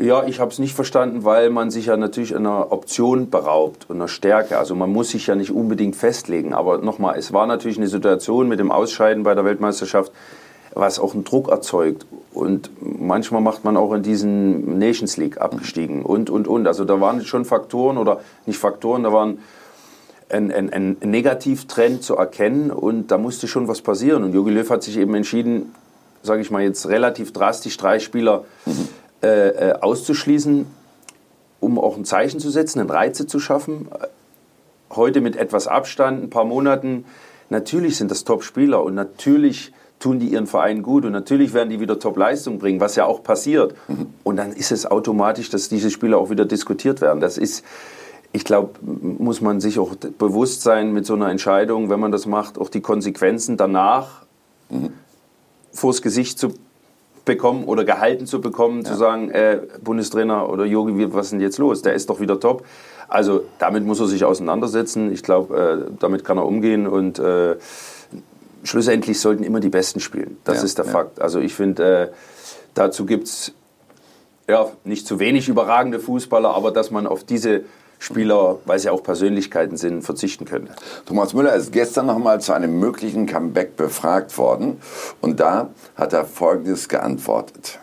Ja, 0.00 0.24
ich 0.24 0.38
habe 0.38 0.52
es 0.52 0.60
nicht 0.60 0.76
verstanden, 0.76 1.24
weil 1.24 1.50
man 1.50 1.72
sich 1.72 1.86
ja 1.86 1.96
natürlich 1.96 2.36
einer 2.36 2.70
Option 2.70 3.30
beraubt 3.30 3.86
und 3.88 3.96
einer 3.96 4.06
Stärke. 4.06 4.56
Also 4.56 4.76
man 4.76 4.92
muss 4.92 5.08
sich 5.08 5.26
ja 5.26 5.34
nicht 5.34 5.50
unbedingt 5.50 5.96
festlegen. 5.96 6.54
Aber 6.54 6.78
nochmal, 6.78 7.18
es 7.18 7.32
war 7.32 7.48
natürlich 7.48 7.78
eine 7.78 7.88
Situation 7.88 8.46
mit 8.46 8.60
dem 8.60 8.70
Ausscheiden 8.70 9.24
bei 9.24 9.34
der 9.34 9.44
Weltmeisterschaft, 9.44 10.12
was 10.72 11.00
auch 11.00 11.14
einen 11.14 11.24
Druck 11.24 11.48
erzeugt. 11.48 12.06
Und 12.32 12.70
manchmal 12.80 13.40
macht 13.40 13.64
man 13.64 13.76
auch 13.76 13.92
in 13.92 14.04
diesen 14.04 14.78
Nations 14.78 15.16
League 15.16 15.40
abgestiegen 15.40 16.04
und, 16.04 16.30
und, 16.30 16.46
und. 16.46 16.68
Also 16.68 16.84
da 16.84 17.00
waren 17.00 17.24
schon 17.24 17.44
Faktoren 17.44 17.98
oder 17.98 18.20
nicht 18.46 18.60
Faktoren, 18.60 19.02
da 19.02 19.12
waren 19.12 19.40
ein, 20.28 20.52
ein, 20.52 20.72
ein 20.72 20.96
Negativtrend 21.00 22.04
zu 22.04 22.14
erkennen 22.14 22.70
und 22.70 23.10
da 23.10 23.18
musste 23.18 23.48
schon 23.48 23.66
was 23.66 23.82
passieren. 23.82 24.22
Und 24.22 24.32
Jogi 24.32 24.52
Löw 24.52 24.70
hat 24.70 24.84
sich 24.84 24.96
eben 24.96 25.14
entschieden, 25.16 25.74
sage 26.22 26.42
ich 26.42 26.50
mal 26.50 26.62
jetzt 26.62 26.88
relativ 26.88 27.32
drastisch, 27.32 27.76
drei 27.76 27.98
Spieler 27.98 28.44
mhm. 28.66 28.88
äh, 29.20 29.72
auszuschließen, 29.80 30.66
um 31.60 31.78
auch 31.78 31.96
ein 31.96 32.04
Zeichen 32.04 32.40
zu 32.40 32.50
setzen, 32.50 32.80
einen 32.80 32.90
Reize 32.90 33.26
zu 33.26 33.40
schaffen. 33.40 33.88
Heute 34.90 35.20
mit 35.20 35.36
etwas 35.36 35.66
Abstand, 35.66 36.22
ein 36.22 36.30
paar 36.30 36.44
Monaten. 36.44 37.04
Natürlich 37.50 37.96
sind 37.96 38.10
das 38.10 38.24
Top-Spieler 38.24 38.82
und 38.82 38.94
natürlich 38.94 39.72
tun 39.98 40.20
die 40.20 40.28
ihren 40.28 40.46
Verein 40.46 40.82
gut 40.82 41.04
und 41.04 41.12
natürlich 41.12 41.52
werden 41.54 41.70
die 41.70 41.80
wieder 41.80 41.98
Top-Leistung 41.98 42.58
bringen, 42.58 42.80
was 42.80 42.94
ja 42.94 43.04
auch 43.04 43.22
passiert. 43.22 43.74
Und 44.22 44.36
dann 44.36 44.52
ist 44.52 44.70
es 44.70 44.86
automatisch, 44.86 45.50
dass 45.50 45.68
diese 45.68 45.90
Spieler 45.90 46.18
auch 46.18 46.30
wieder 46.30 46.44
diskutiert 46.44 47.00
werden. 47.00 47.20
Das 47.20 47.36
ist, 47.36 47.64
ich 48.32 48.44
glaube, 48.44 48.74
muss 48.80 49.40
man 49.40 49.60
sich 49.60 49.78
auch 49.80 49.96
bewusst 49.96 50.62
sein 50.62 50.92
mit 50.92 51.04
so 51.04 51.14
einer 51.14 51.30
Entscheidung, 51.30 51.90
wenn 51.90 51.98
man 51.98 52.12
das 52.12 52.26
macht, 52.26 52.58
auch 52.58 52.68
die 52.68 52.80
Konsequenzen 52.80 53.56
danach. 53.56 54.22
Mhm 54.70 54.92
vors 55.78 56.02
Gesicht 56.02 56.38
zu 56.38 56.52
bekommen 57.24 57.64
oder 57.64 57.84
gehalten 57.84 58.26
zu 58.26 58.40
bekommen, 58.40 58.82
ja. 58.82 58.90
zu 58.90 58.94
sagen, 58.96 59.30
äh, 59.30 59.60
Bundestrainer 59.82 60.48
oder 60.48 60.64
Yogi, 60.64 61.12
was 61.12 61.26
ist 61.26 61.32
denn 61.32 61.40
jetzt 61.40 61.58
los? 61.58 61.82
Der 61.82 61.94
ist 61.94 62.10
doch 62.10 62.20
wieder 62.20 62.40
top. 62.40 62.64
Also 63.06 63.42
damit 63.58 63.84
muss 63.84 64.00
er 64.00 64.06
sich 64.06 64.24
auseinandersetzen. 64.24 65.12
Ich 65.12 65.22
glaube, 65.22 65.86
äh, 65.88 65.92
damit 65.98 66.24
kann 66.24 66.38
er 66.38 66.46
umgehen 66.46 66.86
und 66.86 67.18
äh, 67.18 67.56
schlussendlich 68.64 69.20
sollten 69.20 69.42
immer 69.44 69.60
die 69.60 69.68
Besten 69.68 70.00
spielen. 70.00 70.38
Das 70.44 70.58
ja, 70.58 70.64
ist 70.64 70.78
der 70.78 70.86
ja. 70.86 70.90
Fakt. 70.90 71.20
Also 71.20 71.38
ich 71.40 71.54
finde, 71.54 72.10
äh, 72.10 72.14
dazu 72.74 73.06
gibt 73.06 73.24
es 73.24 73.52
ja, 74.48 74.70
nicht 74.84 75.06
zu 75.06 75.18
wenig 75.18 75.48
überragende 75.48 76.00
Fußballer, 76.00 76.54
aber 76.54 76.70
dass 76.70 76.90
man 76.90 77.06
auf 77.06 77.24
diese 77.24 77.62
Spieler, 77.98 78.58
weil 78.64 78.78
sie 78.78 78.90
auch 78.90 79.02
Persönlichkeiten 79.02 79.76
sind, 79.76 80.02
verzichten 80.02 80.44
könnte. 80.44 80.72
Thomas 81.06 81.34
Müller 81.34 81.54
ist 81.54 81.72
gestern 81.72 82.06
nochmal 82.06 82.40
zu 82.40 82.52
einem 82.52 82.78
möglichen 82.78 83.26
Comeback 83.26 83.76
befragt 83.76 84.36
worden 84.38 84.80
und 85.20 85.40
da 85.40 85.70
hat 85.96 86.12
er 86.12 86.24
Folgendes 86.24 86.88
geantwortet. 86.88 87.80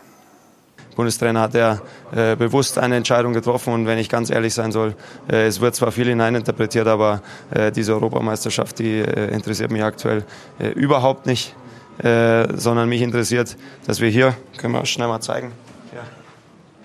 Bundestrainer 0.95 1.41
hat 1.41 1.55
er 1.55 1.81
äh, 2.15 2.35
bewusst 2.35 2.77
eine 2.77 2.95
Entscheidung 2.95 3.33
getroffen 3.33 3.73
und 3.73 3.85
wenn 3.85 3.97
ich 3.97 4.07
ganz 4.07 4.29
ehrlich 4.29 4.53
sein 4.53 4.71
soll, 4.71 4.95
äh, 5.29 5.45
es 5.45 5.59
wird 5.59 5.75
zwar 5.75 5.91
viel 5.91 6.07
hineininterpretiert, 6.07 6.87
aber 6.87 7.21
äh, 7.51 7.71
diese 7.71 7.93
Europameisterschaft, 7.93 8.79
die 8.79 8.99
äh, 8.99 9.33
interessiert 9.33 9.71
mich 9.71 9.83
aktuell 9.83 10.23
äh, 10.57 10.69
überhaupt 10.69 11.25
nicht, 11.25 11.53
äh, 11.97 12.47
sondern 12.55 12.87
mich 12.87 13.01
interessiert, 13.01 13.57
dass 13.85 13.99
wir 13.99 14.09
hier, 14.09 14.35
können 14.57 14.73
wir 14.73 14.85
schnell 14.85 15.09
mal 15.09 15.19
zeigen, 15.19 15.51
ja, 15.93 16.01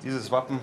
dieses 0.03 0.33
Wappen 0.33 0.59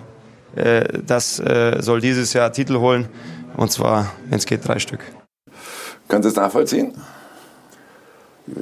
das 0.54 1.38
äh, 1.40 1.76
soll 1.80 2.00
dieses 2.00 2.32
Jahr 2.32 2.52
Titel 2.52 2.78
holen. 2.78 3.08
Und 3.56 3.70
zwar, 3.70 4.12
wenn 4.28 4.38
es 4.38 4.46
geht, 4.46 4.66
drei 4.66 4.78
Stück. 4.78 5.00
Können 6.08 6.22
Sie 6.22 6.28
es 6.28 6.36
nachvollziehen? 6.36 6.94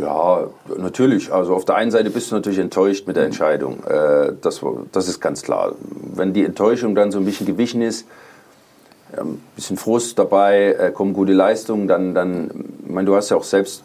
Ja, 0.01 0.49
natürlich. 0.77 1.33
Also 1.33 1.55
auf 1.55 1.65
der 1.65 1.77
einen 1.77 1.91
Seite 1.91 2.11
bist 2.11 2.31
du 2.31 2.35
natürlich 2.35 2.59
enttäuscht 2.59 3.07
mit 3.07 3.17
der 3.17 3.25
Entscheidung. 3.25 3.85
Äh, 3.85 4.33
das, 4.41 4.61
das 4.93 5.09
ist 5.09 5.21
ganz 5.21 5.43
klar. 5.43 5.75
Wenn 6.15 6.33
die 6.33 6.45
Enttäuschung 6.45 6.95
dann 6.95 7.13
so 7.13 7.19
ein 7.19 7.25
bisschen 7.25 7.47
gewichen 7.47 7.83
ist, 7.83 8.07
ein 9.17 9.41
bisschen 9.55 9.77
Frust 9.77 10.19
dabei, 10.19 10.91
kommen 10.93 11.13
gute 11.13 11.33
Leistungen, 11.33 11.87
dann, 11.87 12.15
dann 12.15 12.51
ich 12.85 12.93
meine, 12.93 13.07
du 13.07 13.15
hast 13.15 13.31
ja 13.31 13.37
auch 13.37 13.45
selbst 13.45 13.85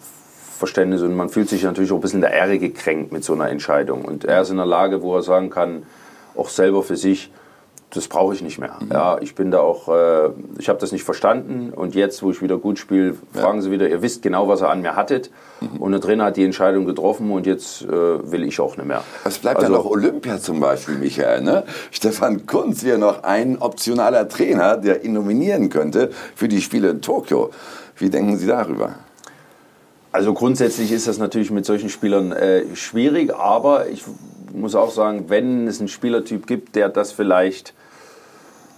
Missverständnis 0.62 1.02
und 1.02 1.16
man 1.16 1.30
fühlt 1.30 1.50
sich 1.50 1.64
natürlich 1.64 1.92
auch 1.92 1.96
ein 1.96 2.02
bisschen 2.02 2.18
in 2.18 2.30
der 2.30 2.34
Ehre 2.34 2.60
gekränkt 2.60 3.12
mit 3.12 3.24
so 3.24 3.34
einer 3.34 3.50
Entscheidung. 3.50 4.06
Und 4.06 4.26
er 4.26 4.42
ist 4.42 4.52
in 4.52 4.58
der 4.58 4.66
Lage, 4.68 5.02
wo 5.02 5.16
er 5.16 5.24
sagen 5.24 5.50
kann, 5.50 5.84
auch 6.36 6.50
selber 6.50 6.84
für 6.84 6.96
sich, 6.96 7.32
das 7.92 8.08
brauche 8.08 8.34
ich 8.34 8.42
nicht 8.42 8.58
mehr. 8.58 8.78
Mhm. 8.80 8.92
Ja, 8.92 9.18
ich 9.22 9.36
bin 9.36 9.52
da 9.52 9.60
auch, 9.60 9.90
äh, 9.90 10.30
ich 10.58 10.70
habe 10.70 10.80
das 10.80 10.92
nicht 10.92 11.04
verstanden 11.04 11.72
und 11.74 11.94
jetzt, 11.94 12.24
wo 12.24 12.32
ich 12.32 12.42
wieder 12.42 12.58
gut 12.58 12.80
spiele, 12.80 13.16
fragen 13.34 13.58
ja. 13.60 13.62
sie 13.62 13.72
wieder, 13.72 13.90
ihr 13.90 14.02
wisst 14.02 14.22
genau, 14.22 14.48
was 14.48 14.62
ihr 14.62 14.70
an 14.70 14.82
mir 14.82 14.96
hattet 14.96 15.30
mhm. 15.60 15.78
und 15.78 15.92
der 15.92 16.02
Trainer 16.02 16.26
hat 16.26 16.38
die 16.38 16.46
Entscheidung 16.46 16.86
getroffen 16.86 17.30
und 17.32 17.46
jetzt 17.46 17.84
äh, 17.84 17.88
will 17.90 18.44
ich 18.44 18.60
auch 18.60 18.78
nicht 18.78 18.88
mehr. 18.88 19.04
Es 19.26 19.38
bleibt 19.38 19.60
also, 19.60 19.72
ja 19.72 19.78
noch 19.78 19.86
Olympia 19.86 20.40
zum 20.40 20.60
Beispiel, 20.60 20.96
Michael. 20.96 21.42
Ne? 21.42 21.64
Stefan 21.92 22.46
Kunz 22.46 22.84
wäre 22.84 22.98
noch 22.98 23.24
ein 23.24 23.58
optionaler 23.60 24.28
Trainer, 24.30 24.78
der 24.78 25.04
ihn 25.04 25.14
nominieren 25.14 25.70
könnte 25.70 26.12
für 26.36 26.48
die 26.48 26.62
Spiele 26.62 26.90
in 26.90 27.02
Tokio. 27.02 27.52
Wie 27.98 28.10
denken 28.10 28.38
Sie 28.38 28.48
darüber? 28.48 28.96
Also 30.14 30.34
grundsätzlich 30.34 30.92
ist 30.92 31.08
das 31.08 31.20
natürlich 31.20 31.52
mit 31.52 31.66
solchen 31.66 31.90
Spielern 31.90 32.32
äh, 32.32 32.76
schwierig, 32.76 33.34
aber 33.34 33.88
ich 33.88 34.04
muss 34.54 34.76
auch 34.76 34.92
sagen, 34.92 35.26
wenn 35.28 35.68
es 35.68 35.80
einen 35.80 35.88
Spielertyp 35.88 36.48
gibt, 36.48 36.76
der 36.76 36.90
das 36.90 37.12
vielleicht 37.12 37.74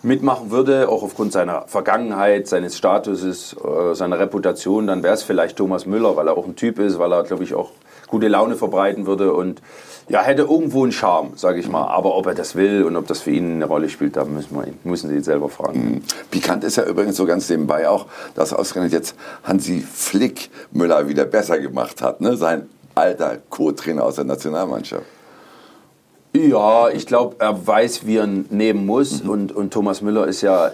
mitmachen 0.03 0.51
würde, 0.51 0.89
auch 0.89 1.01
aufgrund 1.01 1.31
seiner 1.31 1.63
Vergangenheit, 1.67 2.47
seines 2.47 2.77
Statuses, 2.77 3.55
äh, 3.55 3.95
seiner 3.95 4.19
Reputation, 4.19 4.87
dann 4.87 5.01
wäre 5.01 5.13
es 5.13 5.23
vielleicht 5.23 5.57
Thomas 5.57 5.85
Müller, 5.85 6.15
weil 6.17 6.27
er 6.27 6.37
auch 6.37 6.45
ein 6.45 6.55
Typ 6.55 6.77
ist, 6.79 6.99
weil 6.99 7.13
er, 7.13 7.23
glaube 7.23 7.43
ich, 7.43 7.53
auch 7.53 7.71
gute 8.07 8.27
Laune 8.27 8.55
verbreiten 8.55 9.07
würde 9.07 9.33
und 9.33 9.61
ja, 10.09 10.21
hätte 10.21 10.43
irgendwo 10.43 10.83
einen 10.83 10.91
Charme, 10.91 11.31
sage 11.35 11.59
ich 11.59 11.69
mal. 11.69 11.87
Aber 11.87 12.15
ob 12.15 12.27
er 12.27 12.35
das 12.35 12.55
will 12.55 12.83
und 12.83 12.97
ob 12.97 13.07
das 13.07 13.21
für 13.21 13.31
ihn 13.31 13.53
eine 13.53 13.65
Rolle 13.65 13.89
spielt, 13.89 14.17
da 14.17 14.25
müssen, 14.25 14.55
wir, 14.55 14.73
müssen 14.83 15.09
Sie 15.09 15.21
selber 15.21 15.47
fragen. 15.47 15.79
Mhm. 15.79 16.01
Pikant 16.29 16.63
ist 16.65 16.75
ja 16.75 16.83
übrigens 16.83 17.15
so 17.15 17.25
ganz 17.25 17.49
nebenbei 17.49 17.87
auch, 17.87 18.07
dass 18.35 18.53
ausgerechnet 18.53 18.91
jetzt 18.91 19.15
Hansi 19.43 19.79
Flick 19.81 20.49
Müller 20.71 21.07
wieder 21.07 21.25
besser 21.25 21.57
gemacht 21.59 22.01
hat, 22.01 22.19
ne? 22.19 22.35
sein 22.35 22.69
alter 22.95 23.37
Co-Trainer 23.49 24.03
aus 24.03 24.15
der 24.15 24.25
Nationalmannschaft. 24.25 25.05
Ja, 26.35 26.89
ich 26.89 27.05
glaube, 27.05 27.35
er 27.39 27.65
weiß, 27.65 28.07
wie 28.07 28.17
er 28.17 28.27
nehmen 28.27 28.85
muss. 28.85 29.23
Mhm. 29.23 29.29
Und, 29.29 29.51
und 29.51 29.71
Thomas 29.71 30.01
Müller 30.01 30.27
ist 30.27 30.41
ja 30.41 30.71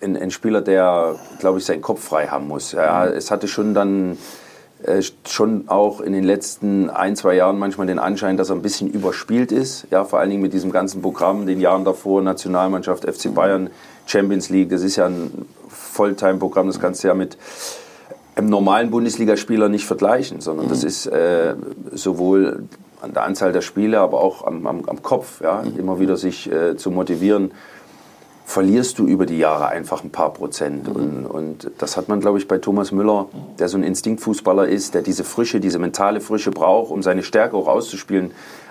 ein, 0.00 0.16
ein 0.16 0.30
Spieler, 0.30 0.62
der, 0.62 1.16
glaube 1.38 1.58
ich, 1.58 1.64
seinen 1.64 1.82
Kopf 1.82 2.02
frei 2.02 2.26
haben 2.28 2.48
muss. 2.48 2.72
Ja, 2.72 3.06
mhm. 3.06 3.16
Es 3.16 3.30
hatte 3.30 3.46
schon 3.46 3.74
dann 3.74 4.16
äh, 4.82 5.02
schon 5.26 5.68
auch 5.68 6.00
in 6.00 6.12
den 6.12 6.24
letzten 6.24 6.90
ein, 6.90 7.14
zwei 7.14 7.34
Jahren 7.34 7.58
manchmal 7.58 7.86
den 7.86 7.98
Anschein, 7.98 8.36
dass 8.36 8.50
er 8.50 8.56
ein 8.56 8.62
bisschen 8.62 8.88
überspielt 8.88 9.52
ist. 9.52 9.86
Ja, 9.90 10.04
vor 10.04 10.18
allen 10.18 10.30
Dingen 10.30 10.42
mit 10.42 10.54
diesem 10.54 10.72
ganzen 10.72 11.02
Programm, 11.02 11.46
den 11.46 11.60
Jahren 11.60 11.84
davor, 11.84 12.22
Nationalmannschaft, 12.22 13.04
FC 13.04 13.26
mhm. 13.26 13.34
Bayern, 13.34 13.70
Champions 14.06 14.48
League. 14.48 14.70
Das 14.70 14.82
ist 14.82 14.96
ja 14.96 15.06
ein 15.06 15.46
Volltime-Programm, 15.68 16.66
das 16.68 16.80
kannst 16.80 17.04
du 17.04 17.08
ja 17.08 17.14
mit 17.14 17.36
einem 18.34 18.48
normalen 18.48 18.90
Bundesligaspieler 18.90 19.68
nicht 19.68 19.86
vergleichen, 19.86 20.40
sondern 20.40 20.68
das 20.68 20.82
mhm. 20.82 20.88
ist 20.88 21.06
äh, 21.06 21.54
sowohl 21.92 22.64
an 23.00 23.12
der 23.12 23.24
Anzahl 23.24 23.52
der 23.52 23.62
Spiele, 23.62 24.00
aber 24.00 24.20
auch 24.20 24.46
am, 24.46 24.66
am, 24.66 24.84
am 24.86 25.02
Kopf, 25.02 25.40
ja, 25.40 25.62
mhm. 25.62 25.78
immer 25.78 26.00
wieder 26.00 26.16
sich 26.16 26.50
äh, 26.50 26.76
zu 26.76 26.90
motivieren, 26.90 27.52
verlierst 28.44 28.98
du 28.98 29.06
über 29.06 29.26
die 29.26 29.38
Jahre 29.38 29.68
einfach 29.68 30.04
ein 30.04 30.10
paar 30.10 30.32
Prozent. 30.32 30.88
Mhm. 30.88 30.94
Und, 30.94 31.26
und 31.26 31.70
das 31.78 31.96
hat 31.96 32.08
man, 32.08 32.20
glaube 32.20 32.38
ich, 32.38 32.46
bei 32.46 32.58
Thomas 32.58 32.92
Müller, 32.92 33.26
der 33.58 33.68
so 33.68 33.76
ein 33.76 33.82
Instinktfußballer 33.82 34.68
ist, 34.68 34.94
der 34.94 35.02
diese 35.02 35.24
Frische, 35.24 35.58
diese 35.58 35.78
mentale 35.78 36.20
Frische 36.20 36.52
braucht, 36.52 36.90
um 36.92 37.02
seine 37.02 37.22
Stärke 37.22 37.56
auch 37.56 37.66
auszuspielen, 37.66 38.30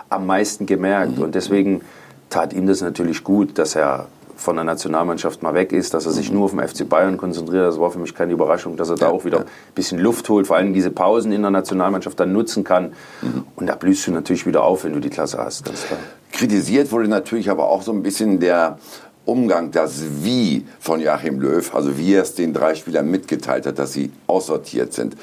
am 0.10 0.26
meisten 0.26 0.66
gemerkt. 0.66 1.18
Mhm. 1.18 1.24
Und 1.24 1.36
deswegen 1.36 1.82
tat 2.30 2.54
ihm 2.54 2.68
das 2.68 2.82
natürlich 2.82 3.24
gut, 3.24 3.58
dass 3.58 3.76
er 3.76 4.08
von 4.36 4.56
der 4.56 4.66
Nationalmannschaft 4.66 5.44
mal 5.44 5.54
weg 5.54 5.72
ist, 5.72 5.94
dass 5.94 6.06
er 6.06 6.12
sich 6.12 6.32
nur 6.32 6.46
auf 6.46 6.52
den 6.52 6.66
FC 6.66 6.88
Bayern 6.88 7.18
konzentriert. 7.18 7.66
Das 7.66 7.80
war 7.80 7.92
für 7.92 8.00
mich 8.00 8.14
keine 8.14 8.34
Überraschung, 8.34 8.78
dass 8.78 8.90
er 8.90 8.96
da 8.96 9.10
auch 9.10 9.26
wieder 9.26 9.40
ein 9.40 9.46
bisschen 9.74 10.00
Luft 10.00 10.28
holt, 10.30 10.48
vor 10.48 10.58
allem 10.58 10.74
diese 10.74 10.92
Pausen 10.92 11.32
in 11.32 11.42
der 11.42 11.52
Nationalmannschaft 11.52 12.20
dann 12.20 12.34
nutzen 12.34 12.64
kann. 12.64 12.94
Mhm. 13.22 13.46
Und 13.56 13.68
da 13.68 13.76
blühst 13.76 14.06
du 14.08 14.12
natürlich 14.12 14.46
wieder 14.46 14.64
auf, 14.64 14.84
wenn 14.84 14.94
du 14.94 15.00
die 15.00 15.10
Klasse 15.10 15.38
hast. 15.38 15.66
Kritisiert 16.32 16.92
wurde 16.92 17.08
natürlich 17.08 17.50
aber 17.50 17.70
auch 17.70 17.82
so 17.82 17.92
ein 17.92 18.04
bisschen 18.04 18.40
der 18.40 18.78
Umgang, 19.26 19.72
das 19.72 20.04
Wie 20.22 20.66
von 20.80 21.00
Joachim 21.00 21.40
Löw, 21.40 21.74
also 21.74 21.98
wie 21.98 22.14
er 22.14 22.24
es 22.24 22.36
den 22.36 22.54
drei 22.54 22.76
Spielern 22.76 23.10
mitgeteilt 23.10 23.66
hat, 23.66 23.80
dass 23.80 23.94
sie 23.94 24.12
aussortiert 24.28 24.94
sind. 24.94 25.16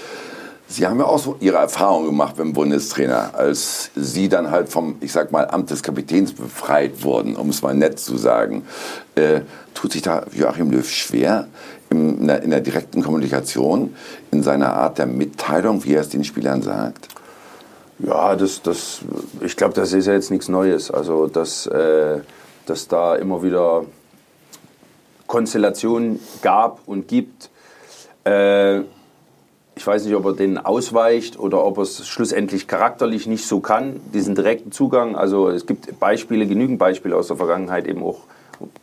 Sie 0.72 0.86
haben 0.86 0.98
ja 0.98 1.04
auch 1.04 1.18
so 1.18 1.36
Ihre 1.40 1.58
Erfahrung 1.58 2.06
gemacht 2.06 2.36
beim 2.36 2.54
Bundestrainer, 2.54 3.34
als 3.34 3.90
Sie 3.94 4.30
dann 4.30 4.50
halt 4.50 4.70
vom, 4.70 4.96
ich 5.00 5.12
sag 5.12 5.30
mal, 5.30 5.46
Amt 5.46 5.70
des 5.70 5.82
Kapitäns 5.82 6.32
befreit 6.32 7.04
wurden, 7.04 7.36
um 7.36 7.50
es 7.50 7.60
mal 7.60 7.74
nett 7.74 7.98
zu 7.98 8.16
sagen. 8.16 8.64
Äh, 9.14 9.42
tut 9.74 9.92
sich 9.92 10.00
da 10.00 10.24
Joachim 10.32 10.70
Löw 10.70 10.88
schwer 10.88 11.46
in, 11.90 12.26
der, 12.26 12.42
in 12.42 12.50
der 12.50 12.60
direkten 12.60 13.02
Kommunikation, 13.02 13.94
in 14.30 14.42
seiner 14.42 14.72
Art 14.72 14.96
der 14.96 15.04
Mitteilung, 15.06 15.84
wie 15.84 15.92
er 15.92 16.00
es 16.00 16.08
den 16.08 16.24
Spielern 16.24 16.62
sagt? 16.62 17.08
Ja, 17.98 18.34
das, 18.34 18.62
das, 18.62 19.02
ich 19.42 19.56
glaube, 19.56 19.74
das 19.74 19.92
ist 19.92 20.06
ja 20.06 20.14
jetzt 20.14 20.30
nichts 20.30 20.48
Neues. 20.48 20.90
Also, 20.90 21.26
dass, 21.26 21.66
äh, 21.66 22.20
dass 22.64 22.88
da 22.88 23.14
immer 23.16 23.42
wieder 23.42 23.84
Konstellationen 25.26 26.18
gab 26.40 26.80
und 26.86 27.08
gibt. 27.08 27.50
Äh, 28.24 28.80
ich 29.82 29.86
weiß 29.88 30.04
nicht, 30.04 30.14
ob 30.14 30.24
er 30.26 30.32
den 30.34 30.58
ausweicht 30.58 31.36
oder 31.36 31.64
ob 31.64 31.78
er 31.78 31.82
es 31.82 32.06
schlussendlich 32.06 32.68
charakterlich 32.68 33.26
nicht 33.26 33.48
so 33.48 33.58
kann, 33.58 33.98
diesen 34.14 34.36
direkten 34.36 34.70
Zugang. 34.70 35.16
Also 35.16 35.48
es 35.48 35.66
gibt 35.66 35.98
Beispiele, 35.98 36.46
genügend 36.46 36.78
Beispiele 36.78 37.16
aus 37.16 37.26
der 37.26 37.36
Vergangenheit, 37.36 37.88
eben 37.88 38.00
auch 38.04 38.20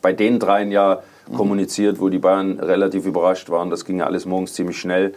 bei 0.02 0.12
den 0.12 0.40
dreien 0.40 0.74
ja 0.74 1.02
kommuniziert, 1.34 2.02
wo 2.02 2.10
die 2.10 2.18
Bayern 2.18 2.60
relativ 2.60 3.06
überrascht 3.06 3.50
waren. 3.50 3.70
Das 3.70 3.86
ging 3.86 4.00
ja 4.00 4.08
alles 4.08 4.26
morgens 4.26 4.56
ziemlich 4.56 4.78
schnell. 4.78 5.14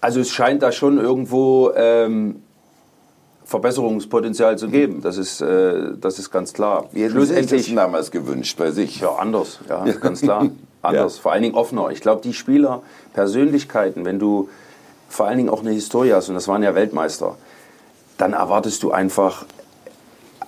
Also 0.00 0.18
es 0.18 0.30
scheint 0.30 0.64
da 0.64 0.72
schon 0.72 0.98
irgendwo 0.98 1.70
ähm, 1.76 2.42
Verbesserungspotenzial 3.44 4.58
zu 4.58 4.66
geben. 4.66 5.00
Das 5.00 5.16
ist, 5.16 5.40
äh, 5.40 5.92
das 5.96 6.18
ist 6.18 6.32
ganz 6.32 6.52
klar. 6.54 6.88
Wie 6.90 7.04
hätten 7.04 7.24
Sie 7.24 7.44
sich 7.44 7.66
das 7.66 7.74
damals 7.76 8.10
gewünscht 8.10 8.58
bei 8.58 8.72
sich? 8.72 8.98
Ja, 8.98 9.12
anders. 9.12 9.60
Ja, 9.68 9.84
ganz 10.00 10.22
klar. 10.22 10.50
Anders. 10.82 11.16
Ja. 11.18 11.22
Vor 11.22 11.30
allen 11.30 11.42
Dingen 11.42 11.54
offener. 11.54 11.90
Ich 11.90 12.00
glaube, 12.00 12.20
die 12.20 12.34
Spieler, 12.34 12.82
Persönlichkeiten, 13.14 14.04
wenn 14.04 14.18
du 14.18 14.48
vor 15.08 15.26
allen 15.26 15.38
Dingen 15.38 15.50
auch 15.50 15.60
eine 15.60 15.70
Historie 15.70 16.12
hast, 16.12 16.28
und 16.28 16.34
das 16.34 16.48
waren 16.48 16.62
ja 16.62 16.74
Weltmeister, 16.74 17.36
dann 18.18 18.32
erwartest 18.32 18.82
du 18.82 18.90
einfach 18.90 19.46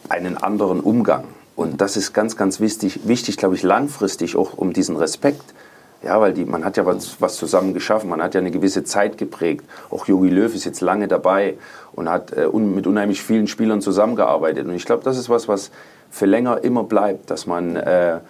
einen 0.09 0.37
anderen 0.37 0.81
Umgang. 0.81 1.25
Und 1.57 1.81
das 1.81 1.97
ist 1.97 2.13
ganz, 2.13 2.37
ganz 2.37 2.61
wichtig, 2.61 3.01
wichtig 3.05 3.37
glaube 3.37 3.55
ich, 3.55 3.63
langfristig 3.63 4.37
auch 4.37 4.57
um 4.57 4.73
diesen 4.73 4.97
Respekt. 4.97 5.55
Ja, 6.03 6.19
weil 6.19 6.33
die, 6.33 6.47
man 6.47 6.65
hat 6.65 6.79
ja 6.79 6.87
was, 6.87 7.21
was 7.21 7.37
zusammen 7.37 7.75
geschaffen, 7.75 8.09
man 8.09 8.23
hat 8.23 8.35
ja 8.35 8.41
eine 8.41 8.51
gewisse 8.51 8.85
Zeit 8.85 9.19
geprägt. 9.19 9.67
Auch 9.91 10.07
Jogi 10.07 10.31
Löw 10.31 10.55
ist 10.55 10.65
jetzt 10.65 10.81
lange 10.81 11.09
dabei 11.09 11.59
und 11.93 12.09
hat 12.09 12.33
äh, 12.33 12.47
un, 12.47 12.75
mit 12.75 12.87
unheimlich 12.87 13.23
vielen 13.23 13.47
Spielern 13.47 13.83
zusammengearbeitet. 13.83 14.67
Und 14.67 14.75
ich 14.75 14.87
glaube, 14.87 15.05
das 15.05 15.19
ist 15.19 15.29
was, 15.29 15.47
was 15.47 15.71
für 16.11 16.25
länger 16.25 16.65
immer 16.65 16.85
bleibt, 16.85 17.31
dass 17.31 17.47
man, 17.47 17.77
äh, 17.77 18.21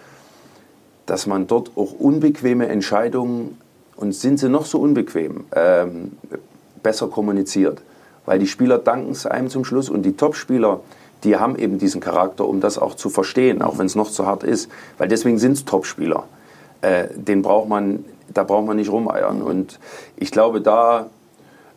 dass 1.05 1.27
man 1.27 1.47
dort 1.47 1.71
auch 1.77 1.93
unbequeme 1.93 2.67
Entscheidungen 2.67 3.57
und 3.95 4.13
sind 4.13 4.39
sie 4.39 4.49
noch 4.49 4.65
so 4.65 4.79
unbequem, 4.79 5.45
ähm, 5.55 6.13
besser 6.81 7.07
kommuniziert. 7.07 7.81
Weil 8.25 8.39
die 8.39 8.47
Spieler 8.47 8.77
danken 8.77 9.11
es 9.11 9.25
einem 9.25 9.49
zum 9.49 9.65
Schluss 9.65 9.89
und 9.89 10.03
die 10.03 10.15
Topspieler, 10.15 10.81
die 11.23 11.37
haben 11.37 11.55
eben 11.55 11.77
diesen 11.77 12.01
Charakter, 12.01 12.47
um 12.47 12.61
das 12.61 12.77
auch 12.77 12.95
zu 12.95 13.09
verstehen, 13.09 13.61
auch 13.61 13.77
wenn 13.77 13.85
es 13.85 13.95
noch 13.95 14.09
zu 14.09 14.25
hart 14.25 14.43
ist. 14.43 14.69
Weil 14.97 15.07
deswegen 15.07 15.37
sind 15.37 15.53
es 15.53 15.65
Topspieler. 15.65 16.23
Äh, 16.81 17.07
den 17.15 17.41
braucht 17.41 17.69
man, 17.69 18.05
da 18.33 18.43
braucht 18.43 18.65
man 18.65 18.77
nicht 18.77 18.91
rumeiern. 18.91 19.41
Und 19.41 19.79
ich 20.15 20.31
glaube, 20.31 20.61
da 20.61 21.09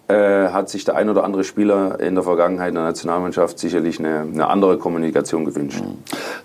äh, 0.09 0.49
hat 0.49 0.69
sich 0.69 0.85
der 0.85 0.97
ein 0.97 1.09
oder 1.09 1.25
andere 1.25 1.45
Spieler 1.45 1.99
in 1.99 2.15
der 2.15 2.25
Vergangenheit 2.25 2.69
in 2.69 2.75
der 2.75 2.85
Nationalmannschaft 2.85 3.59
sicherlich 3.59 3.99
eine, 3.99 4.21
eine, 4.21 4.49
andere 4.49 4.77
Kommunikation 4.77 5.47
gewünscht. 5.47 5.83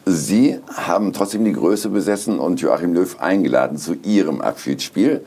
Sie 0.06 0.60
haben 0.74 1.12
trotzdem 1.12 1.44
die 1.44 1.52
Größe 1.52 1.90
besessen 1.90 2.40
und 2.40 2.62
Joachim 2.62 2.94
Löw 2.94 3.20
eingeladen 3.20 3.78
zu 3.78 3.96
Ihrem 4.04 4.40
Abschiedsspiel. 4.40 5.26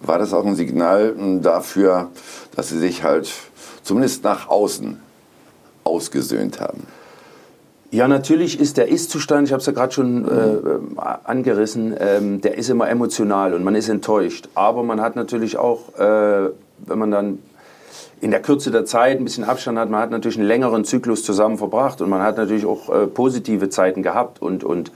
War 0.00 0.18
das 0.18 0.32
auch 0.32 0.46
ein 0.46 0.54
Signal 0.54 1.14
dafür, 1.42 2.08
dass 2.54 2.70
Sie 2.70 2.78
sich 2.78 3.02
halt 3.02 3.30
zumindest 3.82 4.24
nach 4.24 4.48
außen 4.48 4.98
ausgesöhnt 5.84 6.60
haben? 6.60 6.86
Ja, 7.90 8.08
natürlich 8.08 8.58
ist 8.58 8.78
der 8.78 8.88
Ist-Zustand, 8.88 9.46
ich 9.46 9.52
habe 9.52 9.60
es 9.60 9.66
ja 9.66 9.72
gerade 9.72 9.92
schon 9.92 10.24
äh, 10.24 10.98
angerissen, 11.24 11.94
ähm, 11.98 12.40
der 12.40 12.58
ist 12.58 12.68
immer 12.68 12.88
emotional 12.88 13.54
und 13.54 13.64
man 13.64 13.74
ist 13.74 13.88
enttäuscht. 13.88 14.48
Aber 14.54 14.82
man 14.82 15.00
hat 15.00 15.14
natürlich 15.14 15.56
auch, 15.56 15.94
äh, 15.98 16.50
wenn 16.78 16.98
man 16.98 17.10
dann 17.10 17.38
in 18.20 18.30
der 18.30 18.40
Kürze 18.40 18.70
der 18.70 18.84
Zeit 18.84 19.18
ein 19.18 19.24
bisschen 19.24 19.44
Abstand 19.44 19.78
hat, 19.78 19.90
man 19.90 20.00
hat 20.00 20.10
natürlich 20.10 20.38
einen 20.38 20.48
längeren 20.48 20.84
Zyklus 20.84 21.22
zusammen 21.22 21.58
verbracht 21.58 22.00
und 22.00 22.08
man 22.08 22.22
hat 22.22 22.36
natürlich 22.36 22.64
auch 22.64 22.88
äh, 22.88 23.06
positive 23.06 23.68
Zeiten 23.68 24.02
gehabt 24.02 24.40
und, 24.40 24.64
und 24.64 24.90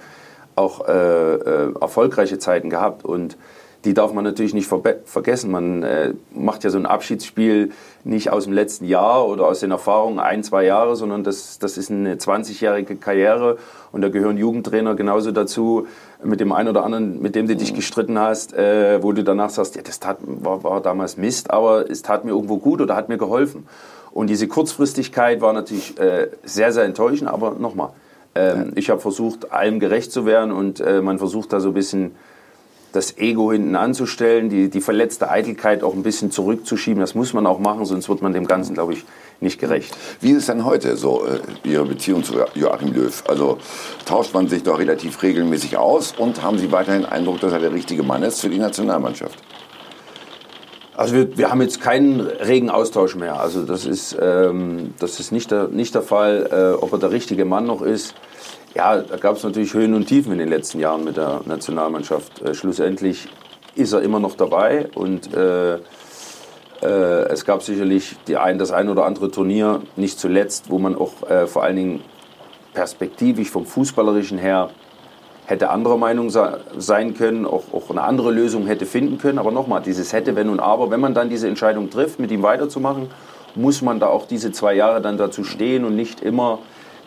auch 0.56 0.86
äh, 0.88 1.34
äh, 1.34 1.74
erfolgreiche 1.80 2.38
Zeiten 2.38 2.70
gehabt. 2.70 3.04
Und 3.04 3.36
die 3.84 3.94
darf 3.94 4.12
man 4.12 4.24
natürlich 4.24 4.52
nicht 4.52 4.68
vergessen. 4.68 5.50
Man 5.50 5.82
äh, 5.82 6.12
macht 6.34 6.64
ja 6.64 6.70
so 6.70 6.78
ein 6.78 6.86
Abschiedsspiel 6.86 7.70
nicht 8.04 8.30
aus 8.30 8.44
dem 8.44 8.52
letzten 8.52 8.84
Jahr 8.84 9.26
oder 9.26 9.46
aus 9.46 9.60
den 9.60 9.70
Erfahrungen 9.70 10.18
ein, 10.18 10.42
zwei 10.44 10.64
Jahre, 10.64 10.96
sondern 10.96 11.24
das, 11.24 11.58
das 11.58 11.78
ist 11.78 11.90
eine 11.90 12.16
20-jährige 12.16 12.96
Karriere 12.96 13.56
und 13.92 14.02
da 14.02 14.08
gehören 14.08 14.36
Jugendtrainer 14.36 14.94
genauso 14.94 15.30
dazu, 15.32 15.86
mit 16.22 16.40
dem 16.40 16.52
einen 16.52 16.68
oder 16.68 16.84
anderen, 16.84 17.20
mit 17.20 17.34
dem 17.34 17.46
du 17.46 17.56
dich 17.56 17.74
gestritten 17.74 18.18
hast, 18.18 18.52
äh, 18.52 19.02
wo 19.02 19.12
du 19.12 19.24
danach 19.24 19.50
sagst, 19.50 19.76
ja, 19.76 19.82
das 19.82 20.00
tat, 20.00 20.18
war, 20.22 20.62
war 20.64 20.80
damals 20.80 21.16
Mist, 21.16 21.50
aber 21.50 21.90
es 21.90 22.02
tat 22.02 22.24
mir 22.24 22.30
irgendwo 22.32 22.58
gut 22.58 22.80
oder 22.80 22.96
hat 22.96 23.08
mir 23.08 23.18
geholfen. 23.18 23.66
Und 24.12 24.28
diese 24.28 24.48
Kurzfristigkeit 24.48 25.40
war 25.40 25.52
natürlich 25.52 25.98
äh, 25.98 26.28
sehr, 26.42 26.72
sehr 26.72 26.84
enttäuschend, 26.84 27.30
aber 27.30 27.52
nochmal, 27.52 27.90
ähm, 28.34 28.72
ich 28.74 28.90
habe 28.90 29.00
versucht, 29.00 29.52
allem 29.52 29.80
gerecht 29.80 30.12
zu 30.12 30.26
werden 30.26 30.52
und 30.52 30.80
äh, 30.80 31.00
man 31.00 31.18
versucht 31.18 31.52
da 31.52 31.60
so 31.60 31.68
ein 31.68 31.74
bisschen 31.74 32.14
das 32.92 33.18
Ego 33.18 33.52
hinten 33.52 33.76
anzustellen, 33.76 34.48
die, 34.48 34.68
die 34.68 34.80
verletzte 34.80 35.30
Eitelkeit 35.30 35.82
auch 35.82 35.94
ein 35.94 36.02
bisschen 36.02 36.30
zurückzuschieben. 36.30 37.00
Das 37.00 37.14
muss 37.14 37.32
man 37.32 37.46
auch 37.46 37.58
machen, 37.58 37.84
sonst 37.84 38.08
wird 38.08 38.22
man 38.22 38.32
dem 38.32 38.46
Ganzen, 38.46 38.74
glaube 38.74 38.94
ich, 38.94 39.04
nicht 39.40 39.58
gerecht. 39.60 39.96
Wie 40.20 40.30
ist 40.30 40.38
es 40.38 40.46
denn 40.46 40.64
heute 40.64 40.96
so, 40.96 41.24
äh, 41.24 41.68
Ihre 41.68 41.84
Beziehung 41.84 42.24
zu 42.24 42.34
Joachim 42.54 42.92
Löw? 42.92 43.22
Also 43.28 43.58
tauscht 44.04 44.34
man 44.34 44.48
sich 44.48 44.62
doch 44.62 44.78
relativ 44.78 45.22
regelmäßig 45.22 45.76
aus 45.76 46.14
und 46.16 46.42
haben 46.42 46.58
Sie 46.58 46.72
weiterhin 46.72 47.02
den 47.02 47.10
Eindruck, 47.10 47.40
dass 47.40 47.52
er 47.52 47.60
der 47.60 47.72
richtige 47.72 48.02
Mann 48.02 48.22
ist 48.22 48.40
für 48.40 48.50
die 48.50 48.58
Nationalmannschaft? 48.58 49.38
Also 50.96 51.14
wir, 51.14 51.38
wir 51.38 51.50
haben 51.50 51.62
jetzt 51.62 51.80
keinen 51.80 52.20
regen 52.20 52.68
Austausch 52.68 53.14
mehr. 53.14 53.40
Also 53.40 53.62
das 53.62 53.86
ist, 53.86 54.14
ähm, 54.20 54.92
das 54.98 55.18
ist 55.18 55.32
nicht, 55.32 55.50
der, 55.50 55.68
nicht 55.68 55.94
der 55.94 56.02
Fall, 56.02 56.48
äh, 56.52 56.82
ob 56.82 56.92
er 56.92 56.98
der 56.98 57.10
richtige 57.10 57.46
Mann 57.46 57.64
noch 57.64 57.80
ist. 57.80 58.14
Ja, 58.74 58.98
da 58.98 59.16
gab 59.16 59.36
es 59.36 59.42
natürlich 59.42 59.74
Höhen 59.74 59.94
und 59.94 60.06
Tiefen 60.06 60.32
in 60.32 60.38
den 60.38 60.48
letzten 60.48 60.78
Jahren 60.78 61.02
mit 61.02 61.16
der 61.16 61.40
Nationalmannschaft. 61.44 62.40
Äh, 62.42 62.54
schlussendlich 62.54 63.28
ist 63.74 63.92
er 63.92 64.02
immer 64.02 64.20
noch 64.20 64.36
dabei 64.36 64.88
und 64.94 65.34
äh, 65.34 65.74
äh, 65.74 65.78
es 66.82 67.44
gab 67.44 67.62
sicherlich 67.62 68.16
die 68.28 68.36
ein, 68.36 68.58
das 68.58 68.70
ein 68.70 68.88
oder 68.88 69.06
andere 69.06 69.30
Turnier, 69.30 69.82
nicht 69.96 70.20
zuletzt, 70.20 70.70
wo 70.70 70.78
man 70.78 70.96
auch 70.96 71.28
äh, 71.28 71.48
vor 71.48 71.64
allen 71.64 71.76
Dingen 71.76 72.00
perspektivisch 72.72 73.50
vom 73.50 73.66
Fußballerischen 73.66 74.38
her 74.38 74.70
hätte 75.46 75.70
anderer 75.70 75.96
Meinung 75.96 76.30
sein 76.30 77.14
können, 77.14 77.44
auch, 77.44 77.64
auch 77.72 77.90
eine 77.90 78.02
andere 78.02 78.30
Lösung 78.30 78.68
hätte 78.68 78.86
finden 78.86 79.18
können. 79.18 79.40
Aber 79.40 79.50
nochmal, 79.50 79.82
dieses 79.82 80.12
hätte, 80.12 80.36
wenn 80.36 80.48
und 80.48 80.60
aber, 80.60 80.92
wenn 80.92 81.00
man 81.00 81.12
dann 81.12 81.28
diese 81.28 81.48
Entscheidung 81.48 81.90
trifft, 81.90 82.20
mit 82.20 82.30
ihm 82.30 82.44
weiterzumachen, 82.44 83.08
muss 83.56 83.82
man 83.82 83.98
da 83.98 84.06
auch 84.06 84.26
diese 84.28 84.52
zwei 84.52 84.74
Jahre 84.74 85.00
dann 85.00 85.16
dazu 85.16 85.42
stehen 85.42 85.84
und 85.84 85.96
nicht 85.96 86.20
immer 86.20 86.60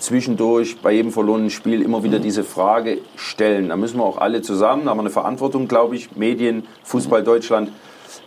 zwischendurch 0.03 0.77
bei 0.81 0.91
jedem 0.91 1.11
verlorenen 1.11 1.49
Spiel 1.49 1.81
immer 1.81 2.03
wieder 2.03 2.19
diese 2.19 2.43
Frage 2.43 2.99
stellen. 3.15 3.69
Da 3.69 3.75
müssen 3.75 3.97
wir 3.97 4.03
auch 4.03 4.17
alle 4.17 4.41
zusammen, 4.41 4.85
da 4.85 4.91
haben 4.91 4.97
wir 4.97 5.03
eine 5.03 5.09
Verantwortung, 5.09 5.67
glaube 5.67 5.95
ich, 5.95 6.15
Medien, 6.15 6.67
Fußball 6.83 7.23
Deutschland, 7.23 7.71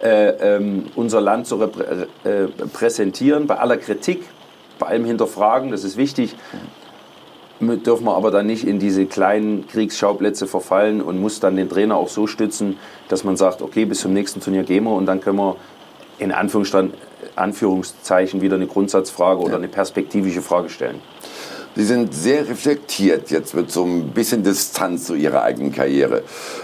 äh, 0.03 0.57
ähm, 0.57 0.87
unser 0.95 1.21
Land 1.21 1.47
zu 1.47 1.57
reprä 1.57 2.07
äh, 2.25 2.47
präsentieren, 2.73 3.47
bei 3.47 3.59
aller 3.59 3.77
Kritik, 3.77 4.25
bei 4.79 4.87
allem 4.87 5.05
Hinterfragen, 5.05 5.71
das 5.71 5.85
ist 5.85 5.97
wichtig. 5.97 6.35
Dürfen 7.59 8.05
wir 8.05 8.15
aber 8.15 8.31
dann 8.31 8.47
nicht 8.47 8.67
in 8.67 8.79
diese 8.79 9.07
kleinen 9.07 9.67
Kriegsschauplätze 9.67 10.47
verfallen 10.47 11.01
und 11.01 11.19
muss 11.19 11.41
dann 11.41 11.57
den 11.57 11.71
Trainer 11.71 11.97
auch 11.97 12.09
so 12.09 12.27
stützen, 12.27 12.77
dass 13.09 13.25
man 13.25 13.39
sagt, 13.39 13.63
okay, 13.63 13.87
bis 13.87 14.01
zum 14.01 14.13
nächsten 14.13 14.43
Turnier 14.43 14.63
gehen 14.63 14.85
wir 14.85 14.93
und 14.93 15.07
dann 15.07 15.23
können 15.23 15.39
wir 15.39 15.57
in 16.19 16.33
Anführungszeichen 16.33 18.43
wieder 18.43 18.57
eine 18.57 18.67
Grundsatzfrage 18.67 19.41
oder 19.41 19.57
eine 19.57 19.69
perspektivische 19.69 20.43
Frage 20.43 20.69
stellen. 20.69 21.01
Sie 21.77 21.85
sind 21.85 22.15
sehr 22.15 22.49
reflektiert 22.49 23.31
jetzt 23.31 23.55
mit 23.55 23.71
so 23.71 23.85
ein 23.85 24.09
bisschen 24.13 24.43
Distanz 24.43 25.05
zu 25.05 25.15
Ihrer 25.15 25.43
eigenen 25.43 25.73
Karriere. 25.73 26.23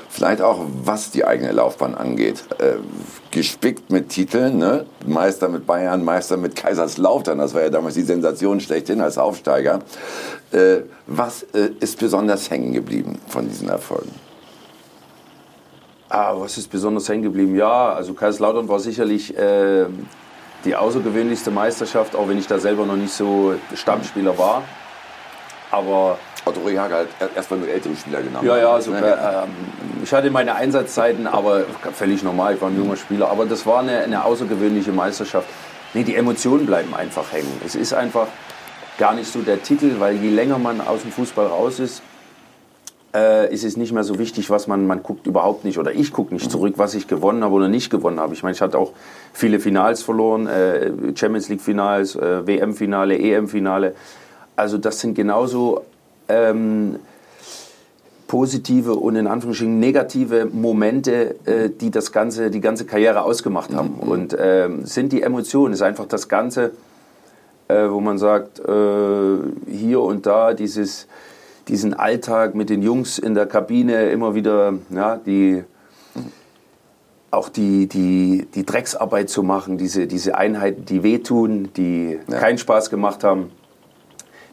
Vielleicht 0.09 0.41
auch, 0.41 0.65
was 0.85 1.11
die 1.11 1.27
eigene 1.27 1.53
Laufbahn 1.53 1.95
angeht. 1.95 2.43
Äh, 2.59 2.77
gespickt 3.31 3.91
mit 3.91 4.09
Titeln, 4.09 4.57
ne? 4.57 4.87
Meister 5.07 5.51
mit 5.51 5.67
Bayern, 5.67 6.03
Meister 6.03 6.39
mit 6.39 6.57
Kaiserslautern, 6.57 7.39
das 7.39 7.53
war 7.53 7.61
ja 7.61 7.69
damals 7.69 7.95
die 7.95 8.03
Sensation 8.03 8.61
schlechthin 8.61 9.03
als 9.03 9.19
Aufsteiger. 9.19 9.81
Äh, 10.51 10.81
was 11.07 11.43
äh, 11.55 11.71
ist 11.81 11.99
besonders 11.99 12.51
hängen 12.51 12.73
geblieben 12.73 13.19
von 13.29 13.47
diesen 13.47 13.69
Erfolgen? 13.69 14.13
Ah, 16.09 16.35
was 16.37 16.57
ist 16.57 16.71
besonders 16.71 17.07
hängen 17.09 17.23
geblieben? 17.23 17.55
Ja, 17.55 17.93
also 17.93 18.15
Kaiserslautern 18.15 18.67
war 18.67 18.81
sicherlich 18.81 19.37
äh, 19.37 19.87
die 20.65 20.75
außergewöhnlichste 20.75 21.51
Meisterschaft, 21.51 22.17
auch 22.17 22.29
wenn 22.29 22.39
ich 22.39 22.47
da 22.47 22.59
selber 22.59 22.87
noch 22.87 22.97
nicht 22.97 23.13
so 23.13 23.55
Stammspieler 23.75 24.39
war. 24.39 24.63
Aber 25.73 26.19
Otto 26.45 26.61
Rehagel 26.61 27.09
hat 27.19 27.35
erstmal 27.35 27.61
nur 27.61 27.69
ältere 27.69 27.97
Spieler 27.97 28.23
genommen. 28.23 28.47
Ja, 28.47 28.59
ja, 28.59 28.81
super. 28.81 29.45
Ähm, 29.45 29.51
ich 30.05 30.13
hatte 30.13 30.31
meine 30.31 30.55
Einsatzzeiten, 30.55 31.27
aber 31.27 31.65
völlig 31.95 32.23
normal, 32.23 32.55
ich 32.55 32.61
war 32.61 32.69
ein 32.69 32.77
junger 32.77 32.97
Spieler. 32.97 33.31
Aber 33.31 33.47
das 33.47 33.65
war 33.67 33.81
eine, 33.81 33.99
eine 33.99 34.25
außergewöhnliche 34.25 34.93
Meisterschaft. 34.93 35.49
Nee, 35.95 36.05
die 36.05 36.15
Emotionen 36.15 36.67
bleiben 36.67 36.95
einfach 36.95 37.33
hängen. 37.33 37.61
Es 37.65 37.75
ist 37.75 37.95
einfach 37.95 38.27
gar 38.99 39.15
nicht 39.15 39.33
so 39.33 39.41
der 39.41 39.63
Titel, 39.63 39.97
weil 39.99 40.17
je 40.17 40.31
länger 40.31 40.59
man 40.59 40.81
aus 40.81 41.03
dem 41.03 41.11
Fußball 41.11 41.47
raus 41.47 41.81
ist, 41.81 42.03
äh, 43.15 43.53
ist 43.53 43.65
es 43.65 43.77
nicht 43.77 43.93
mehr 43.93 44.05
so 44.05 44.19
wichtig, 44.19 44.51
was 44.51 44.67
man, 44.67 44.87
man 44.87 45.03
guckt 45.03 45.27
überhaupt 45.27 45.65
nicht 45.65 45.79
oder 45.79 45.93
ich 45.93 46.13
gucke 46.13 46.33
nicht 46.35 46.51
zurück, 46.51 46.75
was 46.77 46.95
ich 46.95 47.09
gewonnen 47.09 47.45
habe 47.45 47.55
oder 47.55 47.69
nicht 47.69 47.91
gewonnen 47.91 48.21
habe. 48.21 48.35
Ich 48.35 48.43
meine, 48.43 48.55
ich 48.55 48.61
hatte 48.61 48.79
auch 48.79 48.93
viele 49.33 49.61
Finals 49.61 50.03
verloren, 50.03 50.47
äh, 50.47 50.91
Champions 51.15 51.49
League 51.49 51.61
Finals, 51.61 52.17
äh, 52.17 52.47
WM 52.47 52.75
Finale, 52.75 53.19
EM 53.19 53.49
Finale. 53.49 53.95
Also 54.57 54.79
das 54.79 55.01
sind 55.01 55.15
genauso 55.15 55.83
ähm, 56.29 56.97
positive 58.33 58.95
und 58.95 59.17
in 59.17 59.27
Anführungsstrichen 59.27 59.79
negative 59.79 60.47
Momente, 60.47 61.37
äh, 61.45 61.69
die 61.69 61.91
das 61.91 62.13
ganze, 62.13 62.51
die 62.51 62.61
ganze 62.61 62.87
Karriere 62.87 63.23
ausgemacht 63.23 63.75
haben. 63.75 63.97
Mhm. 64.01 64.09
Und 64.09 64.37
ähm, 64.39 64.87
sind 64.87 65.13
die 65.13 65.21
Emotionen, 65.21 65.75
ist 65.75 65.83
einfach 65.83 66.07
das 66.07 66.29
Ganze, 66.29 66.73
äh, 67.69 67.91
wo 67.91 68.01
man 68.01 68.19
sagt, 68.19 68.59
äh, 68.61 69.37
hier 69.71 70.01
und 70.01 70.25
da 70.25 70.55
dieses, 70.55 71.09
diesen 71.69 71.95
Alltag 71.95 72.55
mit 72.55 72.71
den 72.71 72.83
Jungs 72.83 73.19
in 73.19 73.35
der 73.35 73.45
Kabine 73.45 74.11
immer 74.11 74.35
wieder, 74.35 74.75
ja, 74.91 75.17
die 75.17 75.65
auch 77.31 77.49
die, 77.49 77.87
die, 77.87 78.47
die 78.55 78.65
Drecksarbeit 78.65 79.29
zu 79.31 79.43
machen, 79.43 79.79
diese, 79.79 80.07
diese 80.07 80.37
Einheiten, 80.37 80.85
die 80.85 81.03
wehtun, 81.03 81.71
die 81.77 82.19
ja. 82.29 82.39
keinen 82.39 82.59
Spaß 82.59 82.91
gemacht 82.91 83.25
haben 83.25 83.51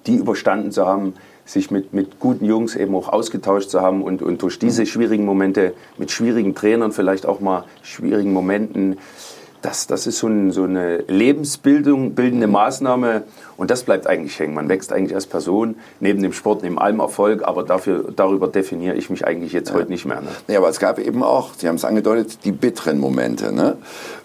die 0.08 0.16
überstanden 0.16 0.72
zu 0.72 0.86
haben, 0.86 1.14
sich 1.46 1.72
mit, 1.72 1.94
mit 1.94 2.20
guten 2.20 2.46
Jungs 2.46 2.76
eben 2.76 2.96
auch 2.96 3.10
ausgetauscht 3.10 3.70
zu 3.70 3.82
haben 3.82 4.04
und, 4.04 4.22
und 4.22 4.42
durch 4.42 4.60
diese 4.60 4.86
schwierigen 4.86 5.26
Momente 5.26 5.74
mit 5.98 6.12
schwierigen 6.12 6.54
Trainern 6.54 6.92
vielleicht 6.92 7.26
auch 7.26 7.40
mal 7.40 7.66
schwierigen 7.82 8.34
Momenten 8.34 8.98
das, 9.62 9.88
das 9.88 10.08
ist 10.08 10.20
so, 10.20 10.28
ein, 10.28 10.52
so 10.52 10.64
eine 10.64 11.00
Lebensbildung, 11.08 12.14
bildende 12.14 12.48
Maßnahme 12.48 13.24
und 13.60 13.70
das 13.70 13.84
bleibt 13.84 14.08
eigentlich 14.08 14.40
hängen. 14.40 14.54
Man 14.54 14.70
wächst 14.70 14.94
eigentlich 14.94 15.14
als 15.14 15.28
Person, 15.28 15.76
neben 16.00 16.24
dem 16.24 16.32
Sport, 16.32 16.64
neben 16.64 16.80
allem 16.80 17.02
Erfolg, 17.02 17.44
aber 17.44 17.64
dafür, 17.64 18.06
darüber 18.16 18.48
definiere 18.48 18.96
ich 18.96 19.10
mich 19.10 19.28
eigentlich 19.28 19.52
jetzt 19.52 19.70
ja. 19.70 19.76
heute 19.76 19.90
nicht 19.90 20.06
mehr. 20.06 20.22
Ne? 20.22 20.30
Ja, 20.48 20.60
aber 20.60 20.70
es 20.70 20.80
gab 20.80 20.98
eben 20.98 21.24
auch, 21.24 21.50
Sie 21.58 21.68
haben 21.68 21.76
es 21.76 21.84
angedeutet, 21.84 22.46
die 22.46 22.54
bitteren 22.54 23.00
Momente. 23.00 23.52
Ne? 23.52 23.76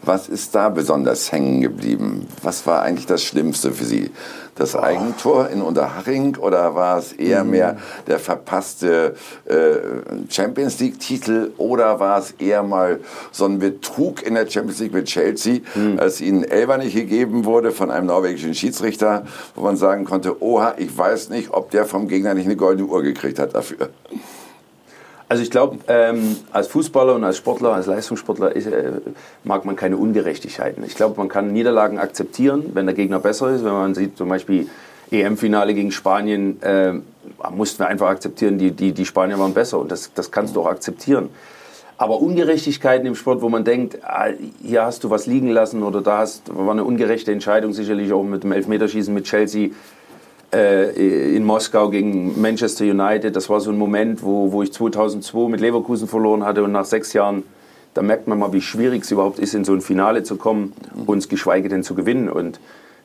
Was 0.03 0.29
ist 0.29 0.55
da 0.55 0.69
besonders 0.69 1.33
hängen 1.33 1.61
geblieben? 1.61 2.29
Was 2.43 2.65
war 2.69 2.83
eigentlich 2.83 3.07
das 3.07 3.25
Schlimmste 3.25 3.73
für 3.73 3.85
Sie? 3.85 4.13
Das. 4.57 4.77
Eigentor 4.77 5.49
in 5.49 5.63
Unterhaching 5.63 6.37
oder 6.37 6.77
war 6.77 6.99
es 6.99 7.13
eher 7.13 7.43
mhm. 7.43 7.51
mehr 7.51 7.77
der 8.07 8.21
verpasste 8.21 9.17
äh, 9.47 9.55
Champions 10.31 10.79
League-Titel 10.79 11.51
oder 11.57 11.99
war 11.99 12.21
es 12.21 12.33
eher 12.39 12.63
mal 12.63 13.01
so 13.33 13.47
ein 13.47 13.59
Betrug 13.59 14.23
in 14.23 14.35
der 14.35 14.49
Champions 14.49 14.79
League 14.79 14.93
mit 14.93 15.07
Chelsea, 15.07 15.61
mhm. 15.75 15.99
als 15.99 16.21
Ihnen 16.21 16.45
Elfer 16.45 16.79
nicht 16.79 16.95
gegeben 16.95 17.45
wurde 17.45 17.73
von 17.73 17.91
einem 17.91 18.07
norwegischen 18.07 18.55
Schiedsrichter? 18.55 19.24
Wo 19.55 19.63
man 19.63 19.77
sagen 19.77 20.05
konnte, 20.05 20.43
oha, 20.43 20.75
ich 20.77 20.97
weiß 20.97 21.31
nicht, 21.31 21.51
ob 21.53 21.71
der 21.71 21.85
vom 21.85 22.09
Gegner 22.09 22.35
nicht 22.35 22.47
eine 22.47 22.57
goldene 22.57 22.89
Uhr 22.89 23.03
gekriegt 23.03 23.39
hat 23.39 23.55
dafür. 23.55 23.91
Also 25.29 25.43
ich 25.43 25.51
glaube, 25.51 25.79
ähm, 25.89 26.37
als 26.53 26.69
Fußballer 26.69 27.15
und 27.15 27.25
als 27.25 27.39
Sportler, 27.39 27.73
als 27.73 27.87
Leistungssportler 27.87 28.55
ist, 28.55 28.67
äh, 28.67 28.93
mag 29.43 29.65
man 29.65 29.75
keine 29.75 29.97
Ungerechtigkeiten. 29.97 30.85
Ich 30.85 30.95
glaube, 30.95 31.17
man 31.17 31.29
kann 31.29 31.53
Niederlagen 31.53 31.99
akzeptieren, 31.99 32.71
wenn 32.75 32.87
der 32.87 32.95
Gegner 32.95 33.19
besser 33.21 33.51
ist. 33.51 33.65
Wenn 33.65 33.73
man 33.73 33.95
sieht 33.95 34.19
zum 34.19 34.29
Beispiel 34.29 34.69
EM-Finale 35.11 35.75
gegen 35.75 35.91
Spanien, 35.93 36.63
äh, 36.63 36.95
mussten 37.51 37.81
wir 37.81 37.89
einfach 37.89 38.09
akzeptieren, 38.09 38.59
die, 38.59 38.71
die, 38.71 38.93
die 38.93 39.07
Spanier 39.07 39.39
waren 39.39 39.55
besser 39.55 39.79
und 39.79 39.91
das, 39.91 40.13
das 40.15 40.31
kannst 40.31 40.57
du 40.57 40.61
auch 40.61 40.67
akzeptieren. 40.67 41.31
Aber 41.97 42.21
Ungerechtigkeiten 42.21 43.07
im 43.07 43.15
Sport, 43.15 43.41
wo 43.41 43.49
man 43.49 43.65
denkt, 43.65 43.99
ah, 44.03 44.29
hier 44.63 44.85
hast 44.85 45.05
du 45.05 45.11
was 45.11 45.27
liegen 45.27 45.49
lassen 45.49 45.83
oder 45.83 46.01
da 46.01 46.19
hast, 46.19 46.55
war 46.55 46.73
eine 46.73 46.85
ungerechte 46.85 47.31
Entscheidung, 47.31 47.73
sicherlich 47.73 48.13
auch 48.13 48.25
mit 48.25 48.43
dem 48.43 48.51
Elfmeterschießen 48.51 49.15
mit 49.15 49.25
Chelsea 49.25 49.71
äh, 50.53 51.37
in 51.37 51.45
Moskau 51.45 51.91
gegen 51.91 52.41
Manchester 52.41 52.85
United. 52.85 53.37
Das 53.37 53.49
war 53.49 53.61
so 53.61 53.71
ein 53.71 53.79
Moment, 53.79 54.25
wo, 54.25 54.51
wo 54.51 54.63
ich 54.63 54.73
2002 54.73 55.49
mit 55.49 55.61
Leverkusen 55.61 56.09
verloren 56.09 56.45
hatte 56.45 56.65
und 56.65 56.73
nach 56.73 56.85
sechs 56.85 57.13
Jahren, 57.13 57.45
da 57.95 58.03
merkt 58.03 58.27
man 58.27 58.41
mal, 58.41 58.53
wie 58.53 58.61
schwierig 58.61 59.05
es 59.05 59.13
überhaupt 59.13 59.39
ist, 59.39 59.55
in 59.55 59.65
so 59.65 59.73
ein 59.73 59.81
Finale 59.81 60.25
zu 60.25 60.35
kommen, 60.35 60.73
uns 61.07 61.29
geschweige 61.29 61.69
denn 61.69 61.85
zu 61.85 61.95
gewinnen. 61.95 62.29
Und 62.29 62.59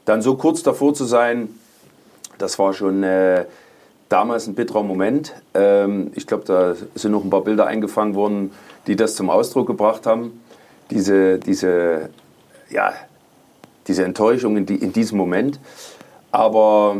dann 0.05 0.23
so 0.23 0.33
kurz 0.35 0.63
davor 0.63 0.95
zu 0.95 1.05
sein, 1.05 1.49
das 2.39 2.57
war 2.57 2.73
schon... 2.73 3.03
Äh, 3.03 3.45
damals 4.09 4.47
ein 4.47 4.55
bitterer 4.55 4.83
Moment. 4.83 5.33
Ähm, 5.53 6.11
ich 6.15 6.27
glaube, 6.27 6.43
da 6.45 6.75
sind 6.95 7.11
noch 7.11 7.23
ein 7.23 7.29
paar 7.29 7.43
Bilder 7.43 7.67
eingefangen 7.67 8.15
worden, 8.15 8.51
die 8.87 8.95
das 8.95 9.15
zum 9.15 9.29
Ausdruck 9.29 9.67
gebracht 9.67 10.05
haben. 10.05 10.41
Diese, 10.91 11.39
diese, 11.39 12.09
ja, 12.69 12.93
diese 13.87 14.05
Enttäuschung 14.05 14.57
in, 14.57 14.65
die, 14.65 14.75
in 14.75 14.93
diesem 14.93 15.17
Moment. 15.17 15.59
Aber 16.31 16.97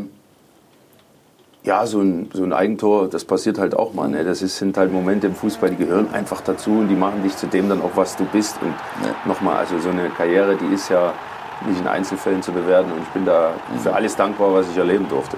ja, 1.64 1.86
so 1.86 2.02
ein, 2.02 2.30
so 2.34 2.44
ein 2.44 2.54
Eigentor, 2.54 3.10
das 3.10 3.26
passiert 3.26 3.58
halt 3.58 3.76
auch 3.76 3.94
mal. 3.94 4.08
Ne? 4.08 4.24
Das 4.24 4.42
ist, 4.42 4.58
sind 4.58 4.78
halt 4.78 4.92
Momente 4.92 5.28
im 5.28 5.36
Fußball, 5.36 5.72
die 5.72 5.78
gehören 5.78 6.14
einfach 6.14 6.42
dazu 6.42 6.72
und 6.72 6.88
die 6.88 6.96
machen 6.96 7.22
dich 7.24 7.36
zu 7.36 7.48
dem 7.48 7.70
dann 7.70 7.82
auch, 7.82 7.92
was 7.96 8.16
du 8.16 8.26
bist. 8.26 8.62
Und 8.62 8.74
ja. 9.06 9.16
nochmal, 9.26 9.58
also 9.58 9.80
so 9.80 9.90
eine 9.90 10.10
Karriere, 10.10 10.56
die 10.56 10.74
ist 10.74 10.90
ja 10.90 11.14
nicht 11.68 11.80
in 11.80 11.88
Einzelfällen 11.88 12.42
zu 12.42 12.52
bewerten 12.52 12.92
und 12.92 13.02
ich 13.02 13.10
bin 13.10 13.26
da 13.26 13.54
für 13.84 13.94
alles 13.94 14.16
dankbar, 14.16 14.54
was 14.54 14.70
ich 14.70 14.78
erleben 14.78 15.08
durfte. 15.10 15.38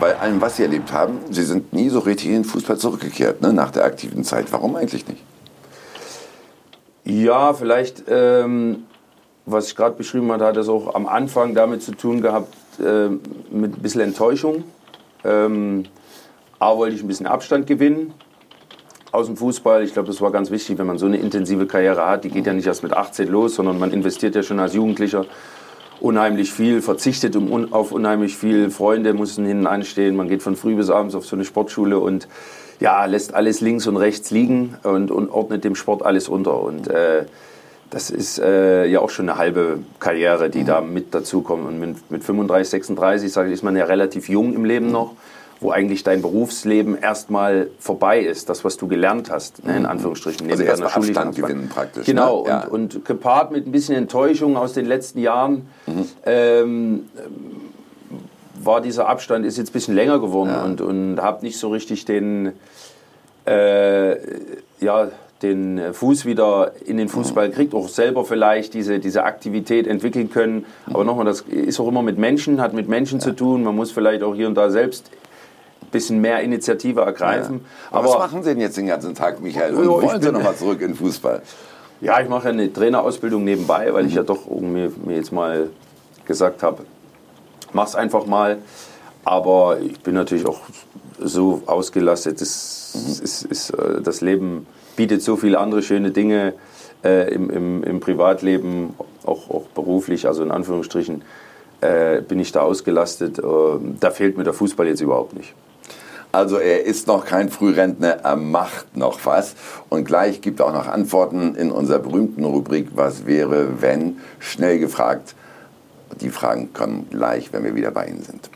Bei 0.00 0.16
allem, 0.16 0.40
was 0.40 0.56
Sie 0.56 0.62
erlebt 0.62 0.92
haben, 0.92 1.18
Sie 1.30 1.42
sind 1.42 1.72
nie 1.72 1.88
so 1.88 1.98
richtig 1.98 2.28
in 2.28 2.34
den 2.34 2.44
Fußball 2.44 2.78
zurückgekehrt, 2.78 3.42
ne, 3.42 3.52
nach 3.52 3.72
der 3.72 3.84
aktiven 3.84 4.22
Zeit. 4.22 4.52
Warum 4.52 4.76
eigentlich 4.76 5.06
nicht? 5.08 5.22
Ja, 7.04 7.52
vielleicht, 7.52 8.04
ähm, 8.08 8.84
was 9.44 9.68
ich 9.68 9.76
gerade 9.76 9.96
beschrieben 9.96 10.30
habe, 10.30 10.44
hat 10.44 10.56
das 10.56 10.68
auch 10.68 10.94
am 10.94 11.06
Anfang 11.06 11.54
damit 11.54 11.82
zu 11.82 11.92
tun 11.92 12.20
gehabt, 12.20 12.54
äh, 12.78 13.08
mit 13.50 13.76
ein 13.76 13.82
bisschen 13.82 14.02
Enttäuschung. 14.02 14.64
Ähm, 15.24 15.84
A 16.60 16.76
wollte 16.76 16.94
ich 16.94 17.02
ein 17.02 17.08
bisschen 17.08 17.26
Abstand 17.26 17.66
gewinnen 17.66 18.14
aus 19.10 19.26
dem 19.26 19.36
Fußball. 19.36 19.82
Ich 19.82 19.94
glaube, 19.94 20.08
das 20.08 20.20
war 20.20 20.30
ganz 20.30 20.50
wichtig, 20.50 20.78
wenn 20.78 20.86
man 20.86 20.98
so 20.98 21.06
eine 21.06 21.16
intensive 21.16 21.66
Karriere 21.66 22.06
hat. 22.06 22.24
Die 22.24 22.30
geht 22.30 22.46
ja 22.46 22.52
nicht 22.52 22.66
erst 22.66 22.82
mit 22.82 22.92
18 22.92 23.28
los, 23.28 23.54
sondern 23.54 23.78
man 23.78 23.90
investiert 23.92 24.34
ja 24.34 24.42
schon 24.42 24.60
als 24.60 24.74
Jugendlicher 24.74 25.24
unheimlich 26.00 26.52
viel, 26.52 26.82
verzichtet 26.82 27.36
um, 27.36 27.72
auf 27.72 27.92
unheimlich 27.92 28.36
viel. 28.36 28.70
Freunde 28.70 29.14
mussten 29.14 29.44
hinten 29.44 29.66
anstehen. 29.66 30.16
Man 30.16 30.28
geht 30.28 30.42
von 30.42 30.56
früh 30.56 30.74
bis 30.74 30.90
abends 30.90 31.14
auf 31.14 31.26
so 31.26 31.36
eine 31.36 31.44
Sportschule 31.44 31.98
und 31.98 32.28
ja, 32.80 33.04
lässt 33.06 33.34
alles 33.34 33.60
links 33.60 33.86
und 33.86 33.96
rechts 33.96 34.30
liegen 34.30 34.76
und, 34.84 35.10
und 35.10 35.30
ordnet 35.30 35.64
dem 35.64 35.74
Sport 35.74 36.04
alles 36.04 36.28
unter. 36.28 36.60
Und 36.62 36.88
äh, 36.88 37.24
das 37.90 38.10
ist 38.10 38.38
äh, 38.38 38.86
ja 38.86 39.00
auch 39.00 39.10
schon 39.10 39.28
eine 39.28 39.38
halbe 39.38 39.80
Karriere, 39.98 40.50
die 40.50 40.60
mhm. 40.60 40.66
da 40.66 40.80
mit 40.80 41.14
dazukommt. 41.14 41.66
Und 41.66 41.80
mit, 41.80 42.10
mit 42.10 42.24
35, 42.24 42.70
36, 42.70 43.32
sage 43.32 43.48
ich, 43.48 43.54
ist 43.54 43.62
man 43.62 43.76
ja 43.76 43.84
relativ 43.84 44.28
jung 44.28 44.54
im 44.54 44.64
Leben 44.64 44.90
noch, 44.92 45.14
wo 45.60 45.70
eigentlich 45.70 46.04
dein 46.04 46.22
Berufsleben 46.22 46.96
erstmal 46.96 47.68
vorbei 47.78 48.20
ist, 48.20 48.48
das, 48.48 48.64
was 48.64 48.76
du 48.76 48.86
gelernt 48.86 49.30
hast, 49.30 49.64
ne, 49.64 49.76
in 49.76 49.82
mhm. 49.82 49.88
Anführungsstrichen. 49.88 50.50
Also 50.50 50.62
erst 50.62 50.82
Abstand 50.82 51.36
gewinnen 51.36 51.68
praktisch. 51.68 52.06
Genau, 52.06 52.44
ne? 52.44 52.48
ja. 52.48 52.64
und, 52.66 52.94
und, 52.94 53.04
gepaart 53.04 53.50
mit 53.50 53.66
ein 53.66 53.72
bisschen 53.72 53.96
Enttäuschung 53.96 54.56
aus 54.56 54.72
den 54.72 54.86
letzten 54.86 55.18
Jahren, 55.20 55.68
mhm. 55.86 56.06
ähm, 56.24 57.08
war 58.62 58.80
dieser 58.80 59.08
Abstand, 59.08 59.46
ist 59.46 59.58
jetzt 59.58 59.70
ein 59.70 59.72
bisschen 59.72 59.94
länger 59.94 60.20
geworden 60.20 60.50
ja. 60.50 60.64
und, 60.64 60.80
und 60.80 61.20
habe 61.20 61.44
nicht 61.44 61.58
so 61.58 61.68
richtig 61.68 62.04
den, 62.04 62.52
äh, 63.46 64.16
ja, 64.80 65.08
den 65.42 65.92
Fuß 65.92 66.24
wieder 66.24 66.72
in 66.84 66.96
den 66.96 67.08
Fußball 67.08 67.50
kriegt, 67.50 67.72
auch 67.74 67.88
selber 67.88 68.24
vielleicht 68.24 68.74
diese, 68.74 68.98
diese 68.98 69.22
Aktivität 69.22 69.86
entwickeln 69.86 70.30
können. 70.30 70.66
Aber 70.86 71.04
nochmal, 71.04 71.24
das 71.24 71.42
ist 71.42 71.78
auch 71.78 71.86
immer 71.86 72.02
mit 72.02 72.18
Menschen, 72.18 72.60
hat 72.60 72.72
mit 72.72 72.88
Menschen 72.88 73.20
ja. 73.20 73.24
zu 73.24 73.32
tun. 73.32 73.62
Man 73.62 73.76
muss 73.76 73.92
vielleicht 73.92 74.24
auch 74.24 74.34
hier 74.34 74.48
und 74.48 74.56
da 74.56 74.70
selbst 74.70 75.10
bisschen 75.90 76.20
mehr 76.20 76.40
Initiative 76.40 77.00
ergreifen. 77.00 77.60
Ja. 77.62 77.88
Aber, 77.90 77.98
Aber, 77.98 78.08
was 78.08 78.30
machen 78.30 78.42
Sie 78.42 78.50
denn 78.50 78.60
jetzt 78.60 78.76
den 78.76 78.86
ganzen 78.86 79.14
Tag, 79.14 79.40
Michael? 79.40 79.74
Und 79.74 79.88
oh, 79.88 80.02
wollen 80.02 80.22
Sie 80.22 80.32
nochmal 80.32 80.56
zurück 80.56 80.80
in 80.80 80.88
den 80.88 80.96
Fußball? 80.96 81.42
Ja, 82.00 82.20
ich 82.20 82.28
mache 82.28 82.48
eine 82.50 82.72
Trainerausbildung 82.72 83.42
nebenbei, 83.44 83.92
weil 83.92 84.04
mhm. 84.04 84.08
ich 84.08 84.14
ja 84.14 84.22
doch 84.22 84.48
mir, 84.48 84.92
mir 85.04 85.16
jetzt 85.16 85.32
mal 85.32 85.70
gesagt 86.26 86.62
habe, 86.62 86.84
mach's 87.72 87.94
einfach 87.94 88.26
mal. 88.26 88.58
Aber 89.24 89.80
ich 89.80 90.00
bin 90.00 90.14
natürlich 90.14 90.46
auch 90.46 90.60
so 91.18 91.62
ausgelastet, 91.66 92.40
das, 92.40 92.94
mhm. 92.94 93.24
ist, 93.24 93.42
ist, 93.44 93.70
äh, 93.70 94.00
das 94.00 94.20
Leben 94.20 94.66
bietet 94.96 95.22
so 95.22 95.36
viele 95.36 95.58
andere 95.58 95.82
schöne 95.82 96.12
Dinge 96.12 96.54
äh, 97.04 97.32
im, 97.32 97.50
im, 97.50 97.82
im, 97.84 98.00
Privatleben, 98.00 98.94
auch, 99.24 99.50
auch, 99.50 99.66
beruflich, 99.74 100.26
also 100.26 100.42
in 100.42 100.50
Anführungsstrichen, 100.50 101.22
äh, 101.80 102.22
bin 102.22 102.40
ich 102.40 102.52
da 102.52 102.62
ausgelastet. 102.62 103.38
Äh, 103.38 103.42
da 104.00 104.10
fehlt 104.10 104.36
mir 104.36 104.44
der 104.44 104.52
Fußball 104.52 104.86
jetzt 104.86 105.00
überhaupt 105.00 105.34
nicht. 105.34 105.54
Also 106.30 106.58
er 106.58 106.84
ist 106.84 107.06
noch 107.06 107.24
kein 107.24 107.48
Frührentner, 107.48 108.18
er 108.22 108.36
macht 108.36 108.96
noch 108.96 109.18
was. 109.24 109.54
Und 109.88 110.04
gleich 110.04 110.40
gibt 110.40 110.60
er 110.60 110.66
auch 110.66 110.72
noch 110.72 110.86
Antworten 110.86 111.54
in 111.54 111.70
unserer 111.70 112.00
berühmten 112.00 112.44
Rubrik 112.44 112.88
Was 112.94 113.26
wäre, 113.26 113.80
wenn? 113.80 114.18
Schnell 114.38 114.78
gefragt. 114.78 115.34
Die 116.20 116.30
Fragen 116.30 116.72
kommen 116.72 117.08
gleich, 117.10 117.52
wenn 117.52 117.64
wir 117.64 117.74
wieder 117.74 117.90
bei 117.90 118.06
Ihnen 118.06 118.22
sind. 118.22 118.50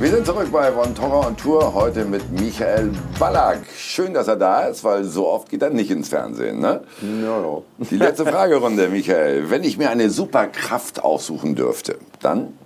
Wir 0.00 0.10
sind 0.10 0.26
zurück 0.26 0.48
bei 0.50 0.72
Von 0.72 0.92
Torra 0.92 1.28
und 1.28 1.38
Tour, 1.38 1.72
heute 1.72 2.04
mit 2.04 2.28
Michael 2.32 2.90
Ballack. 3.20 3.60
Schön, 3.76 4.12
dass 4.12 4.26
er 4.26 4.34
da 4.34 4.66
ist, 4.66 4.82
weil 4.82 5.04
so 5.04 5.28
oft 5.28 5.48
geht 5.48 5.62
er 5.62 5.70
nicht 5.70 5.88
ins 5.88 6.08
Fernsehen. 6.08 6.58
Ne? 6.58 6.80
Ja, 7.00 7.40
ja. 7.40 7.62
Die 7.78 7.96
letzte 7.96 8.26
Fragerunde, 8.26 8.88
Michael. 8.88 9.50
Wenn 9.50 9.62
ich 9.62 9.78
mir 9.78 9.90
eine 9.90 10.10
Superkraft 10.10 11.04
aussuchen 11.04 11.54
dürfte, 11.54 11.98
dann? 12.20 12.58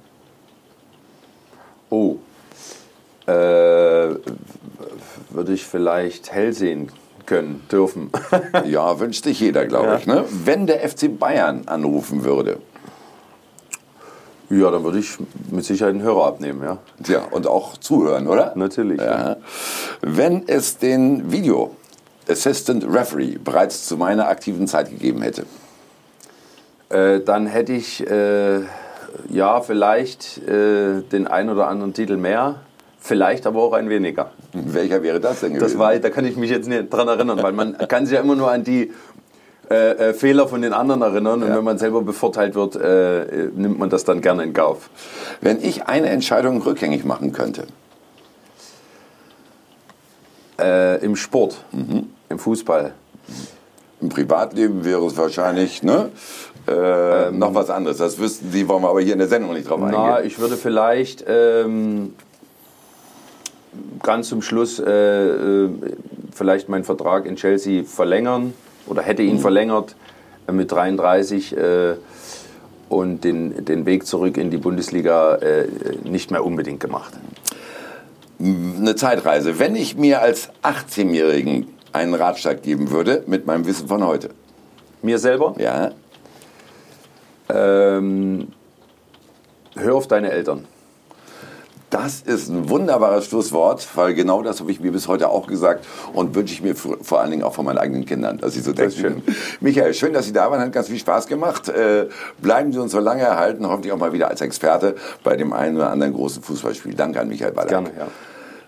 Oh, 1.90 2.16
äh, 3.26 3.30
würde 5.30 5.52
ich 5.52 5.66
vielleicht 5.66 6.32
hell 6.32 6.54
sehen 6.54 6.90
können, 7.26 7.62
dürfen. 7.70 8.10
ja, 8.64 8.98
wünscht 9.00 9.24
sich 9.24 9.38
jeder, 9.38 9.66
glaube 9.66 9.88
ja. 9.88 9.96
ich. 9.98 10.06
Ne? 10.06 10.24
Wenn 10.30 10.66
der 10.66 10.88
FC 10.88 11.18
Bayern 11.18 11.64
anrufen 11.66 12.24
würde, 12.24 12.58
ja, 14.51 14.70
dann 14.70 14.82
würde 14.82 14.99
ich 14.99 15.16
mit 15.51 15.64
Sicherheit 15.64 15.94
einen 15.94 16.03
Hörer 16.03 16.26
abnehmen, 16.26 16.62
ja. 16.62 16.78
Ja, 17.07 17.24
und 17.30 17.46
auch 17.46 17.76
zuhören, 17.76 18.26
oder? 18.26 18.53
Natürlich. 18.55 19.01
Ja. 19.01 19.36
Wenn 20.01 20.49
es 20.49 20.78
den 20.78 21.30
Video 21.30 21.76
Assistant 22.28 22.84
Referee 22.84 23.38
bereits 23.42 23.86
zu 23.86 23.96
meiner 23.96 24.28
aktiven 24.28 24.66
Zeit 24.66 24.90
gegeben 24.90 25.22
hätte? 25.22 25.44
Äh, 26.90 27.20
dann 27.20 27.46
hätte 27.46 27.72
ich 27.72 28.07
äh, 28.09 28.61
ja 29.28 29.61
vielleicht 29.61 30.38
äh, 30.46 31.03
den 31.03 31.26
ein 31.26 31.51
oder 31.51 31.68
anderen 31.68 31.94
Titel 31.94 32.16
mehr, 32.16 32.57
vielleicht 33.01 33.46
aber 33.46 33.62
auch 33.62 33.72
ein 33.72 33.88
weniger. 33.88 34.30
Welcher 34.53 35.03
wäre 35.03 35.20
das 35.20 35.40
denn 35.40 35.55
gewesen? 35.55 35.64
Das 35.64 35.78
war, 35.78 35.96
da 35.99 36.11
kann 36.11 36.24
ich 36.24 36.36
mich 36.36 36.51
jetzt 36.51 36.68
nicht 36.68 36.92
dran 36.92 37.09
erinnern, 37.09 37.42
weil 37.42 37.53
man 37.53 37.76
kann 37.88 38.07
sich 38.07 38.14
ja 38.14 38.22
immer 38.22 38.36
nur 38.36 38.51
an 38.51 38.64
die 38.64 38.92
äh, 39.70 40.10
äh, 40.10 40.14
Fehler 40.14 40.48
von 40.48 40.62
den 40.62 40.72
anderen 40.72 41.02
erinnern. 41.02 41.42
Und 41.42 41.48
ja. 41.48 41.56
wenn 41.56 41.64
man 41.64 41.76
selber 41.76 42.00
bevorteilt 42.00 42.54
wird, 42.54 42.76
äh, 42.76 43.50
nimmt 43.54 43.78
man 43.78 43.90
das 43.90 44.04
dann 44.04 44.22
gerne 44.22 44.44
in 44.44 44.54
Kauf. 44.54 44.88
Wenn 45.42 45.62
ich 45.62 45.86
eine 45.86 46.08
Entscheidung 46.08 46.62
rückgängig 46.62 47.04
machen 47.04 47.32
könnte? 47.32 47.66
Äh, 50.58 51.04
Im 51.04 51.16
Sport, 51.16 51.64
mhm. 51.72 52.08
im 52.30 52.38
Fußball. 52.38 52.94
Im 54.00 54.08
Privatleben 54.08 54.84
wäre 54.84 55.04
es 55.06 55.16
wahrscheinlich 55.16 55.82
ne? 55.82 56.10
Äh, 56.66 57.28
ähm, 57.28 57.38
noch 57.38 57.54
was 57.54 57.68
anderes. 57.68 57.98
Das 57.98 58.18
wüssten 58.18 58.50
Sie, 58.50 58.68
wollen 58.68 58.82
wir 58.82 58.88
aber 58.88 59.00
hier 59.00 59.12
in 59.12 59.18
der 59.18 59.28
Sendung 59.28 59.52
nicht 59.52 59.68
drauf 59.68 59.82
eingehen. 59.82 60.00
Na, 60.00 60.22
ich 60.22 60.38
würde 60.38 60.56
vielleicht 60.56 61.24
ähm, 61.28 62.14
ganz 64.02 64.28
zum 64.28 64.40
Schluss 64.40 64.78
äh, 64.78 65.68
vielleicht 66.32 66.68
meinen 66.68 66.84
Vertrag 66.84 67.26
in 67.26 67.36
Chelsea 67.36 67.84
verlängern 67.84 68.54
oder 68.89 69.03
hätte 69.03 69.22
ihn 69.22 69.36
mhm. 69.36 69.41
verlängert 69.41 69.95
äh, 70.47 70.53
mit 70.53 70.70
33 70.72 71.57
äh, 71.57 71.95
und 72.89 73.22
den, 73.24 73.64
den 73.64 73.86
Weg 73.86 74.07
zurück 74.07 74.36
in 74.36 74.51
die 74.51 74.57
Bundesliga 74.57 75.36
äh, 75.36 75.68
nicht 76.05 76.30
mehr 76.30 76.45
unbedingt 76.45 76.80
gemacht. 76.80 77.12
Eine 78.41 78.95
Zeitreise. 78.95 79.59
Wenn 79.59 79.74
ich 79.74 79.97
mir 79.97 80.22
als 80.22 80.51
18-Jährigen 80.62 81.66
einen 81.93 82.14
Ratschlag 82.14 82.62
geben 82.62 82.91
würde 82.91 83.24
mit 83.26 83.47
meinem 83.47 83.66
Wissen 83.66 83.89
von 83.89 84.05
heute. 84.05 84.30
Mir 85.03 85.18
selber? 85.18 85.55
Ja. 85.59 85.93
Ähm, 87.49 88.49
hör 89.74 89.95
auf 89.95 90.07
deine 90.07 90.30
Eltern. 90.30 90.66
Das 91.91 92.20
ist 92.20 92.51
ein 92.51 92.68
wunderbares 92.68 93.26
Schlusswort, 93.26 93.89
weil 93.95 94.12
genau 94.12 94.43
das 94.43 94.61
habe 94.61 94.70
ich 94.70 94.78
mir 94.78 94.93
bis 94.93 95.09
heute 95.09 95.30
auch 95.30 95.47
gesagt 95.47 95.86
und 96.12 96.34
wünsche 96.34 96.53
ich 96.53 96.62
mir 96.62 96.74
vor 96.74 97.20
allen 97.20 97.30
Dingen 97.30 97.43
auch 97.43 97.55
von 97.55 97.64
meinen 97.64 97.78
eigenen 97.78 98.05
Kindern, 98.05 98.36
dass 98.36 98.53
sie 98.53 98.61
so 98.61 98.72
denken. 98.72 98.99
Schön. 98.99 99.22
Michael, 99.61 99.95
schön, 99.95 100.12
dass 100.12 100.26
Sie 100.26 100.34
da 100.34 100.51
waren, 100.51 100.61
hat 100.61 100.72
ganz 100.72 100.89
viel 100.89 100.99
Spaß 100.99 101.26
gemacht. 101.28 101.68
Äh, 101.70 102.09
bleiben 102.43 102.72
Sie 102.72 102.78
uns 102.78 102.93
so 102.93 103.01
lange 103.01 103.22
erhalten, 103.22 103.66
hoffentlich 103.66 103.93
auch 103.93 103.99
mal 103.99 104.12
wieder 104.12 104.28
als 104.28 104.43
Experte 104.43 104.97
bei 105.24 105.36
dem 105.36 105.55
einen 105.55 105.76
oder 105.76 105.91
anderen 105.91 106.12
großen 106.12 106.43
Fußballspiel. 106.43 106.95
Danke 106.95 107.20
an 107.20 107.28
Michael 107.28 107.53
Ballack. 107.53 107.70
Gerne, 107.70 107.91
ja. 107.99 108.07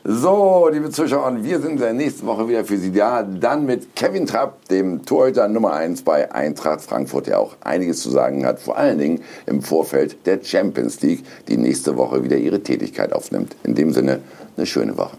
So, 0.03 0.71
liebe 0.73 0.89
Zuschauer, 0.89 1.45
wir 1.45 1.61
sind 1.61 1.73
in 1.73 1.77
der 1.77 1.93
nächsten 1.93 2.27
Woche 2.27 2.49
wieder 2.49 2.65
für 2.65 2.79
Sie 2.79 2.91
da. 2.91 3.23
Dann 3.23 3.67
mit 3.67 3.95
Kevin 3.95 4.25
Trapp, 4.25 4.67
dem 4.69 5.05
Torhüter 5.05 5.47
Nummer 5.47 5.75
1 5.75 6.05
bei 6.05 6.33
Eintracht 6.33 6.81
Frankfurt, 6.81 7.27
der 7.27 7.39
auch 7.39 7.55
einiges 7.61 8.01
zu 8.01 8.09
sagen 8.09 8.47
hat, 8.47 8.61
vor 8.61 8.79
allen 8.79 8.97
Dingen 8.97 9.21
im 9.45 9.61
Vorfeld 9.61 10.17
der 10.25 10.43
Champions 10.43 11.03
League, 11.03 11.23
die 11.49 11.59
nächste 11.59 11.99
Woche 11.99 12.25
wieder 12.25 12.39
ihre 12.39 12.63
Tätigkeit 12.63 13.13
aufnimmt. 13.13 13.55
In 13.63 13.75
dem 13.75 13.93
Sinne, 13.93 14.21
eine 14.57 14.65
schöne 14.65 14.97
Woche. 14.97 15.19